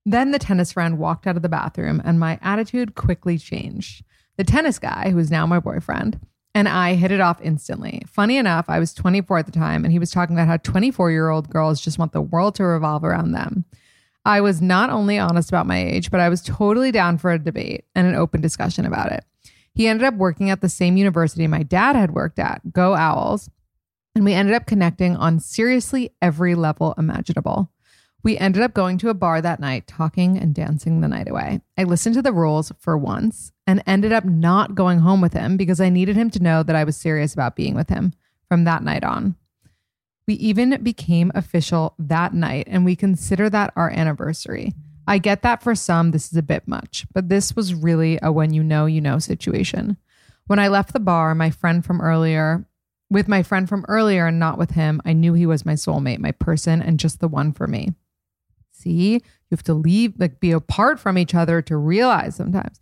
Then 0.06 0.32
the 0.32 0.39
tennis 0.39 0.74
friend 0.74 0.98
walked 0.98 1.28
out 1.28 1.36
of 1.36 1.44
the 1.44 1.50
bathroom 1.50 2.02
and 2.04 2.20
my 2.20 2.39
attitude 2.42 2.96
quickly 2.96 3.38
changed. 3.38 4.04
The 4.38 4.44
tennis 4.44 4.80
guy, 4.80 5.12
who 5.12 5.20
is 5.20 5.30
now 5.30 5.46
my 5.46 5.60
boyfriend, 5.60 6.20
and 6.56 6.68
I 6.68 6.96
hit 6.96 7.12
it 7.12 7.22
off 7.22 7.39
instantly. 7.42 8.02
Funny 8.08 8.38
enough, 8.38 8.66
I 8.68 8.80
was 8.80 8.94
24 8.94 9.39
at 9.39 9.46
the 9.46 9.52
time, 9.52 9.86
and 9.86 9.92
he 9.92 10.00
was 10.00 10.12
talking 10.12 10.36
about 10.36 10.48
how 10.48 10.58
24 10.58 11.12
year 11.12 11.30
old 11.30 11.50
girls 11.50 11.80
just 11.80 12.00
want 12.00 12.12
the 12.12 12.22
world 12.22 12.56
to 12.56 12.64
revolve 12.64 13.04
around 13.04 13.32
them. 13.32 13.66
I 14.24 14.41
was 14.41 14.61
not 14.61 14.89
only 14.89 15.17
honest 15.17 15.49
about 15.49 15.65
my 15.65 15.84
age, 15.84 16.11
but 16.11 16.19
I 16.19 16.30
was 16.30 16.41
totally 16.41 16.91
down 16.91 17.17
for 17.17 17.32
a 17.32 17.39
debate 17.39 17.86
and 17.95 18.07
an 18.07 18.15
open 18.15 18.41
discussion 18.41 18.86
about 18.86 19.11
it. 19.11 19.26
He 19.74 19.88
ended 19.88 20.05
up 20.05 20.15
working 20.15 20.49
at 20.49 20.61
the 20.61 20.69
same 20.69 20.97
university 20.97 21.47
my 21.47 21.63
dad 21.63 21.95
had 21.95 22.11
worked 22.13 22.39
at, 22.39 22.72
Go 22.72 22.93
Owls, 22.93 23.49
and 24.13 24.26
we 24.26 24.34
ended 24.34 24.53
up 24.53 24.65
connecting 24.65 25.15
on 25.15 25.39
seriously 25.39 26.11
every 26.22 26.55
level 26.55 26.93
imaginable. 26.97 27.72
We 28.24 28.38
ended 28.38 28.61
up 28.61 28.74
going 28.74 28.99
to 28.99 29.09
a 29.09 29.15
bar 29.15 29.41
that 29.41 29.59
night, 29.59 29.88
talking 29.88 30.38
and 30.38 30.53
dancing 30.53 31.01
the 31.01 31.07
night 31.07 31.28
away. 31.28 31.61
I 31.78 31.86
listened 31.86 32.15
to 32.15 32.22
the 32.22 32.34
rules 32.34 32.72
for 32.80 32.97
once 32.97 33.51
and 33.65 33.82
ended 33.88 34.11
up 34.11 34.26
not 34.26 34.76
going 34.76 34.99
home 34.99 35.22
with 35.22 35.34
him 35.34 35.57
because 35.57 35.82
I 35.82 35.89
needed 35.89 36.15
him 36.15 36.30
to 36.32 36.43
know 36.43 36.61
that 36.61 36.76
I 36.76 36.84
was 36.84 36.97
serious 36.97 37.34
about 37.34 37.55
being 37.55 37.74
with 37.74 37.89
him 37.89 38.13
from 38.47 38.65
that 38.65 38.84
night 38.84 39.03
on. 39.03 39.36
We 40.28 40.36
even 40.36 40.82
became 40.84 41.32
official 41.36 41.95
that 41.99 42.34
night, 42.34 42.67
and 42.69 42.86
we 42.86 42.95
consider 42.95 43.49
that 43.49 43.74
our 43.76 43.89
anniversary. 43.89 44.74
I 45.07 45.17
get 45.17 45.41
that 45.41 45.63
for 45.63 45.76
some, 45.76 46.11
this 46.11 46.32
is 46.32 46.38
a 46.38 46.43
bit 46.43 46.67
much, 46.67 47.05
but 47.13 47.28
this 47.28 47.55
was 47.55 47.74
really 47.74 48.19
a 48.22 48.32
when 48.32 48.53
you 48.53 48.63
know, 48.63 48.86
you 48.86 49.01
know 49.01 49.19
situation. 49.19 49.97
When 50.47 50.59
I 50.59 50.67
left 50.67 50.93
the 50.93 50.99
bar, 50.99 51.34
my 51.36 51.49
friend 51.49 51.84
from 51.84 52.01
earlier, 52.01 52.65
with 53.09 53.28
my 53.28 53.43
friend 53.43 53.67
from 53.67 53.86
earlier 53.89 54.28
and 54.28 54.39
not 54.39 54.57
with 54.57 54.72
him, 54.72 55.01
I 55.03 55.13
knew 55.13 55.34
he 55.34 55.45
was 55.45 55.65
my 55.65 55.74
soulmate, 55.74 56.19
my 56.19 56.32
person, 56.32 56.82
and 56.82 56.99
just 56.99 57.19
the 57.19 57.28
one 57.28 57.51
for 57.51 57.67
me. 57.67 57.93
See, 58.72 59.13
you 59.13 59.22
have 59.51 59.63
to 59.63 59.74
leave, 59.74 60.13
like 60.17 60.39
be 60.39 60.51
apart 60.51 60.97
from 60.97 61.17
each 61.17 61.36
other 61.36 61.61
to 61.63 61.76
realize 61.76 62.36
sometimes. 62.36 62.80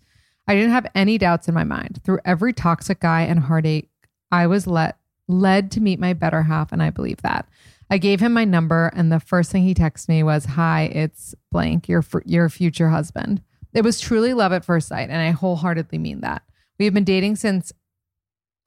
I 0.47 0.53
didn't 0.53 0.71
have 0.71 0.85
any 0.93 1.17
doubts 1.17 1.47
in 1.47 1.55
my 1.55 1.63
mind. 1.63 2.01
Through 2.03 2.19
every 2.25 2.53
toxic 2.53 2.99
guy 2.99 3.21
and 3.21 3.39
heartache, 3.39 3.89
I 4.31 4.45
was 4.45 4.67
let 4.67 4.98
led 5.29 5.71
to 5.71 5.81
meet 5.81 5.99
my 5.99 6.11
better 6.11 6.43
half, 6.43 6.73
and 6.73 6.83
I 6.83 6.89
believe 6.89 7.21
that. 7.21 7.47
I 7.89 7.97
gave 7.97 8.19
him 8.19 8.33
my 8.33 8.43
number, 8.45 8.91
and 8.93 9.11
the 9.11 9.19
first 9.19 9.51
thing 9.51 9.63
he 9.63 9.73
texted 9.73 10.09
me 10.09 10.23
was, 10.23 10.45
"Hi, 10.45 10.83
it's 10.83 11.33
blank, 11.51 11.87
your 11.87 12.03
your 12.25 12.49
future 12.49 12.89
husband." 12.89 13.41
It 13.73 13.83
was 13.83 13.99
truly 13.99 14.33
love 14.33 14.51
at 14.51 14.65
first 14.65 14.87
sight, 14.87 15.09
and 15.09 15.21
I 15.21 15.31
wholeheartedly 15.31 15.97
mean 15.99 16.21
that. 16.21 16.41
We 16.77 16.85
have 16.85 16.93
been 16.93 17.03
dating 17.03 17.37
since. 17.37 17.71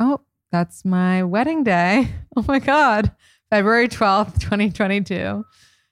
Oh, 0.01 0.21
that's 0.51 0.85
my 0.85 1.23
wedding 1.23 1.65
day. 1.65 2.09
Oh 2.35 2.45
my 2.49 2.61
god, 2.61 3.13
February 3.51 3.89
twelfth, 3.89 4.41
twenty 4.41 4.71
twenty 4.71 5.03
two. 5.03 5.45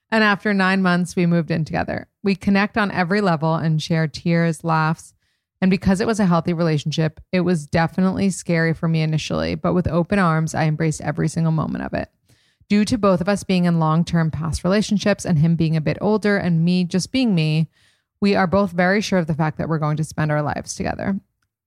And 0.09 0.23
after 0.23 0.53
nine 0.53 0.81
months, 0.81 1.15
we 1.15 1.25
moved 1.27 1.51
in 1.51 1.63
together. 1.65 2.07
We 2.23 2.35
connect 2.35 2.77
on 2.77 2.91
every 2.91 3.21
level 3.21 3.55
and 3.55 3.81
share 3.81 4.07
tears, 4.07 4.63
laughs. 4.63 5.13
And 5.61 5.69
because 5.69 6.01
it 6.01 6.07
was 6.07 6.19
a 6.19 6.25
healthy 6.25 6.53
relationship, 6.53 7.19
it 7.31 7.41
was 7.41 7.67
definitely 7.67 8.31
scary 8.31 8.73
for 8.73 8.87
me 8.87 9.01
initially, 9.01 9.53
but 9.53 9.73
with 9.73 9.87
open 9.87 10.17
arms, 10.17 10.55
I 10.55 10.63
embraced 10.63 11.01
every 11.01 11.27
single 11.27 11.51
moment 11.51 11.83
of 11.83 11.93
it. 11.93 12.09
Due 12.67 12.83
to 12.85 12.97
both 12.97 13.21
of 13.21 13.29
us 13.29 13.43
being 13.43 13.65
in 13.65 13.79
long 13.79 14.03
term 14.03 14.31
past 14.31 14.63
relationships 14.63 15.25
and 15.25 15.37
him 15.37 15.55
being 15.55 15.75
a 15.75 15.81
bit 15.81 15.97
older 16.01 16.37
and 16.37 16.65
me 16.65 16.83
just 16.83 17.11
being 17.11 17.35
me, 17.35 17.69
we 18.19 18.35
are 18.35 18.47
both 18.47 18.71
very 18.71 19.01
sure 19.01 19.19
of 19.19 19.27
the 19.27 19.33
fact 19.33 19.57
that 19.57 19.69
we're 19.69 19.77
going 19.77 19.97
to 19.97 20.03
spend 20.03 20.31
our 20.31 20.41
lives 20.41 20.73
together. 20.73 21.19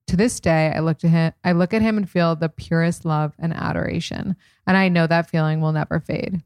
To 0.09 0.17
this 0.17 0.41
day, 0.41 0.73
I 0.75 0.81
look 0.81 0.99
to 0.99 1.09
him, 1.09 1.33
I 1.45 1.53
look 1.53 1.73
at 1.73 1.83
him 1.83 1.97
and 1.97 2.09
feel 2.09 2.35
the 2.35 2.49
purest 2.49 3.05
love 3.05 3.35
and 3.39 3.55
adoration, 3.55 4.37
and 4.67 4.77
I 4.77 4.89
know 4.89 5.07
that 5.07 5.31
feeling 5.31 5.61
will 5.61 5.73
never 5.73 6.01
fade. 6.01 6.43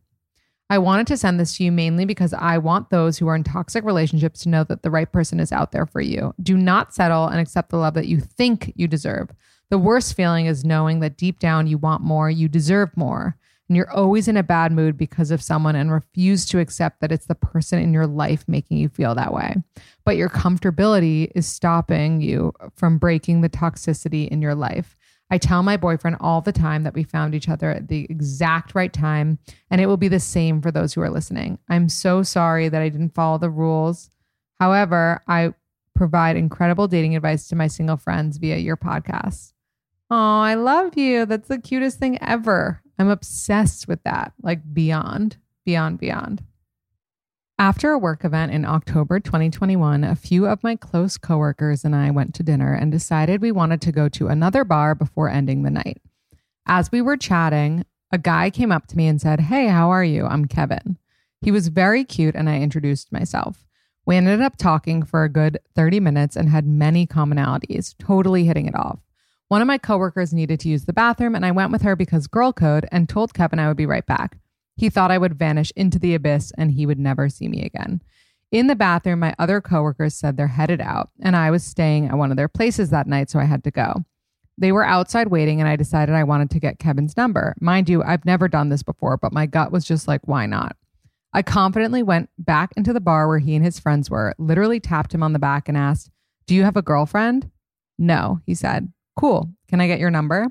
I 0.70 0.78
wanted 0.78 1.06
to 1.06 1.16
send 1.16 1.40
this 1.40 1.56
to 1.56 1.64
you 1.64 1.72
mainly 1.72 2.04
because 2.04 2.34
I 2.34 2.58
want 2.58 2.90
those 2.90 3.16
who 3.16 3.26
are 3.28 3.34
in 3.34 3.42
toxic 3.42 3.84
relationships 3.84 4.40
to 4.40 4.50
know 4.50 4.64
that 4.64 4.82
the 4.82 4.90
right 4.90 5.10
person 5.10 5.40
is 5.40 5.50
out 5.50 5.72
there 5.72 5.86
for 5.86 6.02
you. 6.02 6.34
Do 6.42 6.58
not 6.58 6.94
settle 6.94 7.26
and 7.26 7.40
accept 7.40 7.70
the 7.70 7.78
love 7.78 7.94
that 7.94 8.06
you 8.06 8.20
think 8.20 8.72
you 8.76 8.86
deserve. 8.86 9.30
The 9.70 9.78
worst 9.78 10.14
feeling 10.14 10.46
is 10.46 10.64
knowing 10.64 11.00
that 11.00 11.16
deep 11.16 11.38
down 11.38 11.66
you 11.66 11.78
want 11.78 12.02
more, 12.02 12.28
you 12.28 12.48
deserve 12.48 12.94
more, 12.96 13.36
and 13.68 13.76
you're 13.76 13.90
always 13.90 14.28
in 14.28 14.36
a 14.36 14.42
bad 14.42 14.72
mood 14.72 14.96
because 14.96 15.30
of 15.30 15.42
someone 15.42 15.76
and 15.76 15.90
refuse 15.90 16.44
to 16.46 16.58
accept 16.58 17.00
that 17.00 17.12
it's 17.12 17.26
the 17.26 17.34
person 17.34 17.78
in 17.78 17.92
your 17.92 18.06
life 18.06 18.44
making 18.46 18.76
you 18.76 18.88
feel 18.88 19.14
that 19.14 19.32
way. 19.32 19.56
But 20.04 20.16
your 20.16 20.30
comfortability 20.30 21.30
is 21.34 21.46
stopping 21.46 22.20
you 22.20 22.52
from 22.76 22.98
breaking 22.98 23.40
the 23.40 23.50
toxicity 23.50 24.28
in 24.28 24.42
your 24.42 24.54
life. 24.54 24.96
I 25.30 25.38
tell 25.38 25.62
my 25.62 25.76
boyfriend 25.76 26.16
all 26.20 26.40
the 26.40 26.52
time 26.52 26.84
that 26.84 26.94
we 26.94 27.02
found 27.02 27.34
each 27.34 27.48
other 27.48 27.70
at 27.70 27.88
the 27.88 28.06
exact 28.08 28.74
right 28.74 28.92
time, 28.92 29.38
and 29.70 29.80
it 29.80 29.86
will 29.86 29.98
be 29.98 30.08
the 30.08 30.20
same 30.20 30.62
for 30.62 30.70
those 30.70 30.94
who 30.94 31.02
are 31.02 31.10
listening. 31.10 31.58
I'm 31.68 31.88
so 31.88 32.22
sorry 32.22 32.68
that 32.68 32.80
I 32.80 32.88
didn't 32.88 33.14
follow 33.14 33.38
the 33.38 33.50
rules. 33.50 34.10
However, 34.58 35.22
I 35.28 35.52
provide 35.94 36.36
incredible 36.36 36.88
dating 36.88 37.16
advice 37.16 37.48
to 37.48 37.56
my 37.56 37.66
single 37.66 37.96
friends 37.96 38.38
via 38.38 38.56
your 38.56 38.76
podcast. 38.76 39.52
Oh, 40.10 40.40
I 40.40 40.54
love 40.54 40.96
you. 40.96 41.26
That's 41.26 41.48
the 41.48 41.58
cutest 41.58 41.98
thing 41.98 42.18
ever. 42.22 42.80
I'm 42.98 43.10
obsessed 43.10 43.86
with 43.86 44.02
that, 44.04 44.32
like 44.42 44.60
beyond, 44.72 45.36
beyond, 45.66 45.98
beyond. 46.00 46.42
After 47.60 47.90
a 47.90 47.98
work 47.98 48.24
event 48.24 48.52
in 48.52 48.64
October 48.64 49.18
2021, 49.18 50.04
a 50.04 50.14
few 50.14 50.46
of 50.46 50.62
my 50.62 50.76
close 50.76 51.18
coworkers 51.18 51.84
and 51.84 51.92
I 51.96 52.12
went 52.12 52.32
to 52.36 52.44
dinner 52.44 52.72
and 52.72 52.92
decided 52.92 53.42
we 53.42 53.50
wanted 53.50 53.80
to 53.80 53.90
go 53.90 54.08
to 54.10 54.28
another 54.28 54.62
bar 54.62 54.94
before 54.94 55.28
ending 55.28 55.64
the 55.64 55.70
night. 55.70 56.00
As 56.66 56.92
we 56.92 57.02
were 57.02 57.16
chatting, 57.16 57.84
a 58.12 58.18
guy 58.18 58.50
came 58.50 58.70
up 58.70 58.86
to 58.86 58.96
me 58.96 59.08
and 59.08 59.20
said, 59.20 59.40
Hey, 59.40 59.66
how 59.66 59.90
are 59.90 60.04
you? 60.04 60.24
I'm 60.24 60.44
Kevin. 60.44 60.98
He 61.40 61.50
was 61.50 61.66
very 61.66 62.04
cute 62.04 62.36
and 62.36 62.48
I 62.48 62.60
introduced 62.60 63.10
myself. 63.10 63.66
We 64.06 64.14
ended 64.14 64.40
up 64.40 64.56
talking 64.56 65.02
for 65.02 65.24
a 65.24 65.28
good 65.28 65.58
30 65.74 65.98
minutes 65.98 66.36
and 66.36 66.48
had 66.48 66.64
many 66.64 67.08
commonalities, 67.08 67.96
totally 67.98 68.44
hitting 68.44 68.66
it 68.66 68.76
off. 68.76 69.00
One 69.48 69.62
of 69.62 69.66
my 69.66 69.78
coworkers 69.78 70.32
needed 70.32 70.60
to 70.60 70.68
use 70.68 70.84
the 70.84 70.92
bathroom 70.92 71.34
and 71.34 71.44
I 71.44 71.50
went 71.50 71.72
with 71.72 71.82
her 71.82 71.96
because 71.96 72.28
girl 72.28 72.52
code 72.52 72.86
and 72.92 73.08
told 73.08 73.34
Kevin 73.34 73.58
I 73.58 73.66
would 73.66 73.76
be 73.76 73.84
right 73.84 74.06
back. 74.06 74.38
He 74.78 74.90
thought 74.90 75.10
I 75.10 75.18
would 75.18 75.38
vanish 75.38 75.72
into 75.74 75.98
the 75.98 76.14
abyss 76.14 76.52
and 76.56 76.70
he 76.70 76.86
would 76.86 77.00
never 77.00 77.28
see 77.28 77.48
me 77.48 77.64
again. 77.64 78.00
In 78.52 78.68
the 78.68 78.76
bathroom, 78.76 79.18
my 79.18 79.34
other 79.36 79.60
coworkers 79.60 80.14
said 80.14 80.36
they're 80.36 80.46
headed 80.46 80.80
out, 80.80 81.10
and 81.20 81.36
I 81.36 81.50
was 81.50 81.64
staying 81.64 82.06
at 82.06 82.16
one 82.16 82.30
of 82.30 82.38
their 82.38 82.48
places 82.48 82.88
that 82.90 83.08
night, 83.08 83.28
so 83.28 83.38
I 83.38 83.44
had 83.44 83.64
to 83.64 83.70
go. 83.70 84.04
They 84.56 84.72
were 84.72 84.84
outside 84.84 85.28
waiting, 85.28 85.60
and 85.60 85.68
I 85.68 85.76
decided 85.76 86.14
I 86.14 86.24
wanted 86.24 86.48
to 86.50 86.60
get 86.60 86.78
Kevin's 86.78 87.16
number. 87.16 87.54
Mind 87.60 87.90
you, 87.90 88.02
I've 88.02 88.24
never 88.24 88.48
done 88.48 88.70
this 88.70 88.82
before, 88.82 89.18
but 89.18 89.34
my 89.34 89.44
gut 89.44 89.70
was 89.70 89.84
just 89.84 90.08
like, 90.08 90.22
why 90.26 90.46
not? 90.46 90.76
I 91.34 91.42
confidently 91.42 92.02
went 92.02 92.30
back 92.38 92.72
into 92.76 92.92
the 92.92 93.00
bar 93.00 93.28
where 93.28 93.38
he 93.38 93.54
and 93.54 93.64
his 93.64 93.78
friends 93.78 94.08
were, 94.08 94.34
literally 94.38 94.80
tapped 94.80 95.12
him 95.12 95.22
on 95.22 95.34
the 95.34 95.38
back 95.38 95.68
and 95.68 95.76
asked, 95.76 96.10
Do 96.46 96.54
you 96.54 96.62
have 96.62 96.76
a 96.76 96.82
girlfriend? 96.82 97.50
No, 97.98 98.40
he 98.46 98.54
said. 98.54 98.92
Cool. 99.14 99.50
Can 99.68 99.80
I 99.80 99.88
get 99.88 100.00
your 100.00 100.10
number? 100.10 100.46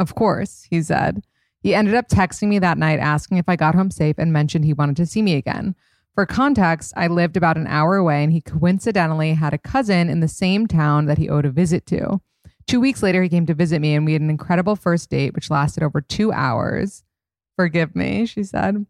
Of 0.00 0.14
course, 0.14 0.66
he 0.68 0.82
said. 0.82 1.22
He 1.62 1.74
ended 1.74 1.94
up 1.94 2.08
texting 2.08 2.48
me 2.48 2.58
that 2.58 2.78
night 2.78 2.98
asking 2.98 3.38
if 3.38 3.48
I 3.48 3.56
got 3.56 3.74
home 3.74 3.90
safe 3.90 4.16
and 4.18 4.32
mentioned 4.32 4.64
he 4.64 4.72
wanted 4.72 4.96
to 4.96 5.06
see 5.06 5.22
me 5.22 5.34
again. 5.34 5.74
For 6.14 6.26
context, 6.26 6.92
I 6.96 7.06
lived 7.06 7.36
about 7.36 7.56
an 7.56 7.66
hour 7.66 7.96
away 7.96 8.24
and 8.24 8.32
he 8.32 8.40
coincidentally 8.40 9.34
had 9.34 9.54
a 9.54 9.58
cousin 9.58 10.08
in 10.08 10.20
the 10.20 10.28
same 10.28 10.66
town 10.66 11.06
that 11.06 11.18
he 11.18 11.28
owed 11.28 11.44
a 11.44 11.50
visit 11.50 11.86
to. 11.86 12.20
Two 12.66 12.80
weeks 12.80 13.02
later, 13.02 13.22
he 13.22 13.28
came 13.28 13.46
to 13.46 13.54
visit 13.54 13.80
me 13.80 13.94
and 13.94 14.06
we 14.06 14.12
had 14.14 14.22
an 14.22 14.30
incredible 14.30 14.76
first 14.76 15.10
date, 15.10 15.34
which 15.34 15.50
lasted 15.50 15.82
over 15.82 16.00
two 16.00 16.32
hours. 16.32 17.04
Forgive 17.56 17.94
me, 17.94 18.26
she 18.26 18.42
said. 18.42 18.86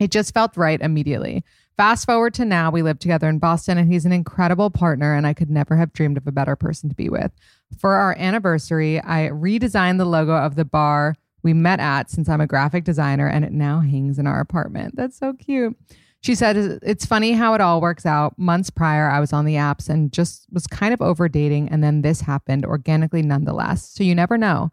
It 0.00 0.10
just 0.10 0.34
felt 0.34 0.56
right 0.56 0.80
immediately. 0.80 1.44
Fast 1.76 2.06
forward 2.06 2.34
to 2.34 2.44
now, 2.44 2.70
we 2.70 2.82
live 2.82 2.98
together 2.98 3.28
in 3.28 3.38
Boston 3.38 3.78
and 3.78 3.92
he's 3.92 4.06
an 4.06 4.12
incredible 4.12 4.70
partner, 4.70 5.14
and 5.14 5.26
I 5.26 5.34
could 5.34 5.50
never 5.50 5.76
have 5.76 5.92
dreamed 5.92 6.16
of 6.16 6.26
a 6.26 6.32
better 6.32 6.56
person 6.56 6.88
to 6.88 6.94
be 6.94 7.08
with. 7.08 7.32
For 7.78 7.94
our 7.94 8.16
anniversary, 8.18 9.00
I 9.00 9.28
redesigned 9.32 9.98
the 9.98 10.04
logo 10.04 10.34
of 10.34 10.54
the 10.54 10.64
bar 10.64 11.16
we 11.44 11.52
met 11.52 11.78
at 11.78 12.10
since 12.10 12.28
I'm 12.28 12.40
a 12.40 12.46
graphic 12.46 12.84
designer 12.84 13.28
and 13.28 13.44
it 13.44 13.52
now 13.52 13.80
hangs 13.80 14.18
in 14.18 14.26
our 14.26 14.40
apartment. 14.40 14.96
That's 14.96 15.16
so 15.16 15.34
cute. 15.34 15.76
She 16.22 16.34
said, 16.34 16.56
It's 16.82 17.04
funny 17.04 17.32
how 17.32 17.52
it 17.52 17.60
all 17.60 17.82
works 17.82 18.06
out. 18.06 18.38
Months 18.38 18.70
prior, 18.70 19.10
I 19.10 19.20
was 19.20 19.34
on 19.34 19.44
the 19.44 19.56
apps 19.56 19.90
and 19.90 20.10
just 20.10 20.46
was 20.50 20.66
kind 20.66 20.94
of 20.94 21.02
over 21.02 21.28
dating. 21.28 21.68
And 21.68 21.84
then 21.84 22.00
this 22.00 22.22
happened 22.22 22.64
organically 22.64 23.22
nonetheless. 23.22 23.86
So 23.90 24.02
you 24.02 24.14
never 24.14 24.38
know. 24.38 24.72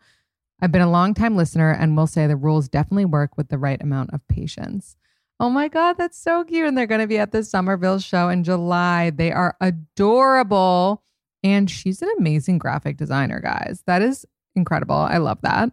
I've 0.61 0.71
been 0.71 0.81
a 0.81 0.89
long 0.89 1.13
time 1.13 1.35
listener 1.35 1.71
and 1.71 1.97
will 1.97 2.07
say 2.07 2.25
the 2.25 2.37
rules 2.37 2.69
definitely 2.69 3.05
work 3.05 3.35
with 3.35 3.49
the 3.49 3.57
right 3.57 3.81
amount 3.81 4.13
of 4.13 4.25
patience. 4.29 4.95
Oh 5.41 5.49
my 5.49 5.67
God, 5.67 5.97
that's 5.97 6.17
so 6.17 6.43
cute. 6.45 6.67
And 6.67 6.77
they're 6.77 6.87
going 6.87 7.01
to 7.01 7.07
be 7.07 7.17
at 7.17 7.31
the 7.31 7.43
Somerville 7.43 7.99
show 7.99 8.29
in 8.29 8.43
July. 8.43 9.09
They 9.09 9.31
are 9.31 9.57
adorable. 9.59 11.03
And 11.43 11.69
she's 11.69 12.01
an 12.01 12.09
amazing 12.17 12.59
graphic 12.59 12.95
designer, 12.95 13.41
guys. 13.41 13.83
That 13.87 14.03
is 14.03 14.25
incredible. 14.55 14.95
I 14.95 15.17
love 15.17 15.41
that. 15.41 15.71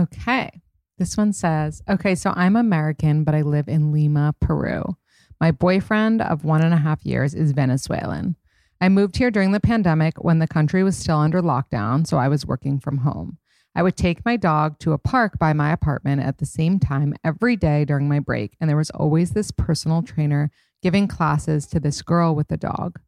Okay. 0.00 0.62
This 0.96 1.16
one 1.16 1.34
says, 1.34 1.82
okay, 1.88 2.14
so 2.14 2.32
I'm 2.34 2.56
American, 2.56 3.22
but 3.22 3.34
I 3.34 3.42
live 3.42 3.68
in 3.68 3.92
Lima, 3.92 4.34
Peru. 4.40 4.96
My 5.40 5.50
boyfriend 5.50 6.22
of 6.22 6.44
one 6.44 6.62
and 6.62 6.72
a 6.72 6.78
half 6.78 7.04
years 7.04 7.34
is 7.34 7.52
Venezuelan. 7.52 8.36
I 8.80 8.88
moved 8.88 9.18
here 9.18 9.30
during 9.30 9.52
the 9.52 9.60
pandemic 9.60 10.24
when 10.24 10.38
the 10.38 10.46
country 10.46 10.82
was 10.82 10.96
still 10.96 11.18
under 11.18 11.42
lockdown, 11.42 12.06
so 12.06 12.16
I 12.16 12.28
was 12.28 12.46
working 12.46 12.80
from 12.80 12.98
home. 12.98 13.36
I 13.74 13.82
would 13.82 13.96
take 13.96 14.24
my 14.24 14.36
dog 14.36 14.78
to 14.80 14.92
a 14.92 14.98
park 14.98 15.38
by 15.38 15.52
my 15.52 15.70
apartment 15.70 16.22
at 16.22 16.38
the 16.38 16.46
same 16.46 16.78
time 16.78 17.14
every 17.22 17.56
day 17.56 17.84
during 17.84 18.08
my 18.08 18.20
break, 18.20 18.56
and 18.58 18.70
there 18.70 18.76
was 18.76 18.90
always 18.90 19.32
this 19.32 19.50
personal 19.50 20.02
trainer 20.02 20.50
giving 20.82 21.08
classes 21.08 21.66
to 21.66 21.80
this 21.80 22.00
girl 22.00 22.34
with 22.34 22.48
the 22.48 22.56
dog. 22.56 22.98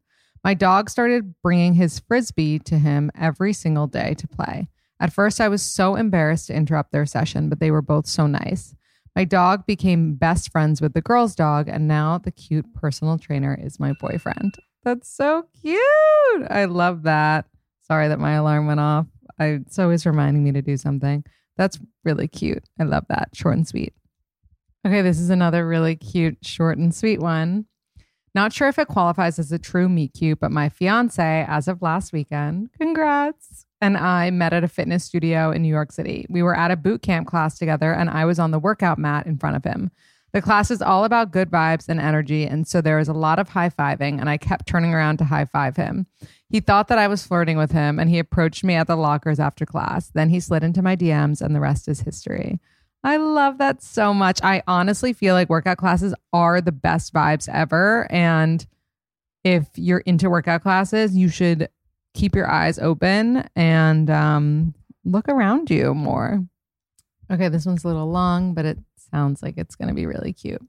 My 0.43 0.53
dog 0.53 0.91
started 0.91 1.35
bringing 1.41 1.73
his 1.73 1.99
frisbee 1.99 2.59
to 2.59 2.77
him 2.77 3.09
every 3.19 3.51
single 3.51 3.87
day 3.87 4.13
to 4.15 4.27
play. 4.27 4.67
At 5.03 5.11
first, 5.11 5.41
I 5.41 5.49
was 5.49 5.61
so 5.61 5.95
embarrassed 5.97 6.47
to 6.47 6.55
interrupt 6.55 6.93
their 6.93 7.05
session, 7.05 7.49
but 7.49 7.59
they 7.59 7.71
were 7.71 7.81
both 7.81 8.07
so 8.07 8.25
nice. 8.25 8.73
My 9.17 9.25
dog 9.25 9.65
became 9.65 10.15
best 10.15 10.49
friends 10.49 10.79
with 10.79 10.93
the 10.93 11.01
girl's 11.01 11.35
dog, 11.35 11.67
and 11.67 11.89
now 11.89 12.19
the 12.19 12.31
cute 12.31 12.73
personal 12.73 13.17
trainer 13.17 13.53
is 13.61 13.81
my 13.81 13.91
boyfriend. 13.99 14.55
That's 14.85 15.13
so 15.13 15.45
cute. 15.61 16.47
I 16.49 16.65
love 16.69 17.03
that. 17.03 17.47
Sorry 17.81 18.07
that 18.07 18.17
my 18.17 18.35
alarm 18.35 18.65
went 18.65 18.79
off. 18.79 19.07
I, 19.37 19.47
it's 19.47 19.77
always 19.77 20.05
reminding 20.05 20.41
me 20.41 20.53
to 20.53 20.61
do 20.61 20.77
something. 20.77 21.25
That's 21.57 21.79
really 22.05 22.29
cute. 22.29 22.63
I 22.79 22.83
love 22.83 23.03
that. 23.09 23.27
Short 23.33 23.57
and 23.57 23.67
sweet. 23.67 23.93
Okay, 24.87 25.01
this 25.01 25.19
is 25.19 25.29
another 25.29 25.67
really 25.67 25.97
cute, 25.97 26.37
short 26.43 26.77
and 26.77 26.95
sweet 26.95 27.19
one. 27.19 27.65
Not 28.35 28.51
sure 28.51 28.67
if 28.67 28.79
it 28.79 28.87
qualifies 28.87 29.37
as 29.37 29.51
a 29.51 29.59
true 29.59 29.87
meet 29.87 30.13
cute, 30.13 30.39
but 30.39 30.51
my 30.51 30.67
fiance, 30.67 31.45
as 31.47 31.67
of 31.67 31.83
last 31.83 32.11
weekend, 32.11 32.71
congrats, 32.79 33.67
and 33.79 33.95
I 33.95 34.31
met 34.31 34.53
at 34.53 34.63
a 34.63 34.67
fitness 34.67 35.03
studio 35.03 35.51
in 35.51 35.61
New 35.61 35.69
York 35.69 35.91
City. 35.91 36.25
We 36.29 36.41
were 36.41 36.57
at 36.57 36.71
a 36.71 36.75
boot 36.75 37.03
camp 37.03 37.27
class 37.27 37.59
together, 37.59 37.93
and 37.93 38.09
I 38.09 38.25
was 38.25 38.39
on 38.39 38.49
the 38.49 38.59
workout 38.59 38.97
mat 38.97 39.27
in 39.27 39.37
front 39.37 39.55
of 39.55 39.63
him. 39.63 39.91
The 40.31 40.41
class 40.41 40.71
is 40.71 40.81
all 40.81 41.03
about 41.03 41.29
good 41.29 41.51
vibes 41.51 41.87
and 41.87 41.99
energy, 41.99 42.45
and 42.45 42.67
so 42.67 42.81
there 42.81 42.97
was 42.97 43.07
a 43.07 43.13
lot 43.13 43.37
of 43.37 43.49
high 43.49 43.69
fiving, 43.69 44.19
and 44.19 44.27
I 44.27 44.37
kept 44.37 44.65
turning 44.65 44.95
around 44.95 45.17
to 45.17 45.25
high 45.25 45.45
five 45.45 45.75
him. 45.75 46.07
He 46.49 46.59
thought 46.59 46.87
that 46.87 46.97
I 46.97 47.07
was 47.07 47.27
flirting 47.27 47.57
with 47.57 47.71
him, 47.71 47.99
and 47.99 48.09
he 48.09 48.17
approached 48.17 48.63
me 48.63 48.73
at 48.73 48.87
the 48.87 48.95
lockers 48.95 49.39
after 49.39 49.63
class. 49.63 50.09
Then 50.09 50.29
he 50.29 50.39
slid 50.39 50.63
into 50.63 50.81
my 50.81 50.95
DMs, 50.95 51.39
and 51.39 51.55
the 51.55 51.59
rest 51.59 51.87
is 51.87 51.99
history. 51.99 52.59
I 53.03 53.17
love 53.17 53.57
that 53.57 53.83
so 53.83 54.13
much. 54.13 54.39
I 54.43 54.63
honestly 54.67 55.11
feel 55.11 55.35
like 55.35 55.49
workout 55.49 55.77
classes 55.77 56.13
are 56.31 56.61
the 56.61 56.71
best 56.71 57.13
vibes 57.13 57.49
ever. 57.51 58.07
And 58.09 58.65
if 59.43 59.67
you're 59.75 59.99
into 59.99 60.29
workout 60.29 60.63
classes, 60.63 61.15
you 61.15 61.27
should 61.27 61.69
keep 62.13 62.35
your 62.35 62.49
eyes 62.49 62.79
open 62.79 63.47
and 63.55 64.09
um, 64.09 64.73
look 65.03 65.27
around 65.27 65.69
you 65.69 65.93
more. 65.93 66.45
Okay, 67.31 67.49
this 67.49 67.65
one's 67.65 67.83
a 67.83 67.87
little 67.87 68.09
long, 68.09 68.53
but 68.53 68.65
it 68.65 68.77
sounds 69.11 69.41
like 69.41 69.55
it's 69.57 69.75
going 69.75 69.89
to 69.89 69.93
be 69.93 70.05
really 70.05 70.31
cute. 70.31 70.61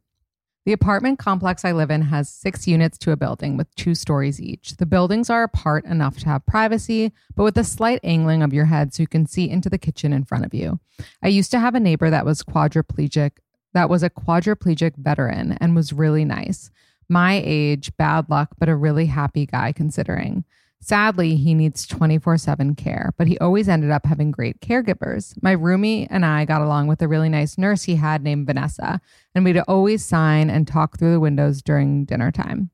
The 0.66 0.72
apartment 0.72 1.18
complex 1.18 1.62
I 1.62 1.72
live 1.72 1.90
in 1.90 2.00
has 2.02 2.30
six 2.30 2.66
units 2.66 2.96
to 2.98 3.12
a 3.12 3.16
building 3.16 3.58
with 3.58 3.74
two 3.74 3.94
stories 3.94 4.40
each. 4.40 4.78
The 4.78 4.86
buildings 4.86 5.28
are 5.28 5.42
apart 5.42 5.84
enough 5.84 6.18
to 6.20 6.26
have 6.26 6.46
privacy, 6.46 7.12
but 7.36 7.44
with 7.44 7.58
a 7.58 7.64
slight 7.64 8.00
angling 8.02 8.42
of 8.42 8.54
your 8.54 8.64
head 8.64 8.94
so 8.94 9.02
you 9.02 9.06
can 9.06 9.26
see 9.26 9.48
into 9.48 9.68
the 9.68 9.76
kitchen 9.76 10.14
in 10.14 10.24
front 10.24 10.46
of 10.46 10.54
you. 10.54 10.80
I 11.22 11.28
used 11.28 11.50
to 11.50 11.60
have 11.60 11.74
a 11.74 11.80
neighbor 11.80 12.08
that 12.08 12.24
was 12.24 12.42
quadriplegic, 12.42 13.32
that 13.74 13.90
was 13.90 14.02
a 14.02 14.08
quadriplegic 14.08 14.96
veteran 14.96 15.58
and 15.60 15.76
was 15.76 15.92
really 15.92 16.24
nice. 16.24 16.70
My 17.10 17.42
age, 17.44 17.94
bad 17.98 18.30
luck, 18.30 18.54
but 18.58 18.70
a 18.70 18.76
really 18.76 19.06
happy 19.06 19.44
guy 19.44 19.72
considering. 19.72 20.44
Sadly, 20.84 21.36
he 21.36 21.54
needs 21.54 21.86
24 21.86 22.36
7 22.36 22.74
care, 22.74 23.14
but 23.16 23.26
he 23.26 23.38
always 23.38 23.70
ended 23.70 23.90
up 23.90 24.04
having 24.04 24.30
great 24.30 24.60
caregivers. 24.60 25.34
My 25.42 25.56
roomie 25.56 26.06
and 26.10 26.26
I 26.26 26.44
got 26.44 26.60
along 26.60 26.88
with 26.88 27.00
a 27.00 27.08
really 27.08 27.30
nice 27.30 27.56
nurse 27.56 27.84
he 27.84 27.96
had 27.96 28.22
named 28.22 28.46
Vanessa, 28.46 29.00
and 29.34 29.46
we'd 29.46 29.56
always 29.60 30.04
sign 30.04 30.50
and 30.50 30.68
talk 30.68 30.98
through 30.98 31.12
the 31.12 31.20
windows 31.20 31.62
during 31.62 32.04
dinner 32.04 32.30
time. 32.30 32.68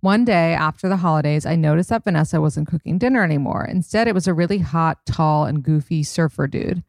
One 0.00 0.24
day 0.24 0.54
after 0.54 0.88
the 0.88 0.96
holidays, 0.96 1.46
I 1.46 1.54
noticed 1.54 1.90
that 1.90 2.02
Vanessa 2.02 2.40
wasn't 2.40 2.66
cooking 2.66 2.98
dinner 2.98 3.22
anymore. 3.22 3.64
Instead, 3.64 4.08
it 4.08 4.14
was 4.14 4.26
a 4.26 4.34
really 4.34 4.58
hot, 4.58 5.06
tall, 5.06 5.44
and 5.44 5.62
goofy 5.62 6.02
surfer 6.02 6.48
dude. 6.48 6.82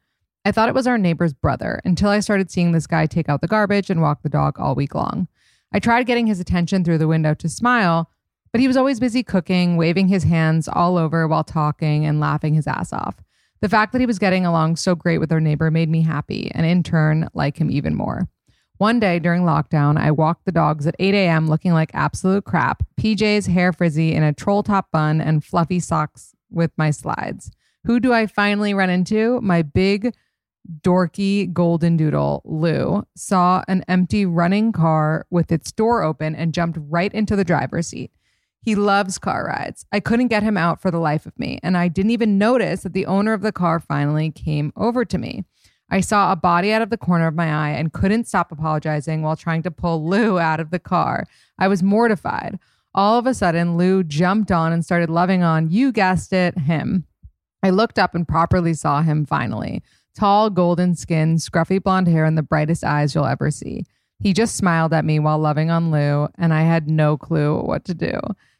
I 0.43 0.51
thought 0.51 0.69
it 0.69 0.75
was 0.75 0.87
our 0.87 0.97
neighbor's 0.97 1.33
brother 1.33 1.81
until 1.85 2.09
I 2.09 2.19
started 2.19 2.49
seeing 2.49 2.71
this 2.71 2.87
guy 2.87 3.05
take 3.05 3.29
out 3.29 3.41
the 3.41 3.47
garbage 3.47 3.91
and 3.91 4.01
walk 4.01 4.23
the 4.23 4.29
dog 4.29 4.59
all 4.59 4.73
week 4.73 4.95
long. 4.95 5.27
I 5.71 5.77
tried 5.77 6.07
getting 6.07 6.25
his 6.25 6.39
attention 6.39 6.83
through 6.83 6.97
the 6.97 7.07
window 7.07 7.35
to 7.35 7.47
smile, 7.47 8.09
but 8.51 8.61
he 8.61 8.67
was 8.67 8.77
always 8.77 8.99
busy 8.99 9.23
cooking, 9.23 9.77
waving 9.77 10.07
his 10.07 10.23
hands 10.23 10.67
all 10.67 10.97
over 10.97 11.27
while 11.27 11.43
talking 11.43 12.05
and 12.05 12.19
laughing 12.19 12.53
his 12.53 12.67
ass 12.67 12.93
off. 12.93 13.15
The 13.61 13.69
fact 13.69 13.91
that 13.91 13.99
he 13.99 14.05
was 14.05 14.19
getting 14.19 14.45
along 14.45 14.75
so 14.75 14.93
great 14.95 15.17
with 15.17 15.31
our 15.31 15.39
neighbor 15.39 15.71
made 15.71 15.89
me 15.89 16.01
happy, 16.01 16.51
and 16.53 16.65
in 16.65 16.83
turn, 16.83 17.27
like 17.33 17.57
him 17.57 17.71
even 17.71 17.95
more. 17.95 18.27
One 18.77 18.99
day 18.99 19.17
during 19.17 19.41
lockdown, 19.41 19.97
I 19.97 20.11
walked 20.11 20.45
the 20.45 20.51
dogs 20.51 20.85
at 20.85 20.95
8 20.99 21.15
a.m. 21.15 21.47
looking 21.47 21.73
like 21.73 21.89
absolute 21.95 22.45
crap, 22.45 22.83
PJs, 23.01 23.47
hair 23.47 23.73
frizzy, 23.73 24.13
in 24.13 24.21
a 24.21 24.33
troll 24.33 24.61
top 24.61 24.91
bun, 24.91 25.19
and 25.19 25.43
fluffy 25.43 25.79
socks 25.79 26.35
with 26.51 26.71
my 26.77 26.91
slides. 26.91 27.49
Who 27.85 27.99
do 27.99 28.13
I 28.13 28.27
finally 28.27 28.75
run 28.75 28.91
into? 28.91 29.41
My 29.41 29.63
big, 29.63 30.13
dorky 30.81 31.51
golden 31.51 31.97
doodle, 31.97 32.43
Lou, 32.45 33.03
saw 33.15 33.63
an 33.67 33.83
empty 33.87 34.27
running 34.27 34.71
car 34.71 35.25
with 35.31 35.51
its 35.51 35.71
door 35.71 36.03
open 36.03 36.35
and 36.35 36.53
jumped 36.53 36.77
right 36.79 37.11
into 37.13 37.35
the 37.35 37.43
driver's 37.43 37.87
seat. 37.87 38.11
He 38.67 38.75
loves 38.75 39.17
car 39.17 39.45
rides. 39.45 39.85
I 39.93 40.01
couldn't 40.01 40.27
get 40.27 40.43
him 40.43 40.57
out 40.57 40.81
for 40.81 40.91
the 40.91 40.99
life 40.99 41.25
of 41.25 41.39
me, 41.39 41.57
and 41.63 41.77
I 41.77 41.87
didn't 41.87 42.11
even 42.11 42.37
notice 42.37 42.83
that 42.83 42.91
the 42.91 43.05
owner 43.05 43.31
of 43.31 43.39
the 43.39 43.53
car 43.53 43.79
finally 43.79 44.29
came 44.29 44.73
over 44.75 45.05
to 45.05 45.17
me. 45.17 45.45
I 45.89 46.01
saw 46.01 46.33
a 46.33 46.35
body 46.35 46.73
out 46.73 46.81
of 46.81 46.89
the 46.89 46.97
corner 46.97 47.27
of 47.27 47.33
my 47.33 47.45
eye 47.45 47.69
and 47.69 47.93
couldn't 47.93 48.27
stop 48.27 48.51
apologizing 48.51 49.21
while 49.21 49.37
trying 49.37 49.63
to 49.63 49.71
pull 49.71 50.05
Lou 50.05 50.37
out 50.37 50.59
of 50.59 50.71
the 50.71 50.79
car. 50.79 51.23
I 51.57 51.69
was 51.69 51.81
mortified. 51.81 52.59
All 52.93 53.17
of 53.17 53.25
a 53.25 53.33
sudden, 53.33 53.77
Lou 53.77 54.03
jumped 54.03 54.51
on 54.51 54.73
and 54.73 54.83
started 54.83 55.09
loving 55.09 55.43
on, 55.43 55.71
you 55.71 55.93
guessed 55.93 56.33
it, 56.33 56.57
him. 56.57 57.05
I 57.63 57.69
looked 57.69 57.97
up 57.97 58.15
and 58.15 58.27
properly 58.27 58.73
saw 58.73 59.01
him 59.01 59.25
finally. 59.25 59.81
Tall, 60.13 60.49
golden 60.49 60.93
skin, 60.93 61.37
scruffy 61.37 61.81
blonde 61.81 62.09
hair, 62.09 62.25
and 62.25 62.37
the 62.37 62.43
brightest 62.43 62.83
eyes 62.83 63.15
you'll 63.15 63.27
ever 63.27 63.49
see. 63.49 63.85
He 64.19 64.33
just 64.33 64.57
smiled 64.57 64.93
at 64.93 65.05
me 65.05 65.19
while 65.19 65.39
loving 65.39 65.71
on 65.71 65.89
Lou, 65.89 66.27
and 66.37 66.53
I 66.53 66.63
had 66.63 66.89
no 66.89 67.15
clue 67.15 67.61
what 67.61 67.85
to 67.85 67.93
do. 67.93 68.19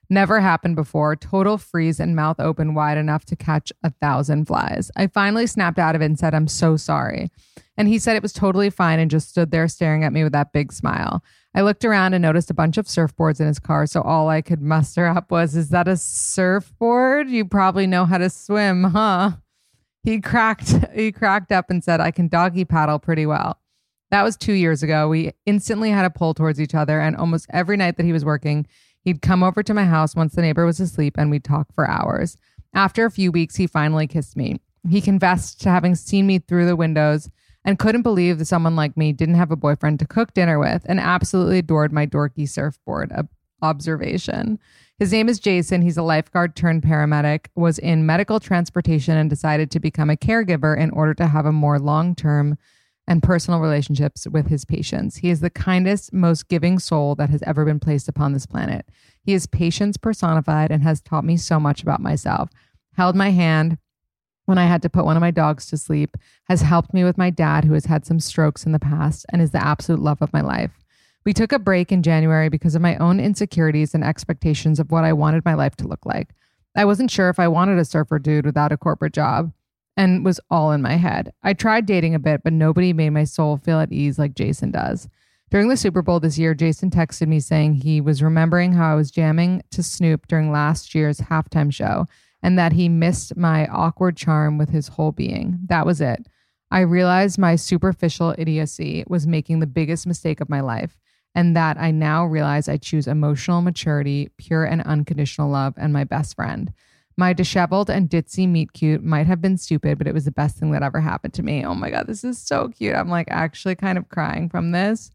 Never 0.10 0.40
happened 0.40 0.76
before. 0.76 1.16
Total 1.16 1.58
freeze 1.58 2.00
and 2.00 2.16
mouth 2.16 2.40
open 2.40 2.74
wide 2.74 2.98
enough 2.98 3.26
to 3.26 3.36
catch 3.36 3.74
a 3.84 3.92
thousand 3.92 4.46
flies. 4.46 4.90
I 4.96 5.08
finally 5.08 5.48
snapped 5.48 5.80
out 5.80 5.96
of 5.96 6.02
it 6.02 6.06
and 6.06 6.18
said, 6.18 6.34
I'm 6.34 6.48
so 6.48 6.78
sorry. 6.78 7.30
And 7.76 7.88
he 7.88 8.00
said 8.00 8.16
it 8.16 8.24
was 8.24 8.34
totally 8.34 8.70
fine 8.70 9.00
and 9.00 9.12
just 9.12 9.30
stood 9.30 9.52
there 9.52 9.68
staring 9.68 10.04
at 10.04 10.14
me 10.14 10.24
with 10.24 10.34
that 10.34 10.54
big 10.54 10.72
smile. 10.72 11.24
I 11.54 11.62
looked 11.62 11.84
around 11.84 12.14
and 12.14 12.22
noticed 12.22 12.50
a 12.50 12.56
bunch 12.56 12.78
of 12.78 12.86
surfboards 12.86 13.40
in 13.40 13.48
his 13.48 13.60
car, 13.60 13.86
so 13.86 14.02
all 14.02 14.30
I 14.30 14.42
could 14.42 14.62
muster 14.62 15.06
up 15.06 15.32
was, 15.32 15.56
Is 15.56 15.70
that 15.70 15.88
a 15.88 15.98
surfboard? 15.98 17.30
You 17.30 17.46
probably 17.46 17.88
know 17.88 18.06
how 18.06 18.18
to 18.18 18.30
swim, 18.30 18.84
huh? 18.84 19.32
He 20.04 20.22
cracked 20.22 20.74
he 20.94 21.12
cracked 21.12 21.52
up 21.52 21.70
and 21.70 21.84
said, 21.84 22.00
I 22.00 22.12
can 22.12 22.28
doggy 22.28 22.64
paddle 22.66 23.00
pretty 23.00 23.26
well. 23.26 23.60
That 24.10 24.24
was 24.24 24.38
two 24.38 24.54
years 24.54 24.84
ago. 24.84 25.10
We 25.10 25.32
instantly 25.46 25.90
had 25.90 26.06
a 26.06 26.10
pull 26.10 26.34
towards 26.34 26.62
each 26.62 26.74
other, 26.74 27.00
and 27.00 27.16
almost 27.16 27.48
every 27.50 27.76
night 27.76 27.98
that 27.98 28.06
he 28.06 28.14
was 28.14 28.24
working, 28.24 28.68
he'd 29.08 29.22
come 29.22 29.42
over 29.42 29.64
to 29.64 29.74
my 29.74 29.86
house 29.86 30.18
once 30.18 30.36
the 30.36 30.42
neighbor 30.42 30.66
was 30.66 30.82
asleep 30.82 31.16
and 31.18 31.32
we'd 31.32 31.46
talk 31.46 31.74
for 31.74 31.90
hours. 31.90 32.36
After 32.74 33.06
a 33.06 33.12
few 33.12 33.32
weeks, 33.32 33.56
he 33.56 33.66
finally 33.66 34.06
kissed 34.06 34.36
me. 34.36 34.60
He 34.90 35.00
confessed 35.00 35.62
to 35.62 35.70
having 35.70 35.96
seen 35.96 36.28
me 36.28 36.40
through 36.40 36.66
the 36.66 36.76
windows 36.76 37.30
and 37.64 37.80
couldn't 37.80 38.02
believe 38.02 38.38
that 38.38 38.48
someone 38.48 38.76
like 38.76 38.98
me 38.98 39.14
didn't 39.14 39.36
have 39.36 39.50
a 39.50 39.56
boyfriend 39.56 40.00
to 40.00 40.06
cook 40.06 40.34
dinner 40.34 40.60
with 40.60 40.86
and 40.90 41.00
absolutely 41.00 41.60
adored 41.60 41.94
my 41.94 42.06
dorky 42.06 42.50
surfboard 42.50 43.14
observation. 43.62 44.60
His 45.00 45.14
name 45.14 45.30
is 45.30 45.40
Jason. 45.40 45.84
He's 45.84 45.96
a 45.96 46.04
lifeguard 46.04 46.58
turned 46.58 46.84
paramedic, 46.84 47.46
was 47.56 47.80
in 47.80 48.06
medical 48.06 48.42
transportation, 48.42 49.16
and 49.16 49.30
decided 49.30 49.72
to 49.72 49.80
become 49.80 50.10
a 50.10 50.18
caregiver 50.18 50.78
in 50.78 50.90
order 50.90 51.14
to 51.14 51.28
have 51.28 51.46
a 51.46 51.54
more 51.54 51.80
long 51.80 52.14
term 52.14 52.58
and 53.08 53.24
personal 53.24 53.60
relationships 53.60 54.28
with 54.28 54.48
his 54.48 54.66
patients. 54.66 55.18
He 55.18 55.30
is 55.30 55.40
the 55.40 55.50
kindest, 55.50 56.14
most 56.14 56.50
giving 56.50 56.78
soul 56.78 57.16
that 57.16 57.30
has 57.30 57.42
ever 57.44 57.64
been 57.64 57.80
placed 57.80 58.10
upon 58.10 58.34
this 58.34 58.46
planet. 58.46 58.86
He 59.24 59.34
is 59.34 59.48
patience 59.48 59.98
personified 59.98 60.72
and 60.72 60.84
has 60.84 61.02
taught 61.02 61.24
me 61.24 61.38
so 61.38 61.60
much 61.60 61.82
about 61.82 62.02
myself. 62.02 62.50
Held 62.96 63.16
my 63.16 63.30
hand 63.30 63.78
when 64.46 64.58
I 64.58 64.66
had 64.66 64.82
to 64.82 64.90
put 64.90 65.06
one 65.06 65.18
of 65.18 65.22
my 65.22 65.32
dogs 65.32 65.68
to 65.68 65.78
sleep, 65.78 66.16
has 66.48 66.62
helped 66.62 66.94
me 66.94 67.04
with 67.04 67.18
my 67.18 67.30
dad, 67.30 67.66
who 67.66 67.74
has 67.74 67.86
had 67.86 68.06
some 68.06 68.20
strokes 68.20 68.66
in 68.66 68.72
the 68.72 68.80
past 68.80 69.26
and 69.32 69.42
is 69.42 69.52
the 69.52 69.64
absolute 69.64 70.02
love 70.02 70.22
of 70.22 70.32
my 70.32 70.42
life. 70.42 70.72
We 71.26 71.34
took 71.34 71.52
a 71.52 71.60
break 71.60 71.92
in 71.92 72.04
January 72.04 72.48
because 72.48 72.74
of 72.74 72.82
my 72.82 72.96
own 72.98 73.20
insecurities 73.20 73.94
and 73.94 74.04
expectations 74.04 74.80
of 74.80 74.90
what 74.90 75.04
I 75.04 75.12
wanted 75.12 75.44
my 75.44 75.54
life 75.54 75.76
to 75.78 75.88
look 75.88 76.06
like. 76.06 76.30
I 76.76 76.86
wasn't 76.86 77.12
sure 77.12 77.28
if 77.30 77.40
I 77.40 77.50
wanted 77.50 77.78
a 77.78 77.86
surfer 77.86 78.20
dude 78.20 78.46
without 78.46 78.72
a 78.72 78.78
corporate 78.78 79.14
job 79.14 79.52
and 79.98 80.24
was 80.24 80.40
all 80.50 80.72
in 80.72 80.82
my 80.82 80.96
head. 80.96 81.34
I 81.44 81.54
tried 81.54 81.86
dating 81.86 82.16
a 82.16 82.20
bit, 82.20 82.42
but 82.44 82.54
nobody 82.54 82.94
made 82.94 83.10
my 83.10 83.26
soul 83.26 83.58
feel 83.58 83.82
at 83.82 83.92
ease 83.92 84.18
like 84.18 84.36
Jason 84.36 84.72
does. 84.72 85.10
During 85.50 85.68
the 85.70 85.78
Super 85.78 86.02
Bowl 86.02 86.20
this 86.20 86.38
year, 86.38 86.54
Jason 86.54 86.90
texted 86.90 87.28
me 87.28 87.40
saying 87.40 87.74
he 87.76 88.00
was 88.00 88.22
remembering 88.22 88.74
how 88.74 88.92
I 88.92 88.96
was 88.96 89.12
jamming 89.12 89.64
to 89.72 89.82
Snoop 89.82 90.28
during 90.28 90.52
last 90.52 90.94
year's 90.94 91.20
halftime 91.20 91.74
show 91.74 92.06
and 92.44 92.58
that 92.60 92.74
he 92.74 92.90
missed 92.90 93.36
my 93.36 93.66
awkward 93.68 94.16
charm 94.16 94.58
with 94.58 94.70
his 94.70 94.90
whole 94.90 95.12
being. 95.12 95.60
That 95.68 95.86
was 95.86 96.02
it. 96.02 96.28
I 96.70 96.82
realized 96.82 97.40
my 97.40 97.56
superficial 97.56 98.36
idiocy 98.38 99.04
was 99.08 99.26
making 99.26 99.60
the 99.60 99.68
biggest 99.68 100.06
mistake 100.06 100.42
of 100.42 100.50
my 100.50 100.60
life, 100.60 100.98
and 101.34 101.56
that 101.56 101.78
I 101.78 101.92
now 101.92 102.26
realize 102.26 102.68
I 102.68 102.78
choose 102.78 103.08
emotional 103.08 103.62
maturity, 103.62 104.30
pure 104.38 104.66
and 104.66 104.82
unconditional 104.82 105.50
love, 105.50 105.76
and 105.78 105.94
my 105.94 106.04
best 106.04 106.36
friend. 106.36 106.74
My 107.20 107.34
disheveled 107.34 107.90
and 107.90 108.10
ditzy 108.10 108.48
meet 108.48 108.74
cute 108.74 109.04
might 109.04 109.26
have 109.26 109.42
been 109.42 109.58
stupid, 109.58 109.98
but 109.98 110.06
it 110.06 110.14
was 110.14 110.26
the 110.26 110.32
best 110.32 110.58
thing 110.58 110.72
that 110.72 110.84
ever 110.84 111.00
happened 111.00 111.34
to 111.34 111.44
me. 111.44 111.66
Oh 111.66 111.74
my 111.74 111.90
god, 111.90 112.06
this 112.06 112.24
is 112.24 112.38
so 112.38 112.70
cute. 112.70 112.96
I'm 112.96 113.10
like 113.10 113.28
actually 113.32 113.74
kind 113.76 113.98
of 113.98 114.08
crying 114.10 114.50
from 114.50 114.72
this. 114.72 115.10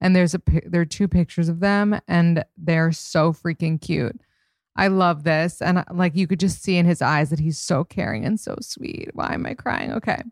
And 0.00 0.14
there's 0.14 0.34
a 0.34 0.42
there 0.64 0.82
are 0.82 0.86
two 0.86 1.08
pictures 1.08 1.48
of 1.48 1.58
them 1.58 2.00
and 2.06 2.44
they're 2.56 2.92
so 2.92 3.32
freaking 3.32 3.80
cute. 3.80 4.20
I 4.76 4.86
love 4.86 5.24
this. 5.24 5.60
And 5.60 5.78
uh, 5.78 5.84
like 5.92 6.14
you 6.14 6.28
could 6.28 6.38
just 6.38 6.62
see 6.62 6.76
in 6.76 6.86
his 6.86 7.02
eyes 7.02 7.30
that 7.30 7.40
he's 7.40 7.58
so 7.58 7.82
caring 7.82 8.24
and 8.24 8.38
so 8.38 8.56
sweet. 8.60 9.10
Why 9.12 9.34
am 9.34 9.44
I 9.44 9.54
crying? 9.54 9.92
Okay. 9.92 10.22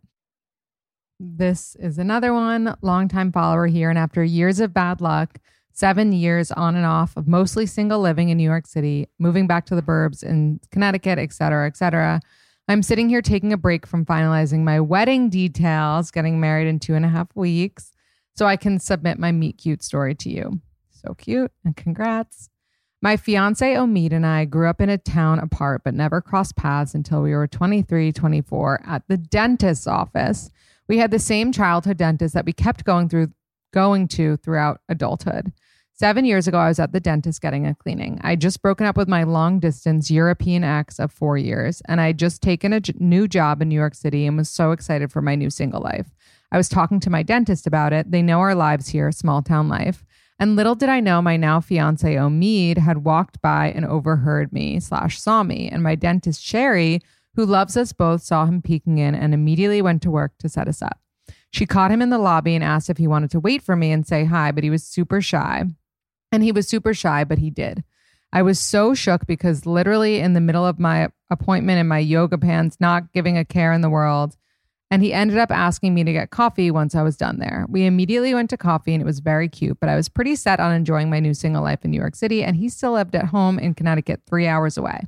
This 1.19 1.75
is 1.81 1.99
another 1.99 2.33
one, 2.33 2.77
longtime 2.83 3.33
follower 3.33 3.67
here. 3.67 3.91
And 3.91 3.99
after 3.99 4.23
years 4.23 4.61
of 4.61 4.73
bad 4.73 5.01
luck, 5.01 5.41
seven 5.77 6.11
years 6.11 6.51
on 6.53 6.75
and 6.75 6.87
off 6.87 7.15
of 7.19 7.29
mostly 7.29 7.67
single 7.67 8.01
living 8.01 8.31
in 8.31 8.39
New 8.39 8.45
York 8.45 8.67
City, 8.67 9.09
moving 9.19 9.47
back 9.47 9.67
to 9.67 9.75
the 9.75 9.83
burbs 9.83 10.23
in 10.23 10.59
Connecticut, 10.71 11.19
et 11.19 11.35
cetera, 11.35 11.67
et 11.67 11.77
cetera, 11.77 12.19
I'm 12.67 12.83
sitting 12.83 13.11
here 13.11 13.21
taking 13.21 13.53
a 13.53 13.59
break 13.59 13.87
from 13.87 14.07
finalizing 14.07 14.61
my 14.61 14.81
wedding 14.81 15.29
details, 15.29 16.11
getting 16.11 16.41
married 16.41 16.67
in 16.67 16.81
two 16.81 16.95
and 16.95 17.05
a 17.05 17.09
half 17.09 17.29
weeks, 17.37 17.93
so 18.35 18.47
I 18.47 18.57
can 18.57 18.81
submit 18.81 19.19
my 19.19 19.33
meet 19.33 19.59
cute 19.59 19.83
story 19.83 20.15
to 20.17 20.31
you. 20.31 20.61
So 20.91 21.13
cute 21.13 21.53
and 21.63 21.77
congrats. 21.77 22.49
My 23.03 23.19
fiance 23.19 23.75
Omid 23.75 24.13
and 24.13 24.25
I 24.25 24.47
grew 24.47 24.71
up 24.71 24.81
in 24.81 24.89
a 24.89 24.97
town 24.97 25.39
apart, 25.39 25.83
but 25.85 25.93
never 25.93 26.23
crossed 26.23 26.57
paths 26.57 26.95
until 26.95 27.21
we 27.21 27.35
were 27.35 27.47
23, 27.47 28.13
24 28.13 28.81
at 28.87 29.03
the 29.09 29.19
dentist's 29.19 29.87
office. 29.87 30.51
We 30.89 30.97
had 30.97 31.11
the 31.11 31.19
same 31.19 31.53
childhood 31.53 31.99
dentist 31.99 32.33
that 32.33 32.47
we 32.47 32.55
kept 32.55 32.85
going 32.85 33.11
through 33.11 33.33
going 33.73 34.09
to 34.09 34.39
throughout 34.39 34.81
adulthood. 34.89 35.53
Seven 35.99 36.27
years 36.27 36.47
ago, 36.47 36.59
I 36.59 36.69
was 36.69 36.79
at 36.79 36.93
the 36.93 37.01
dentist 37.01 37.41
getting 37.41 37.67
a 37.67 37.75
cleaning. 37.75 38.21
I'd 38.23 38.43
just 38.43 38.61
broken 38.61 38.85
up 38.85 38.99
with 38.99 39.09
my 39.09 39.23
long 39.23 39.59
distance 39.59 40.11
European 40.11 40.63
ex 40.63 40.99
of 40.99 41.11
four 41.11 41.39
years, 41.39 41.81
and 41.89 42.03
I'd 42.03 42.19
just 42.19 42.43
taken 42.43 42.75
a 42.75 42.81
j- 42.81 42.93
new 42.99 43.27
job 43.27 43.63
in 43.63 43.71
New 43.71 43.77
York 43.77 43.95
City 43.95 44.27
and 44.27 44.37
was 44.37 44.51
so 44.51 44.73
excited 44.73 45.11
for 45.11 45.23
my 45.23 45.35
new 45.35 45.49
single 45.49 45.81
life. 45.81 46.15
I 46.53 46.59
was 46.59 46.69
talking 46.69 47.01
to 47.01 47.09
my 47.09 47.23
dentist 47.23 47.67
about 47.67 47.95
it. 47.95 48.11
They 48.11 48.21
know 48.21 48.41
our 48.41 48.55
lives 48.55 48.89
here, 48.89 49.11
small 49.11 49.41
town 49.41 49.71
life. 49.71 50.05
And 50.39 50.55
little 50.55 50.75
did 50.75 50.91
I 50.91 51.01
know 51.01 51.23
my 51.23 51.39
now 51.39 51.63
fiance 51.63 52.15
Omid 52.15 52.77
had 52.77 53.07
walked 53.07 53.41
by 53.41 53.73
and 53.75 53.87
overheard 53.87 54.53
me 54.53 54.81
slash 54.81 55.19
saw 55.19 55.45
me. 55.45 55.71
And 55.71 55.83
my 55.83 55.95
dentist 55.95 56.43
Sherry, 56.43 57.01
who 57.37 57.47
loves 57.47 57.75
us 57.75 57.95
both, 57.95 58.23
saw 58.23 58.45
him 58.45 58.61
peeking 58.61 58.99
in 58.99 59.15
and 59.15 59.33
immediately 59.33 59.81
went 59.81 60.03
to 60.03 60.11
work 60.11 60.33
to 60.41 60.51
set 60.51 60.69
us 60.69 60.83
up. 60.83 61.01
She 61.53 61.65
caught 61.65 61.91
him 61.91 62.03
in 62.03 62.11
the 62.11 62.19
lobby 62.19 62.55
and 62.55 62.63
asked 62.63 62.91
if 62.91 62.99
he 62.99 63.07
wanted 63.07 63.31
to 63.31 63.41
wait 63.41 63.63
for 63.63 63.77
me 63.77 63.93
and 63.93 64.07
say 64.07 64.27
hi, 64.27 64.53
but 64.53 64.63
he 64.63 64.69
was 64.69 64.85
super 64.85 65.23
shy. 65.23 65.65
And 66.33 66.43
he 66.43 66.53
was 66.53 66.69
super 66.69 66.95
shy, 66.95 67.25
but 67.25 67.39
he 67.39 67.51
did. 67.51 67.85
I 68.33 68.43
was 68.43 68.59
so 68.59 68.95
shook 68.95 69.27
because 69.27 69.67
literally 69.67 70.21
in 70.21 70.33
the 70.33 70.41
middle 70.41 70.67
of 70.67 70.79
my 70.79 71.09
appointment 71.31 71.79
in 71.79 71.89
my 71.89 71.99
yoga 71.99 72.39
pants, 72.39 72.77
not 72.81 73.13
giving 73.13 73.39
a 73.39 73.45
care 73.45 73.73
in 73.73 73.81
the 73.81 73.91
world, 73.91 74.37
and 74.91 75.03
he 75.03 75.13
ended 75.13 75.39
up 75.39 75.51
asking 75.51 75.95
me 75.95 76.05
to 76.05 76.13
get 76.13 76.31
coffee 76.31 76.71
once 76.71 76.95
I 76.95 77.03
was 77.03 77.17
done 77.17 77.39
there. 77.39 77.67
We 77.69 77.87
immediately 77.87 78.35
went 78.35 78.51
to 78.51 78.57
coffee 78.57 78.95
and 78.95 79.03
it 79.03 79.07
was 79.07 79.19
very 79.19 79.49
cute, 79.49 79.79
but 79.81 79.89
I 79.89 79.97
was 79.97 80.09
pretty 80.09 80.37
set 80.37 80.61
on 80.61 80.73
enjoying 80.73 81.11
my 81.11 81.19
new 81.19 81.35
single 81.35 81.63
life 81.63 81.85
in 81.85 81.91
New 81.91 81.99
York 81.99 82.15
City, 82.15 82.45
and 82.45 82.57
he 82.57 82.69
still 82.69 82.93
lived 82.93 83.15
at 83.15 83.27
home 83.27 83.59
in 83.59 83.75
Connecticut, 83.75 84.23
three 84.27 84.47
hours 84.47 84.77
away. 84.77 85.01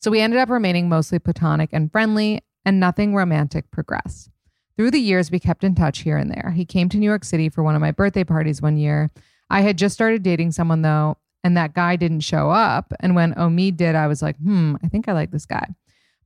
So 0.00 0.10
we 0.10 0.20
ended 0.20 0.38
up 0.38 0.50
remaining 0.50 0.88
mostly 0.88 1.18
platonic 1.18 1.70
and 1.72 1.90
friendly, 1.90 2.42
and 2.64 2.80
nothing 2.80 3.14
romantic 3.14 3.70
progressed. 3.70 4.28
Through 4.76 4.90
the 4.90 5.00
years, 5.00 5.30
we 5.30 5.38
kept 5.38 5.64
in 5.64 5.74
touch 5.74 6.00
here 6.00 6.18
and 6.18 6.30
there. 6.30 6.52
He 6.54 6.64
came 6.64 6.88
to 6.90 6.98
New 6.98 7.06
York 7.06 7.24
City 7.24 7.48
for 7.48 7.62
one 7.62 7.74
of 7.74 7.80
my 7.80 7.92
birthday 7.92 8.24
parties 8.24 8.60
one 8.60 8.76
year. 8.76 9.10
I 9.50 9.60
had 9.60 9.78
just 9.78 9.94
started 9.94 10.22
dating 10.22 10.52
someone 10.52 10.82
though, 10.82 11.18
and 11.44 11.56
that 11.56 11.74
guy 11.74 11.96
didn't 11.96 12.20
show 12.20 12.50
up. 12.50 12.92
And 13.00 13.14
when 13.14 13.34
Omid 13.34 13.76
did, 13.76 13.94
I 13.94 14.06
was 14.06 14.22
like, 14.22 14.36
hmm, 14.36 14.76
I 14.82 14.88
think 14.88 15.08
I 15.08 15.12
like 15.12 15.30
this 15.30 15.46
guy. 15.46 15.74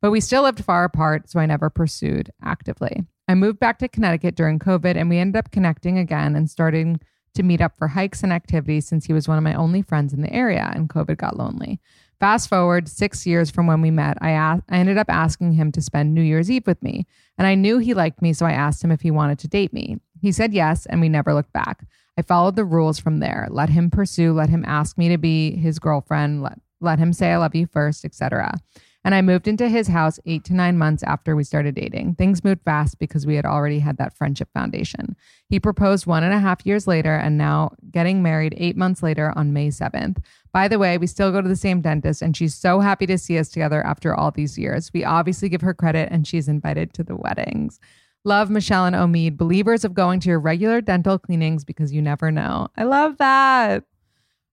But 0.00 0.10
we 0.10 0.20
still 0.20 0.44
lived 0.44 0.64
far 0.64 0.84
apart, 0.84 1.28
so 1.28 1.38
I 1.38 1.46
never 1.46 1.68
pursued 1.68 2.30
actively. 2.42 3.04
I 3.28 3.34
moved 3.34 3.60
back 3.60 3.78
to 3.80 3.88
Connecticut 3.88 4.34
during 4.34 4.58
COVID, 4.58 4.96
and 4.96 5.10
we 5.10 5.18
ended 5.18 5.36
up 5.36 5.50
connecting 5.50 5.98
again 5.98 6.34
and 6.34 6.48
starting 6.48 7.00
to 7.34 7.42
meet 7.42 7.60
up 7.60 7.76
for 7.78 7.88
hikes 7.88 8.22
and 8.22 8.32
activities 8.32 8.86
since 8.86 9.04
he 9.04 9.12
was 9.12 9.28
one 9.28 9.38
of 9.38 9.44
my 9.44 9.54
only 9.54 9.82
friends 9.82 10.12
in 10.12 10.22
the 10.22 10.32
area 10.32 10.72
and 10.74 10.88
COVID 10.88 11.16
got 11.16 11.36
lonely. 11.36 11.80
Fast 12.18 12.48
forward 12.48 12.88
six 12.88 13.26
years 13.26 13.50
from 13.50 13.66
when 13.66 13.80
we 13.80 13.90
met, 13.90 14.18
I, 14.20 14.32
asked, 14.32 14.64
I 14.68 14.78
ended 14.78 14.98
up 14.98 15.08
asking 15.08 15.52
him 15.52 15.72
to 15.72 15.80
spend 15.80 16.12
New 16.12 16.22
Year's 16.22 16.50
Eve 16.50 16.66
with 16.66 16.82
me. 16.82 17.06
And 17.38 17.46
I 17.46 17.54
knew 17.54 17.78
he 17.78 17.94
liked 17.94 18.20
me, 18.20 18.32
so 18.32 18.44
I 18.44 18.52
asked 18.52 18.84
him 18.84 18.90
if 18.90 19.00
he 19.00 19.10
wanted 19.10 19.38
to 19.38 19.48
date 19.48 19.72
me. 19.72 19.98
He 20.20 20.32
said 20.32 20.52
yes, 20.52 20.84
and 20.86 21.00
we 21.00 21.08
never 21.08 21.32
looked 21.32 21.52
back. 21.52 21.86
I 22.20 22.22
followed 22.22 22.54
the 22.54 22.66
rules 22.66 22.98
from 22.98 23.20
there. 23.20 23.48
Let 23.50 23.70
him 23.70 23.88
pursue, 23.90 24.34
let 24.34 24.50
him 24.50 24.62
ask 24.66 24.98
me 24.98 25.08
to 25.08 25.16
be 25.16 25.56
his 25.56 25.78
girlfriend, 25.78 26.42
let, 26.42 26.58
let 26.78 26.98
him 26.98 27.14
say 27.14 27.32
I 27.32 27.38
love 27.38 27.54
you 27.54 27.66
first, 27.66 28.04
etc 28.04 28.60
and 29.04 29.14
I 29.14 29.22
moved 29.22 29.48
into 29.48 29.68
his 29.68 29.88
house 29.88 30.18
eight 30.26 30.44
to 30.44 30.54
nine 30.54 30.76
months 30.76 31.02
after 31.02 31.34
we 31.34 31.44
started 31.44 31.74
dating. 31.74 32.16
Things 32.16 32.44
moved 32.44 32.62
fast 32.64 32.98
because 32.98 33.26
we 33.26 33.34
had 33.34 33.46
already 33.46 33.78
had 33.78 33.96
that 33.96 34.16
friendship 34.16 34.48
foundation. 34.52 35.16
He 35.48 35.58
proposed 35.58 36.06
one 36.06 36.22
and 36.22 36.34
a 36.34 36.38
half 36.38 36.66
years 36.66 36.86
later, 36.86 37.14
and 37.14 37.38
now 37.38 37.70
getting 37.90 38.22
married 38.22 38.54
eight 38.58 38.76
months 38.76 39.02
later 39.02 39.32
on 39.36 39.52
May 39.52 39.68
7th. 39.68 40.22
By 40.52 40.68
the 40.68 40.78
way, 40.78 40.98
we 40.98 41.06
still 41.06 41.32
go 41.32 41.40
to 41.40 41.48
the 41.48 41.56
same 41.56 41.80
dentist, 41.80 42.20
and 42.20 42.36
she's 42.36 42.54
so 42.54 42.80
happy 42.80 43.06
to 43.06 43.16
see 43.16 43.38
us 43.38 43.48
together 43.48 43.84
after 43.84 44.14
all 44.14 44.30
these 44.30 44.58
years. 44.58 44.90
We 44.92 45.04
obviously 45.04 45.48
give 45.48 45.62
her 45.62 45.74
credit, 45.74 46.10
and 46.12 46.26
she's 46.26 46.48
invited 46.48 46.92
to 46.94 47.02
the 47.02 47.16
weddings. 47.16 47.80
Love 48.24 48.50
Michelle 48.50 48.84
and 48.84 48.94
Omid, 48.94 49.38
believers 49.38 49.84
of 49.84 49.94
going 49.94 50.20
to 50.20 50.28
your 50.28 50.40
regular 50.40 50.80
dental 50.80 51.18
cleanings 51.18 51.64
because 51.64 51.92
you 51.92 52.02
never 52.02 52.30
know. 52.30 52.68
I 52.76 52.84
love 52.84 53.16
that. 53.18 53.84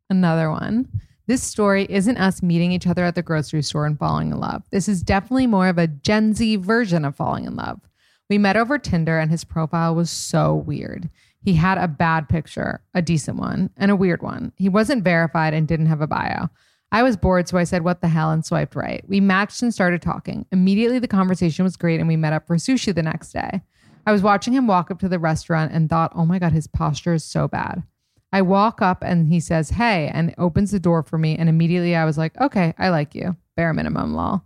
Another 0.09 0.49
one. 0.49 0.87
This 1.27 1.43
story 1.43 1.85
isn't 1.89 2.17
us 2.17 2.41
meeting 2.41 2.71
each 2.71 2.87
other 2.87 3.03
at 3.03 3.15
the 3.15 3.21
grocery 3.21 3.61
store 3.61 3.85
and 3.85 3.99
falling 3.99 4.31
in 4.31 4.39
love. 4.39 4.63
This 4.71 4.87
is 4.87 5.03
definitely 5.03 5.47
more 5.47 5.67
of 5.67 5.77
a 5.77 5.87
Gen 5.87 6.33
Z 6.33 6.55
version 6.57 7.03
of 7.03 7.17
falling 7.17 7.43
in 7.43 7.57
love. 7.57 7.81
We 8.29 8.37
met 8.37 8.55
over 8.55 8.77
Tinder 8.77 9.19
and 9.19 9.29
his 9.29 9.43
profile 9.43 9.93
was 9.93 10.09
so 10.09 10.55
weird. 10.55 11.09
He 11.41 11.53
had 11.53 11.77
a 11.77 11.89
bad 11.89 12.29
picture, 12.29 12.81
a 12.93 13.01
decent 13.01 13.37
one, 13.37 13.69
and 13.75 13.91
a 13.91 13.95
weird 13.95 14.21
one. 14.21 14.53
He 14.55 14.69
wasn't 14.69 15.03
verified 15.03 15.53
and 15.53 15.67
didn't 15.67 15.85
have 15.87 16.01
a 16.01 16.07
bio. 16.07 16.49
I 16.91 17.03
was 17.03 17.17
bored, 17.17 17.47
so 17.47 17.57
I 17.57 17.63
said, 17.63 17.83
What 17.83 18.01
the 18.01 18.07
hell, 18.07 18.31
and 18.31 18.45
swiped 18.45 18.75
right. 18.75 19.03
We 19.07 19.19
matched 19.19 19.61
and 19.61 19.73
started 19.73 20.01
talking. 20.01 20.45
Immediately, 20.51 20.99
the 20.99 21.07
conversation 21.07 21.63
was 21.63 21.75
great, 21.75 21.99
and 21.99 22.07
we 22.07 22.15
met 22.15 22.33
up 22.33 22.47
for 22.47 22.55
sushi 22.55 22.93
the 22.93 23.03
next 23.03 23.33
day. 23.33 23.61
I 24.07 24.13
was 24.13 24.23
watching 24.23 24.53
him 24.53 24.67
walk 24.67 24.89
up 24.89 24.99
to 24.99 25.09
the 25.09 25.19
restaurant 25.19 25.73
and 25.73 25.89
thought, 25.89 26.13
Oh 26.15 26.25
my 26.25 26.39
God, 26.39 26.53
his 26.53 26.65
posture 26.65 27.13
is 27.13 27.25
so 27.25 27.49
bad. 27.49 27.83
I 28.31 28.41
walk 28.41 28.81
up 28.81 29.03
and 29.03 29.27
he 29.27 29.41
says, 29.41 29.71
Hey, 29.71 30.09
and 30.13 30.33
opens 30.37 30.71
the 30.71 30.79
door 30.79 31.03
for 31.03 31.17
me. 31.17 31.35
And 31.35 31.49
immediately 31.49 31.93
I 31.93 32.05
was 32.05 32.17
like, 32.17 32.39
Okay, 32.39 32.73
I 32.77 32.87
like 32.87 33.13
you. 33.13 33.35
Bare 33.57 33.73
minimum 33.73 34.13
law. 34.13 34.43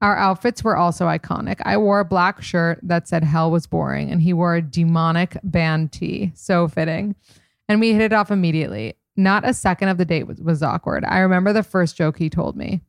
Our 0.00 0.16
outfits 0.16 0.64
were 0.64 0.78
also 0.78 1.06
iconic. 1.06 1.60
I 1.62 1.76
wore 1.76 2.00
a 2.00 2.06
black 2.06 2.42
shirt 2.42 2.80
that 2.82 3.06
said 3.06 3.22
hell 3.22 3.50
was 3.50 3.66
boring, 3.66 4.10
and 4.10 4.22
he 4.22 4.32
wore 4.32 4.54
a 4.54 4.62
demonic 4.62 5.36
band 5.42 5.92
tee. 5.92 6.32
So 6.34 6.66
fitting. 6.66 7.16
And 7.68 7.80
we 7.80 7.92
hit 7.92 8.02
it 8.02 8.12
off 8.14 8.30
immediately. 8.30 8.94
Not 9.16 9.48
a 9.48 9.54
second 9.54 9.88
of 9.88 9.98
the 9.98 10.04
date 10.04 10.26
was, 10.26 10.40
was 10.40 10.62
awkward. 10.62 11.04
I 11.04 11.18
remember 11.18 11.52
the 11.52 11.62
first 11.62 11.96
joke 11.96 12.18
he 12.18 12.28
told 12.28 12.56
me. 12.56 12.82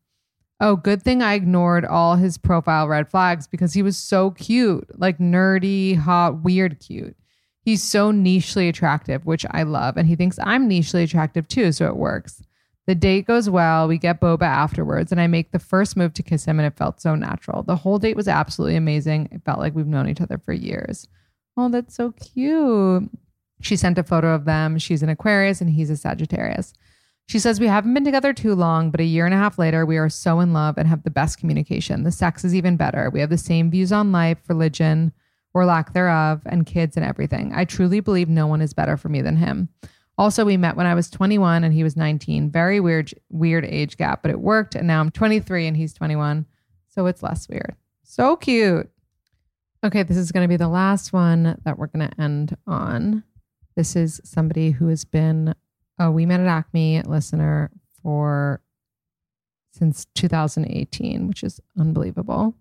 Oh, 0.59 0.75
good 0.75 1.03
thing 1.03 1.21
I 1.21 1.36
ignored 1.36 1.86
all 1.86 2.15
his 2.15 2.38
profile 2.38 2.88
red 2.88 3.09
flags 3.09 3.47
because 3.47 3.73
he 3.73 3.84
was 3.84 3.95
so 3.95 4.32
cute, 4.32 4.89
like 4.99 5.19
nerdy, 5.19 5.95
hot, 5.95 6.43
weird 6.43 6.80
cute. 6.80 7.15
He's 7.61 7.84
so 7.84 8.11
nichely 8.11 8.67
attractive, 8.67 9.25
which 9.25 9.45
I 9.51 9.63
love. 9.63 9.97
And 9.97 10.07
he 10.07 10.15
thinks 10.15 10.39
I'm 10.41 10.67
nichely 10.67 11.03
attractive 11.03 11.47
too. 11.47 11.71
So 11.71 11.86
it 11.88 11.97
works. 11.97 12.41
The 12.88 12.95
date 12.95 13.28
goes 13.28 13.49
well. 13.49 13.88
We 13.88 13.97
get 13.97 14.21
boba 14.21 14.43
afterwards, 14.43 15.11
and 15.11 15.19
I 15.19 15.28
make 15.28 15.51
the 15.51 15.59
first 15.59 15.97
move 15.97 16.13
to 16.13 16.23
kiss 16.23 16.45
him, 16.45 16.57
and 16.57 16.65
it 16.65 16.78
felt 16.78 17.01
so 17.01 17.15
natural. 17.15 17.61
The 17.61 17.75
whole 17.75 17.99
date 17.99 18.15
was 18.15 18.30
absolutely 18.30 18.78
amazing. 18.78 19.28
It 19.34 19.43
felt 19.43 19.59
like 19.59 19.75
we've 19.75 19.86
known 19.86 20.07
each 20.07 20.21
other 20.21 20.38
for 20.38 20.53
years. 20.53 21.07
Oh, 21.57 21.67
that's 21.67 21.93
so 21.93 22.13
cute. 22.13 23.09
She 23.62 23.76
sent 23.76 23.97
a 23.97 24.03
photo 24.03 24.34
of 24.34 24.45
them. 24.45 24.78
She's 24.78 25.03
an 25.03 25.10
Aquarius, 25.10 25.62
and 25.62 25.70
he's 25.70 25.89
a 25.89 25.97
Sagittarius. 25.97 26.74
She 27.28 27.39
says, 27.39 27.60
We 27.60 27.68
haven't 27.68 27.93
been 27.93 28.05
together 28.05 28.34
too 28.34 28.55
long, 28.55 28.89
but 28.89 29.01
a 29.01 29.05
year 29.05 29.26
and 29.26 29.34
a 29.34 29.38
half 29.38 29.58
later, 29.58 29.86
we 29.86 29.97
are 29.97 30.10
so 30.10 30.39
in 30.39 30.53
love 30.53 30.78
and 30.78 30.88
have 30.88 31.03
the 31.03 31.10
best 31.10 31.39
communication. 31.39 32.03
The 32.03 32.12
sex 32.12 32.45
is 32.45 32.55
even 32.55 32.78
better. 32.78 33.10
We 33.10 33.20
have 33.20 33.30
the 33.30 33.38
same 33.38 33.70
views 33.70 33.91
on 33.91 34.12
life, 34.12 34.38
religion, 34.47 35.12
or 35.53 35.66
lack 35.66 35.93
thereof, 35.93 36.41
and 36.45 36.66
kids 36.66 36.95
and 36.95 37.05
everything. 37.05 37.51
I 37.53 37.66
truly 37.66 37.99
believe 37.99 38.30
no 38.30 38.47
one 38.47 38.62
is 38.62 38.74
better 38.74 38.95
for 38.95 39.10
me 39.10 39.22
than 39.22 39.36
him. 39.36 39.70
Also, 40.18 40.45
we 40.45 40.58
met 40.58 40.76
when 40.76 40.88
I 40.88 40.95
was 40.95 41.10
21 41.10 41.64
and 41.64 41.74
he 41.74 41.84
was 41.84 41.95
19. 41.95 42.49
Very 42.49 42.80
weird, 42.80 43.14
weird 43.30 43.66
age 43.66 43.97
gap, 43.97 44.22
but 44.24 44.32
it 44.32 44.39
worked. 44.39 44.74
And 44.74 44.88
now 44.88 44.99
I'm 44.99 45.12
23 45.12 45.68
and 45.68 45.78
he's 45.78 45.93
21. 45.93 46.45
So 46.88 47.05
it's 47.05 47.22
less 47.22 47.47
weird. 47.47 47.76
So 48.03 48.36
cute. 48.36 48.89
Okay, 49.84 50.01
this 50.01 50.18
is 50.18 50.32
going 50.32 50.43
to 50.43 50.47
be 50.47 50.58
the 50.58 50.68
last 50.68 51.14
one 51.14 51.60
that 51.64 51.78
we're 51.78 51.88
going 51.88 52.10
to 52.10 52.22
end 52.22 52.58
on. 52.66 53.24
This 53.78 53.95
is 53.95 54.19
somebody 54.23 54.71
who 54.71 54.88
has 54.88 55.05
been 55.05 55.53
a 55.99 56.09
We 56.09 56.25
Met 56.25 56.39
at 56.39 56.47
Acme 56.47 57.03
listener 57.03 57.69
for 58.01 58.59
since 59.71 60.07
2018, 60.15 61.28
which 61.28 61.43
is 61.43 61.61
unbelievable. 61.78 62.55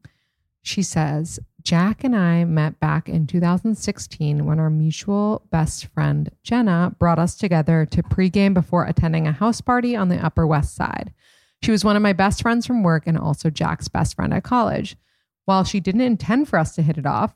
She 0.61 0.83
says, 0.83 1.41
Jack 1.63 2.05
and 2.05 2.15
I 2.15 2.45
met 2.45 2.79
back 2.81 3.09
in 3.09 3.27
2016 3.27 4.45
when 4.45 4.61
our 4.61 4.69
mutual 4.69 5.47
best 5.51 5.87
friend, 5.87 6.31
Jenna, 6.43 6.95
brought 6.99 7.19
us 7.19 7.35
together 7.35 7.87
to 7.87 8.03
pregame 8.03 8.53
before 8.53 8.85
attending 8.85 9.27
a 9.27 9.33
house 9.33 9.63
party 9.63 9.97
on 9.97 10.11
the 10.11 10.23
Upper 10.23 10.47
West 10.47 10.77
Side. 10.77 11.15
She 11.63 11.71
was 11.71 11.83
one 11.83 11.97
of 11.97 12.03
my 12.03 12.13
best 12.13 12.43
friends 12.43 12.67
from 12.67 12.83
work 12.83 13.05
and 13.07 13.17
also 13.17 13.49
Jack's 13.49 13.89
best 13.89 14.17
friend 14.17 14.35
at 14.35 14.45
college. 14.45 14.99
While 15.47 15.65
she 15.65 15.81
didn't 15.81 16.03
intend 16.03 16.47
for 16.47 16.59
us 16.59 16.75
to 16.75 16.83
hit 16.83 16.99
it 16.99 17.07
off, 17.07 17.35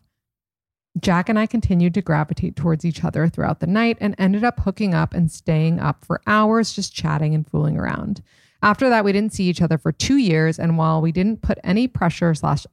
Jack 0.98 1.28
and 1.28 1.38
I 1.38 1.46
continued 1.46 1.94
to 1.94 2.02
gravitate 2.02 2.56
towards 2.56 2.84
each 2.84 3.04
other 3.04 3.28
throughout 3.28 3.60
the 3.60 3.66
night 3.66 3.96
and 4.00 4.14
ended 4.18 4.42
up 4.42 4.60
hooking 4.60 4.92
up 4.92 5.14
and 5.14 5.30
staying 5.30 5.78
up 5.78 6.04
for 6.04 6.20
hours 6.26 6.72
just 6.72 6.94
chatting 6.94 7.34
and 7.34 7.46
fooling 7.46 7.78
around. 7.78 8.22
After 8.62 8.88
that, 8.90 9.04
we 9.04 9.12
didn't 9.12 9.32
see 9.32 9.44
each 9.44 9.62
other 9.62 9.78
for 9.78 9.92
two 9.92 10.16
years. 10.16 10.58
And 10.58 10.76
while 10.76 11.00
we 11.00 11.12
didn't 11.12 11.42
put 11.42 11.58
any 11.64 11.86
pressure 11.88 12.34
slash 12.34 12.66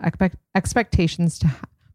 expectations 0.55 1.39
to 1.39 1.49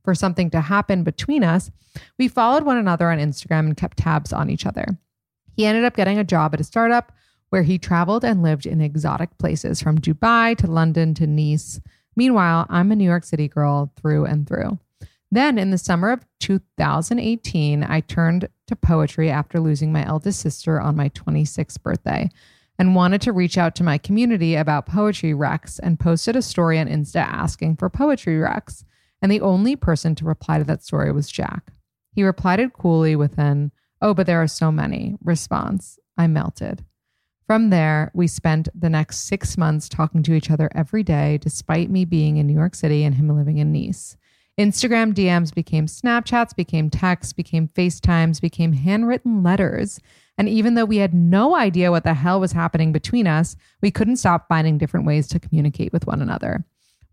for 0.04 0.14
something 0.14 0.50
to 0.50 0.60
happen 0.60 1.04
between 1.04 1.44
us, 1.44 1.70
we 2.18 2.26
followed 2.26 2.64
one 2.64 2.76
another 2.76 3.10
on 3.10 3.18
Instagram 3.18 3.60
and 3.60 3.76
kept 3.76 3.98
tabs 3.98 4.32
on 4.32 4.50
each 4.50 4.66
other. 4.66 4.98
He 5.54 5.66
ended 5.66 5.84
up 5.84 5.94
getting 5.94 6.18
a 6.18 6.24
job 6.24 6.54
at 6.54 6.60
a 6.60 6.64
startup 6.64 7.12
where 7.50 7.62
he 7.62 7.78
traveled 7.78 8.24
and 8.24 8.42
lived 8.42 8.66
in 8.66 8.80
exotic 8.80 9.36
places 9.38 9.82
from 9.82 9.98
Dubai 9.98 10.56
to 10.56 10.66
London 10.66 11.14
to 11.14 11.26
Nice. 11.26 11.80
Meanwhile, 12.16 12.66
I'm 12.68 12.90
a 12.90 12.96
New 12.96 13.04
York 13.04 13.24
City 13.24 13.46
girl 13.46 13.92
through 14.00 14.24
and 14.24 14.48
through. 14.48 14.78
Then, 15.32 15.56
in 15.56 15.70
the 15.70 15.78
summer 15.78 16.10
of 16.10 16.26
2018, 16.40 17.84
I 17.84 18.00
turned 18.00 18.50
to 18.66 18.76
poetry 18.76 19.30
after 19.30 19.60
losing 19.60 19.90
my 19.90 20.06
eldest 20.06 20.40
sister 20.40 20.78
on 20.78 20.94
my 20.94 21.08
26th 21.08 21.82
birthday 21.82 22.28
and 22.78 22.94
wanted 22.94 23.22
to 23.22 23.32
reach 23.32 23.56
out 23.56 23.74
to 23.76 23.82
my 23.82 23.96
community 23.96 24.56
about 24.56 24.84
poetry 24.84 25.32
recs 25.32 25.80
and 25.82 25.98
posted 25.98 26.36
a 26.36 26.42
story 26.42 26.78
on 26.78 26.86
Insta 26.86 27.20
asking 27.20 27.76
for 27.76 27.88
poetry 27.88 28.34
recs. 28.34 28.84
And 29.22 29.32
the 29.32 29.40
only 29.40 29.74
person 29.74 30.14
to 30.16 30.26
reply 30.26 30.58
to 30.58 30.64
that 30.64 30.84
story 30.84 31.10
was 31.12 31.30
Jack. 31.30 31.72
He 32.12 32.22
replied 32.22 32.60
coolly 32.74 33.16
with 33.16 33.38
an, 33.38 33.72
Oh, 34.02 34.12
but 34.12 34.26
there 34.26 34.42
are 34.42 34.48
so 34.48 34.70
many 34.70 35.16
response. 35.24 35.98
I 36.18 36.26
melted. 36.26 36.84
From 37.46 37.70
there, 37.70 38.10
we 38.12 38.26
spent 38.26 38.68
the 38.74 38.90
next 38.90 39.20
six 39.20 39.56
months 39.56 39.88
talking 39.88 40.22
to 40.24 40.34
each 40.34 40.50
other 40.50 40.68
every 40.74 41.02
day, 41.02 41.38
despite 41.38 41.88
me 41.88 42.04
being 42.04 42.36
in 42.36 42.46
New 42.46 42.52
York 42.52 42.74
City 42.74 43.02
and 43.02 43.14
him 43.14 43.34
living 43.34 43.56
in 43.56 43.72
Nice. 43.72 44.18
Instagram 44.58 45.14
DMs 45.14 45.54
became 45.54 45.86
Snapchats, 45.86 46.54
became 46.54 46.90
texts, 46.90 47.32
became 47.32 47.68
FaceTimes, 47.68 48.40
became 48.40 48.74
handwritten 48.74 49.42
letters. 49.42 49.98
And 50.36 50.48
even 50.48 50.74
though 50.74 50.84
we 50.84 50.98
had 50.98 51.14
no 51.14 51.56
idea 51.56 51.90
what 51.90 52.04
the 52.04 52.14
hell 52.14 52.40
was 52.40 52.52
happening 52.52 52.92
between 52.92 53.26
us, 53.26 53.56
we 53.80 53.90
couldn't 53.90 54.16
stop 54.16 54.48
finding 54.48 54.78
different 54.78 55.06
ways 55.06 55.26
to 55.28 55.40
communicate 55.40 55.92
with 55.92 56.06
one 56.06 56.20
another. 56.20 56.64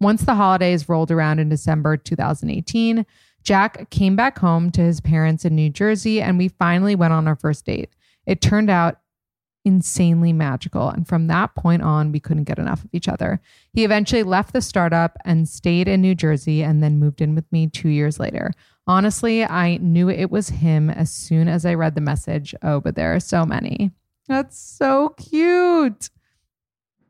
Once 0.01 0.23
the 0.23 0.35
holidays 0.35 0.87
rolled 0.87 1.11
around 1.11 1.39
in 1.39 1.49
December 1.49 1.97
2018, 1.97 3.05
Jack 3.43 3.89
came 3.89 4.15
back 4.15 4.39
home 4.39 4.69
to 4.71 4.81
his 4.81 5.01
parents 5.01 5.45
in 5.45 5.55
New 5.55 5.69
Jersey 5.69 6.21
and 6.21 6.37
we 6.37 6.49
finally 6.49 6.95
went 6.95 7.13
on 7.13 7.27
our 7.27 7.35
first 7.35 7.65
date. 7.65 7.89
It 8.25 8.41
turned 8.41 8.69
out 8.69 8.99
insanely 9.69 10.33
magical. 10.33 10.89
And 10.89 11.07
from 11.07 11.27
that 11.27 11.55
point 11.55 11.83
on, 11.83 12.11
we 12.11 12.19
couldn't 12.19 12.43
get 12.43 12.59
enough 12.59 12.83
of 12.83 12.89
each 12.91 13.07
other. 13.07 13.39
He 13.71 13.85
eventually 13.85 14.23
left 14.23 14.51
the 14.51 14.61
startup 14.61 15.15
and 15.23 15.47
stayed 15.47 15.87
in 15.87 16.01
New 16.01 16.15
Jersey 16.15 16.63
and 16.63 16.83
then 16.83 16.99
moved 16.99 17.21
in 17.21 17.35
with 17.35 17.49
me 17.51 17.67
two 17.67 17.89
years 17.89 18.19
later. 18.19 18.51
Honestly, 18.87 19.45
I 19.45 19.77
knew 19.77 20.09
it 20.09 20.31
was 20.31 20.49
him 20.49 20.89
as 20.89 21.11
soon 21.11 21.47
as 21.47 21.65
I 21.65 21.75
read 21.75 21.93
the 21.93 22.01
message. 22.01 22.55
Oh, 22.63 22.81
but 22.81 22.95
there 22.95 23.13
are 23.13 23.19
so 23.19 23.45
many. 23.45 23.91
That's 24.27 24.59
so 24.59 25.09
cute. 25.09 26.09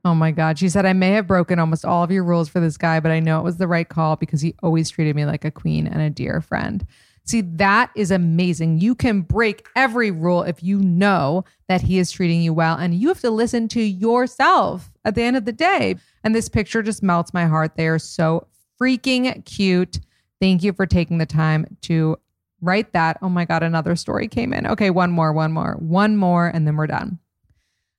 Oh 0.06 0.16
my 0.16 0.32
God. 0.32 0.60
She 0.60 0.70
said, 0.70 0.86
I 0.86 0.94
may 0.94 1.12
have 1.12 1.28
broken 1.28 1.60
almost 1.60 1.86
all 1.86 2.04
of 2.04 2.12
your 2.12 2.24
rules 2.24 2.50
for 2.50 2.60
this 2.60 2.78
guy, 2.78 3.00
but 3.00 3.12
I 3.12 3.20
know 3.20 3.40
it 3.40 3.44
was 3.44 3.58
the 3.58 3.68
right 3.68 3.88
call 3.88 4.16
because 4.16 4.42
he 4.42 4.56
always 4.62 4.90
treated 4.90 5.16
me 5.16 5.26
like 5.26 5.46
a 5.46 5.52
queen 5.52 5.88
and 5.88 6.02
a 6.02 6.10
dear 6.10 6.42
friend. 6.42 6.86
See, 7.30 7.42
that 7.42 7.92
is 7.94 8.10
amazing. 8.10 8.80
You 8.80 8.96
can 8.96 9.22
break 9.22 9.68
every 9.76 10.10
rule 10.10 10.42
if 10.42 10.64
you 10.64 10.80
know 10.80 11.46
that 11.68 11.82
he 11.82 12.00
is 12.00 12.12
treating 12.12 12.42
you 12.42 12.56
well, 12.56 12.76
and 12.76 12.96
you 12.96 13.08
have 13.10 13.22
to 13.22 13.30
listen 13.30 13.68
to 13.68 13.82
yourself 13.82 14.90
at 15.06 15.14
the 15.14 15.22
end 15.22 15.38
of 15.38 15.46
the 15.46 15.52
day. 15.52 15.98
And 16.24 16.34
this 16.34 16.50
picture 16.50 16.82
just 16.82 17.04
melts 17.04 17.32
my 17.32 17.46
heart. 17.46 17.76
They 17.76 17.88
are 17.88 18.00
so 18.00 18.48
freaking 18.82 19.46
cute. 19.46 20.00
Thank 20.42 20.64
you 20.64 20.74
for 20.74 20.88
taking 20.88 21.20
the 21.20 21.28
time 21.28 21.78
to 21.82 22.18
write 22.62 22.94
that. 22.94 23.20
Oh 23.22 23.30
my 23.30 23.46
God, 23.46 23.62
another 23.62 23.96
story 23.96 24.28
came 24.28 24.52
in. 24.52 24.66
Okay, 24.66 24.90
one 24.90 25.12
more, 25.12 25.32
one 25.32 25.54
more, 25.54 25.74
one 25.74 26.18
more, 26.18 26.48
and 26.48 26.66
then 26.66 26.78
we're 26.78 26.88
done. 26.88 27.20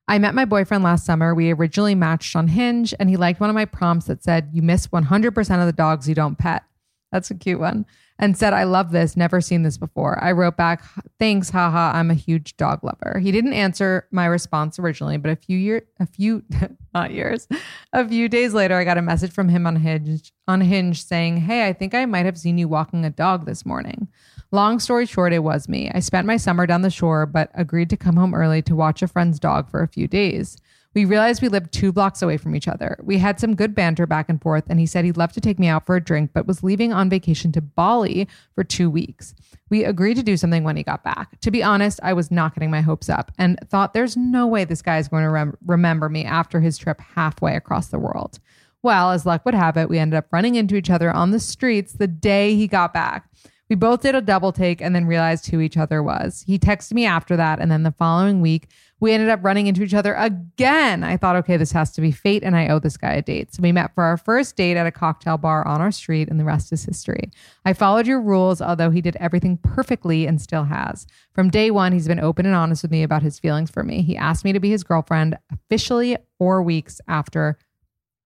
I 0.09 0.19
met 0.19 0.35
my 0.35 0.45
boyfriend 0.45 0.83
last 0.83 1.07
summer. 1.07 1.37
We 1.37 1.53
originally 1.53 1.95
matched 1.95 2.35
on 2.35 2.49
Hinge, 2.49 2.95
and 2.99 3.09
he 3.09 3.17
liked 3.17 3.39
one 3.39 3.49
of 3.49 3.55
my 3.55 3.65
prompts 3.65 4.07
that 4.07 4.25
said, 4.25 4.51
You 4.53 4.63
miss 4.63 4.89
100% 4.89 5.61
of 5.61 5.67
the 5.67 5.73
dogs 5.73 6.09
you 6.09 6.17
don't 6.17 6.37
pet. 6.37 6.65
That's 7.13 7.31
a 7.31 7.35
cute 7.37 7.61
one 7.61 7.87
and 8.21 8.37
said, 8.37 8.53
I 8.53 8.65
love 8.65 8.93
this, 8.93 9.17
never 9.17 9.41
seen 9.41 9.63
this 9.63 9.79
before. 9.79 10.23
I 10.23 10.33
wrote 10.33 10.57
back, 10.57 10.85
thanks, 11.19 11.49
haha, 11.51 11.93
I'm 11.99 12.11
a 12.11 12.15
huge 12.15 12.55
dog 12.59 12.85
lover. 12.85 13.19
He 13.19 13.33
didn't 13.33 13.55
answer 13.55 14.07
my 14.13 14.27
response 14.27 14.79
originally, 14.79 15.17
but 15.17 15.31
a 15.31 15.37
few 15.37 15.57
years, 15.57 15.83
a 15.99 16.07
few, 16.07 16.45
not 16.95 17.13
years, 17.13 17.49
a 17.95 18.07
few 18.07 18.29
days 18.29 18.53
later, 18.53 18.77
I 18.77 18.85
got 18.85 18.99
a 18.99 19.03
message 19.03 19.33
from 19.33 19.49
him 19.49 19.67
on 19.67 19.77
Hinge, 19.77 20.33
on 20.47 20.61
Hinge 20.61 21.03
saying, 21.03 21.39
Hey, 21.39 21.67
I 21.67 21.73
think 21.73 21.95
I 21.95 22.05
might 22.05 22.27
have 22.27 22.39
seen 22.39 22.59
you 22.59 22.69
walking 22.69 23.07
a 23.07 23.11
dog 23.11 23.47
this 23.47 23.65
morning. 23.65 24.07
Long 24.53 24.81
story 24.81 25.07
short, 25.07 25.33
it 25.33 25.39
was 25.39 25.69
me. 25.69 25.91
I 25.95 26.01
spent 26.01 26.27
my 26.27 26.37
summer 26.37 26.67
down 26.67 26.83
the 26.83 26.91
shore, 26.91 27.25
but 27.25 27.51
agreed 27.55 27.89
to 27.91 27.97
come 27.97 28.17
home 28.17 28.35
early 28.35 28.61
to 28.63 28.77
watch 28.77 29.01
a 29.01 29.09
friend's 29.09 29.41
dog 29.41 29.71
for 29.71 29.83
a 29.83 29.89
few 29.89 30.07
days. 30.07 30.59
We 30.95 31.05
realized 31.05 31.41
we 31.41 31.49
lived 31.49 31.73
two 31.73 31.93
blocks 31.93 32.21
away 32.21 32.37
from 32.37 32.57
each 32.57 32.67
other. 32.67 32.99
We 33.03 33.19
had 33.19 33.39
some 33.39 33.55
good 33.55 33.77
banter 33.77 34.07
back 34.07 34.29
and 34.29 34.43
forth, 34.43 34.65
and 34.69 34.81
he 34.81 34.87
said 34.87 35.05
he'd 35.05 35.17
love 35.17 35.33
to 35.35 35.41
take 35.41 35.59
me 35.59 35.69
out 35.69 35.87
for 35.87 35.95
a 35.95 36.01
drink, 36.03 36.31
but 36.35 36.49
was 36.49 36.65
leaving 36.65 36.93
on 36.93 37.09
vacation 37.09 37.53
to 37.53 37.61
Bali 37.61 38.27
for 38.57 38.65
two 38.65 38.91
weeks. 38.91 39.35
We 39.69 39.85
agreed 39.85 40.17
to 40.17 40.25
do 40.25 40.37
something 40.37 40.65
when 40.65 40.77
he 40.77 40.83
got 40.83 41.05
back. 41.05 41.39
To 41.43 41.51
be 41.53 41.63
honest, 41.63 42.01
I 42.03 42.13
was 42.13 42.33
not 42.33 42.55
getting 42.55 42.73
my 42.73 42.81
hopes 42.81 43.09
up 43.09 43.31
and 43.39 43.57
thought 43.69 43.95
there's 43.95 44.17
no 44.17 44.49
way 44.49 44.65
this 44.65 44.83
guy 44.83 44.99
is 44.99 45.07
going 45.07 45.23
to 45.23 45.31
rem- 45.31 45.57
remember 45.65 46.09
me 46.09 46.25
after 46.25 46.61
his 46.61 46.77
trip 46.77 47.01
halfway 47.01 47.55
across 47.55 47.89
the 47.89 48.01
world. 48.01 48.41
Well, 48.83 49.13
as 49.13 49.27
luck 49.27 49.45
would 49.45 49.55
have 49.55 49.77
it, 49.77 49.89
we 49.89 49.99
ended 49.99 50.17
up 50.17 50.27
running 50.33 50.57
into 50.57 50.75
each 50.75 50.91
other 50.91 51.11
on 51.13 51.31
the 51.31 51.39
streets 51.39 51.93
the 51.93 52.09
day 52.09 52.57
he 52.57 52.67
got 52.67 52.93
back. 52.93 53.29
We 53.69 53.77
both 53.77 54.03
did 54.03 54.17
a 54.17 54.21
double 54.21 54.51
take 54.51 54.81
and 54.81 54.97
then 54.97 55.07
realized 55.07 55.47
who 55.47 55.61
each 55.61 55.77
other 55.77 56.03
was. 56.03 56.43
He 56.45 56.59
texted 56.59 56.95
me 56.95 57.07
after 57.07 57.37
that, 57.37 57.61
and 57.61 57.71
then 57.71 57.85
the 57.85 57.93
following 57.93 58.41
week, 58.41 58.69
we 59.01 59.13
ended 59.13 59.31
up 59.31 59.43
running 59.43 59.67
into 59.67 59.83
each 59.83 59.95
other 59.95 60.15
again. 60.15 61.03
I 61.03 61.17
thought, 61.17 61.37
okay, 61.37 61.57
this 61.57 61.73
has 61.73 61.91
to 61.93 62.03
be 62.03 62.13
fate, 62.13 62.43
and 62.45 62.55
I 62.55 62.69
owe 62.69 62.79
this 62.79 62.99
guy 62.99 63.15
a 63.15 63.23
date. 63.23 63.55
So 63.55 63.63
we 63.63 63.73
met 63.73 63.95
for 63.95 64.05
our 64.05 64.19
first 64.19 64.57
date 64.57 64.77
at 64.77 64.87
a 64.87 64.93
cocktail 64.93 65.39
bar 65.39 65.67
on 65.67 65.81
our 65.81 65.91
street, 65.91 66.29
and 66.29 66.39
the 66.39 66.45
rest 66.45 66.71
is 66.73 66.85
history. 66.85 67.31
I 67.65 67.73
followed 67.73 68.07
your 68.07 68.21
rules, 68.21 68.61
although 68.61 68.91
he 68.91 69.01
did 69.01 69.17
everything 69.17 69.57
perfectly 69.57 70.27
and 70.27 70.41
still 70.41 70.65
has. 70.65 71.07
From 71.33 71.49
day 71.49 71.71
one, 71.71 71.93
he's 71.93 72.09
been 72.09 72.21
open 72.21 72.45
and 72.45 72.55
honest 72.55 72.83
with 72.83 72.91
me 72.91 73.03
about 73.03 73.23
his 73.23 73.39
feelings 73.39 73.71
for 73.71 73.83
me. 73.83 74.03
He 74.03 74.17
asked 74.17 74.45
me 74.45 74.53
to 74.53 74.61
be 74.61 74.71
his 74.71 74.85
girlfriend 74.85 75.39
officially 75.51 76.19
four 76.37 76.63
weeks 76.63 77.01
after, 77.09 77.59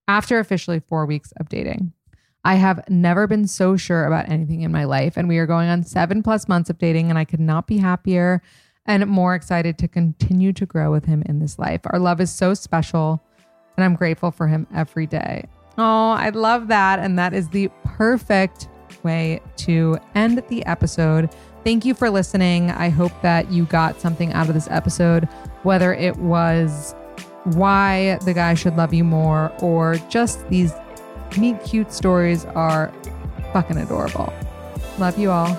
after 0.09 0.41
officially 0.41 0.81
four 0.81 1.07
weeks 1.07 1.33
of 1.39 1.49
dating. 1.49 1.93
I 2.47 2.57
have 2.57 2.89
never 2.91 3.27
been 3.27 3.47
so 3.47 3.77
sure 3.77 4.05
about 4.05 4.29
anything 4.29 4.63
in 4.63 4.73
my 4.73 4.85
life, 4.85 5.17
and 5.17 5.29
we 5.29 5.39
are 5.39 5.47
going 5.47 5.71
on 5.71 5.83
seven 5.83 6.23
plus 6.23 6.47
months 6.47 6.69
of 6.69 6.79
dating, 6.79 7.09
and 7.09 7.19
I 7.19 7.25
could 7.25 7.41
not 7.41 7.67
be 7.67 7.79
happier 7.79 8.43
and 8.87 9.07
more 9.07 9.35
excited 9.35 9.79
to 9.79 9.89
continue 9.89 10.53
to 10.53 10.67
grow 10.67 10.91
with 10.91 11.07
him 11.07 11.23
in 11.27 11.39
this 11.39 11.59
life. 11.59 11.81
Our 11.87 11.99
love 11.99 12.21
is 12.21 12.31
so 12.31 12.55
special, 12.55 13.23
and 13.77 13.85
I'm 13.85 13.95
grateful 13.95 14.31
for 14.31 14.47
him 14.47 14.67
every 14.75 15.07
day. 15.07 15.47
Oh, 15.79 16.11
I 16.11 16.29
love 16.29 16.69
that. 16.69 16.99
And 16.99 17.19
that 17.19 17.33
is 17.33 17.49
the 17.49 17.69
perfect 17.85 18.69
way 19.03 19.41
to 19.57 19.99
end 20.15 20.43
the 20.49 20.65
episode. 20.67 21.35
Thank 21.65 21.85
you 21.85 21.95
for 21.95 22.11
listening. 22.11 22.71
I 22.71 22.91
hope 22.91 23.13
that 23.23 23.51
you 23.51 23.65
got 23.65 24.01
something 24.01 24.33
out 24.35 24.49
of 24.49 24.55
this 24.55 24.69
episode, 24.71 25.25
whether 25.63 25.95
it 25.95 26.17
was 26.17 26.95
why 27.45 28.19
the 28.25 28.33
guy 28.35 28.55
should 28.55 28.77
love 28.77 28.95
you 28.95 29.05
more 29.05 29.53
or 29.61 29.97
just 30.09 30.49
these 30.49 30.73
meet-cute 31.39 31.93
stories 31.93 32.45
are 32.45 32.93
fucking 33.53 33.79
adorable. 33.79 34.33
Love 34.99 35.19
you 35.19 35.31
all. 35.31 35.59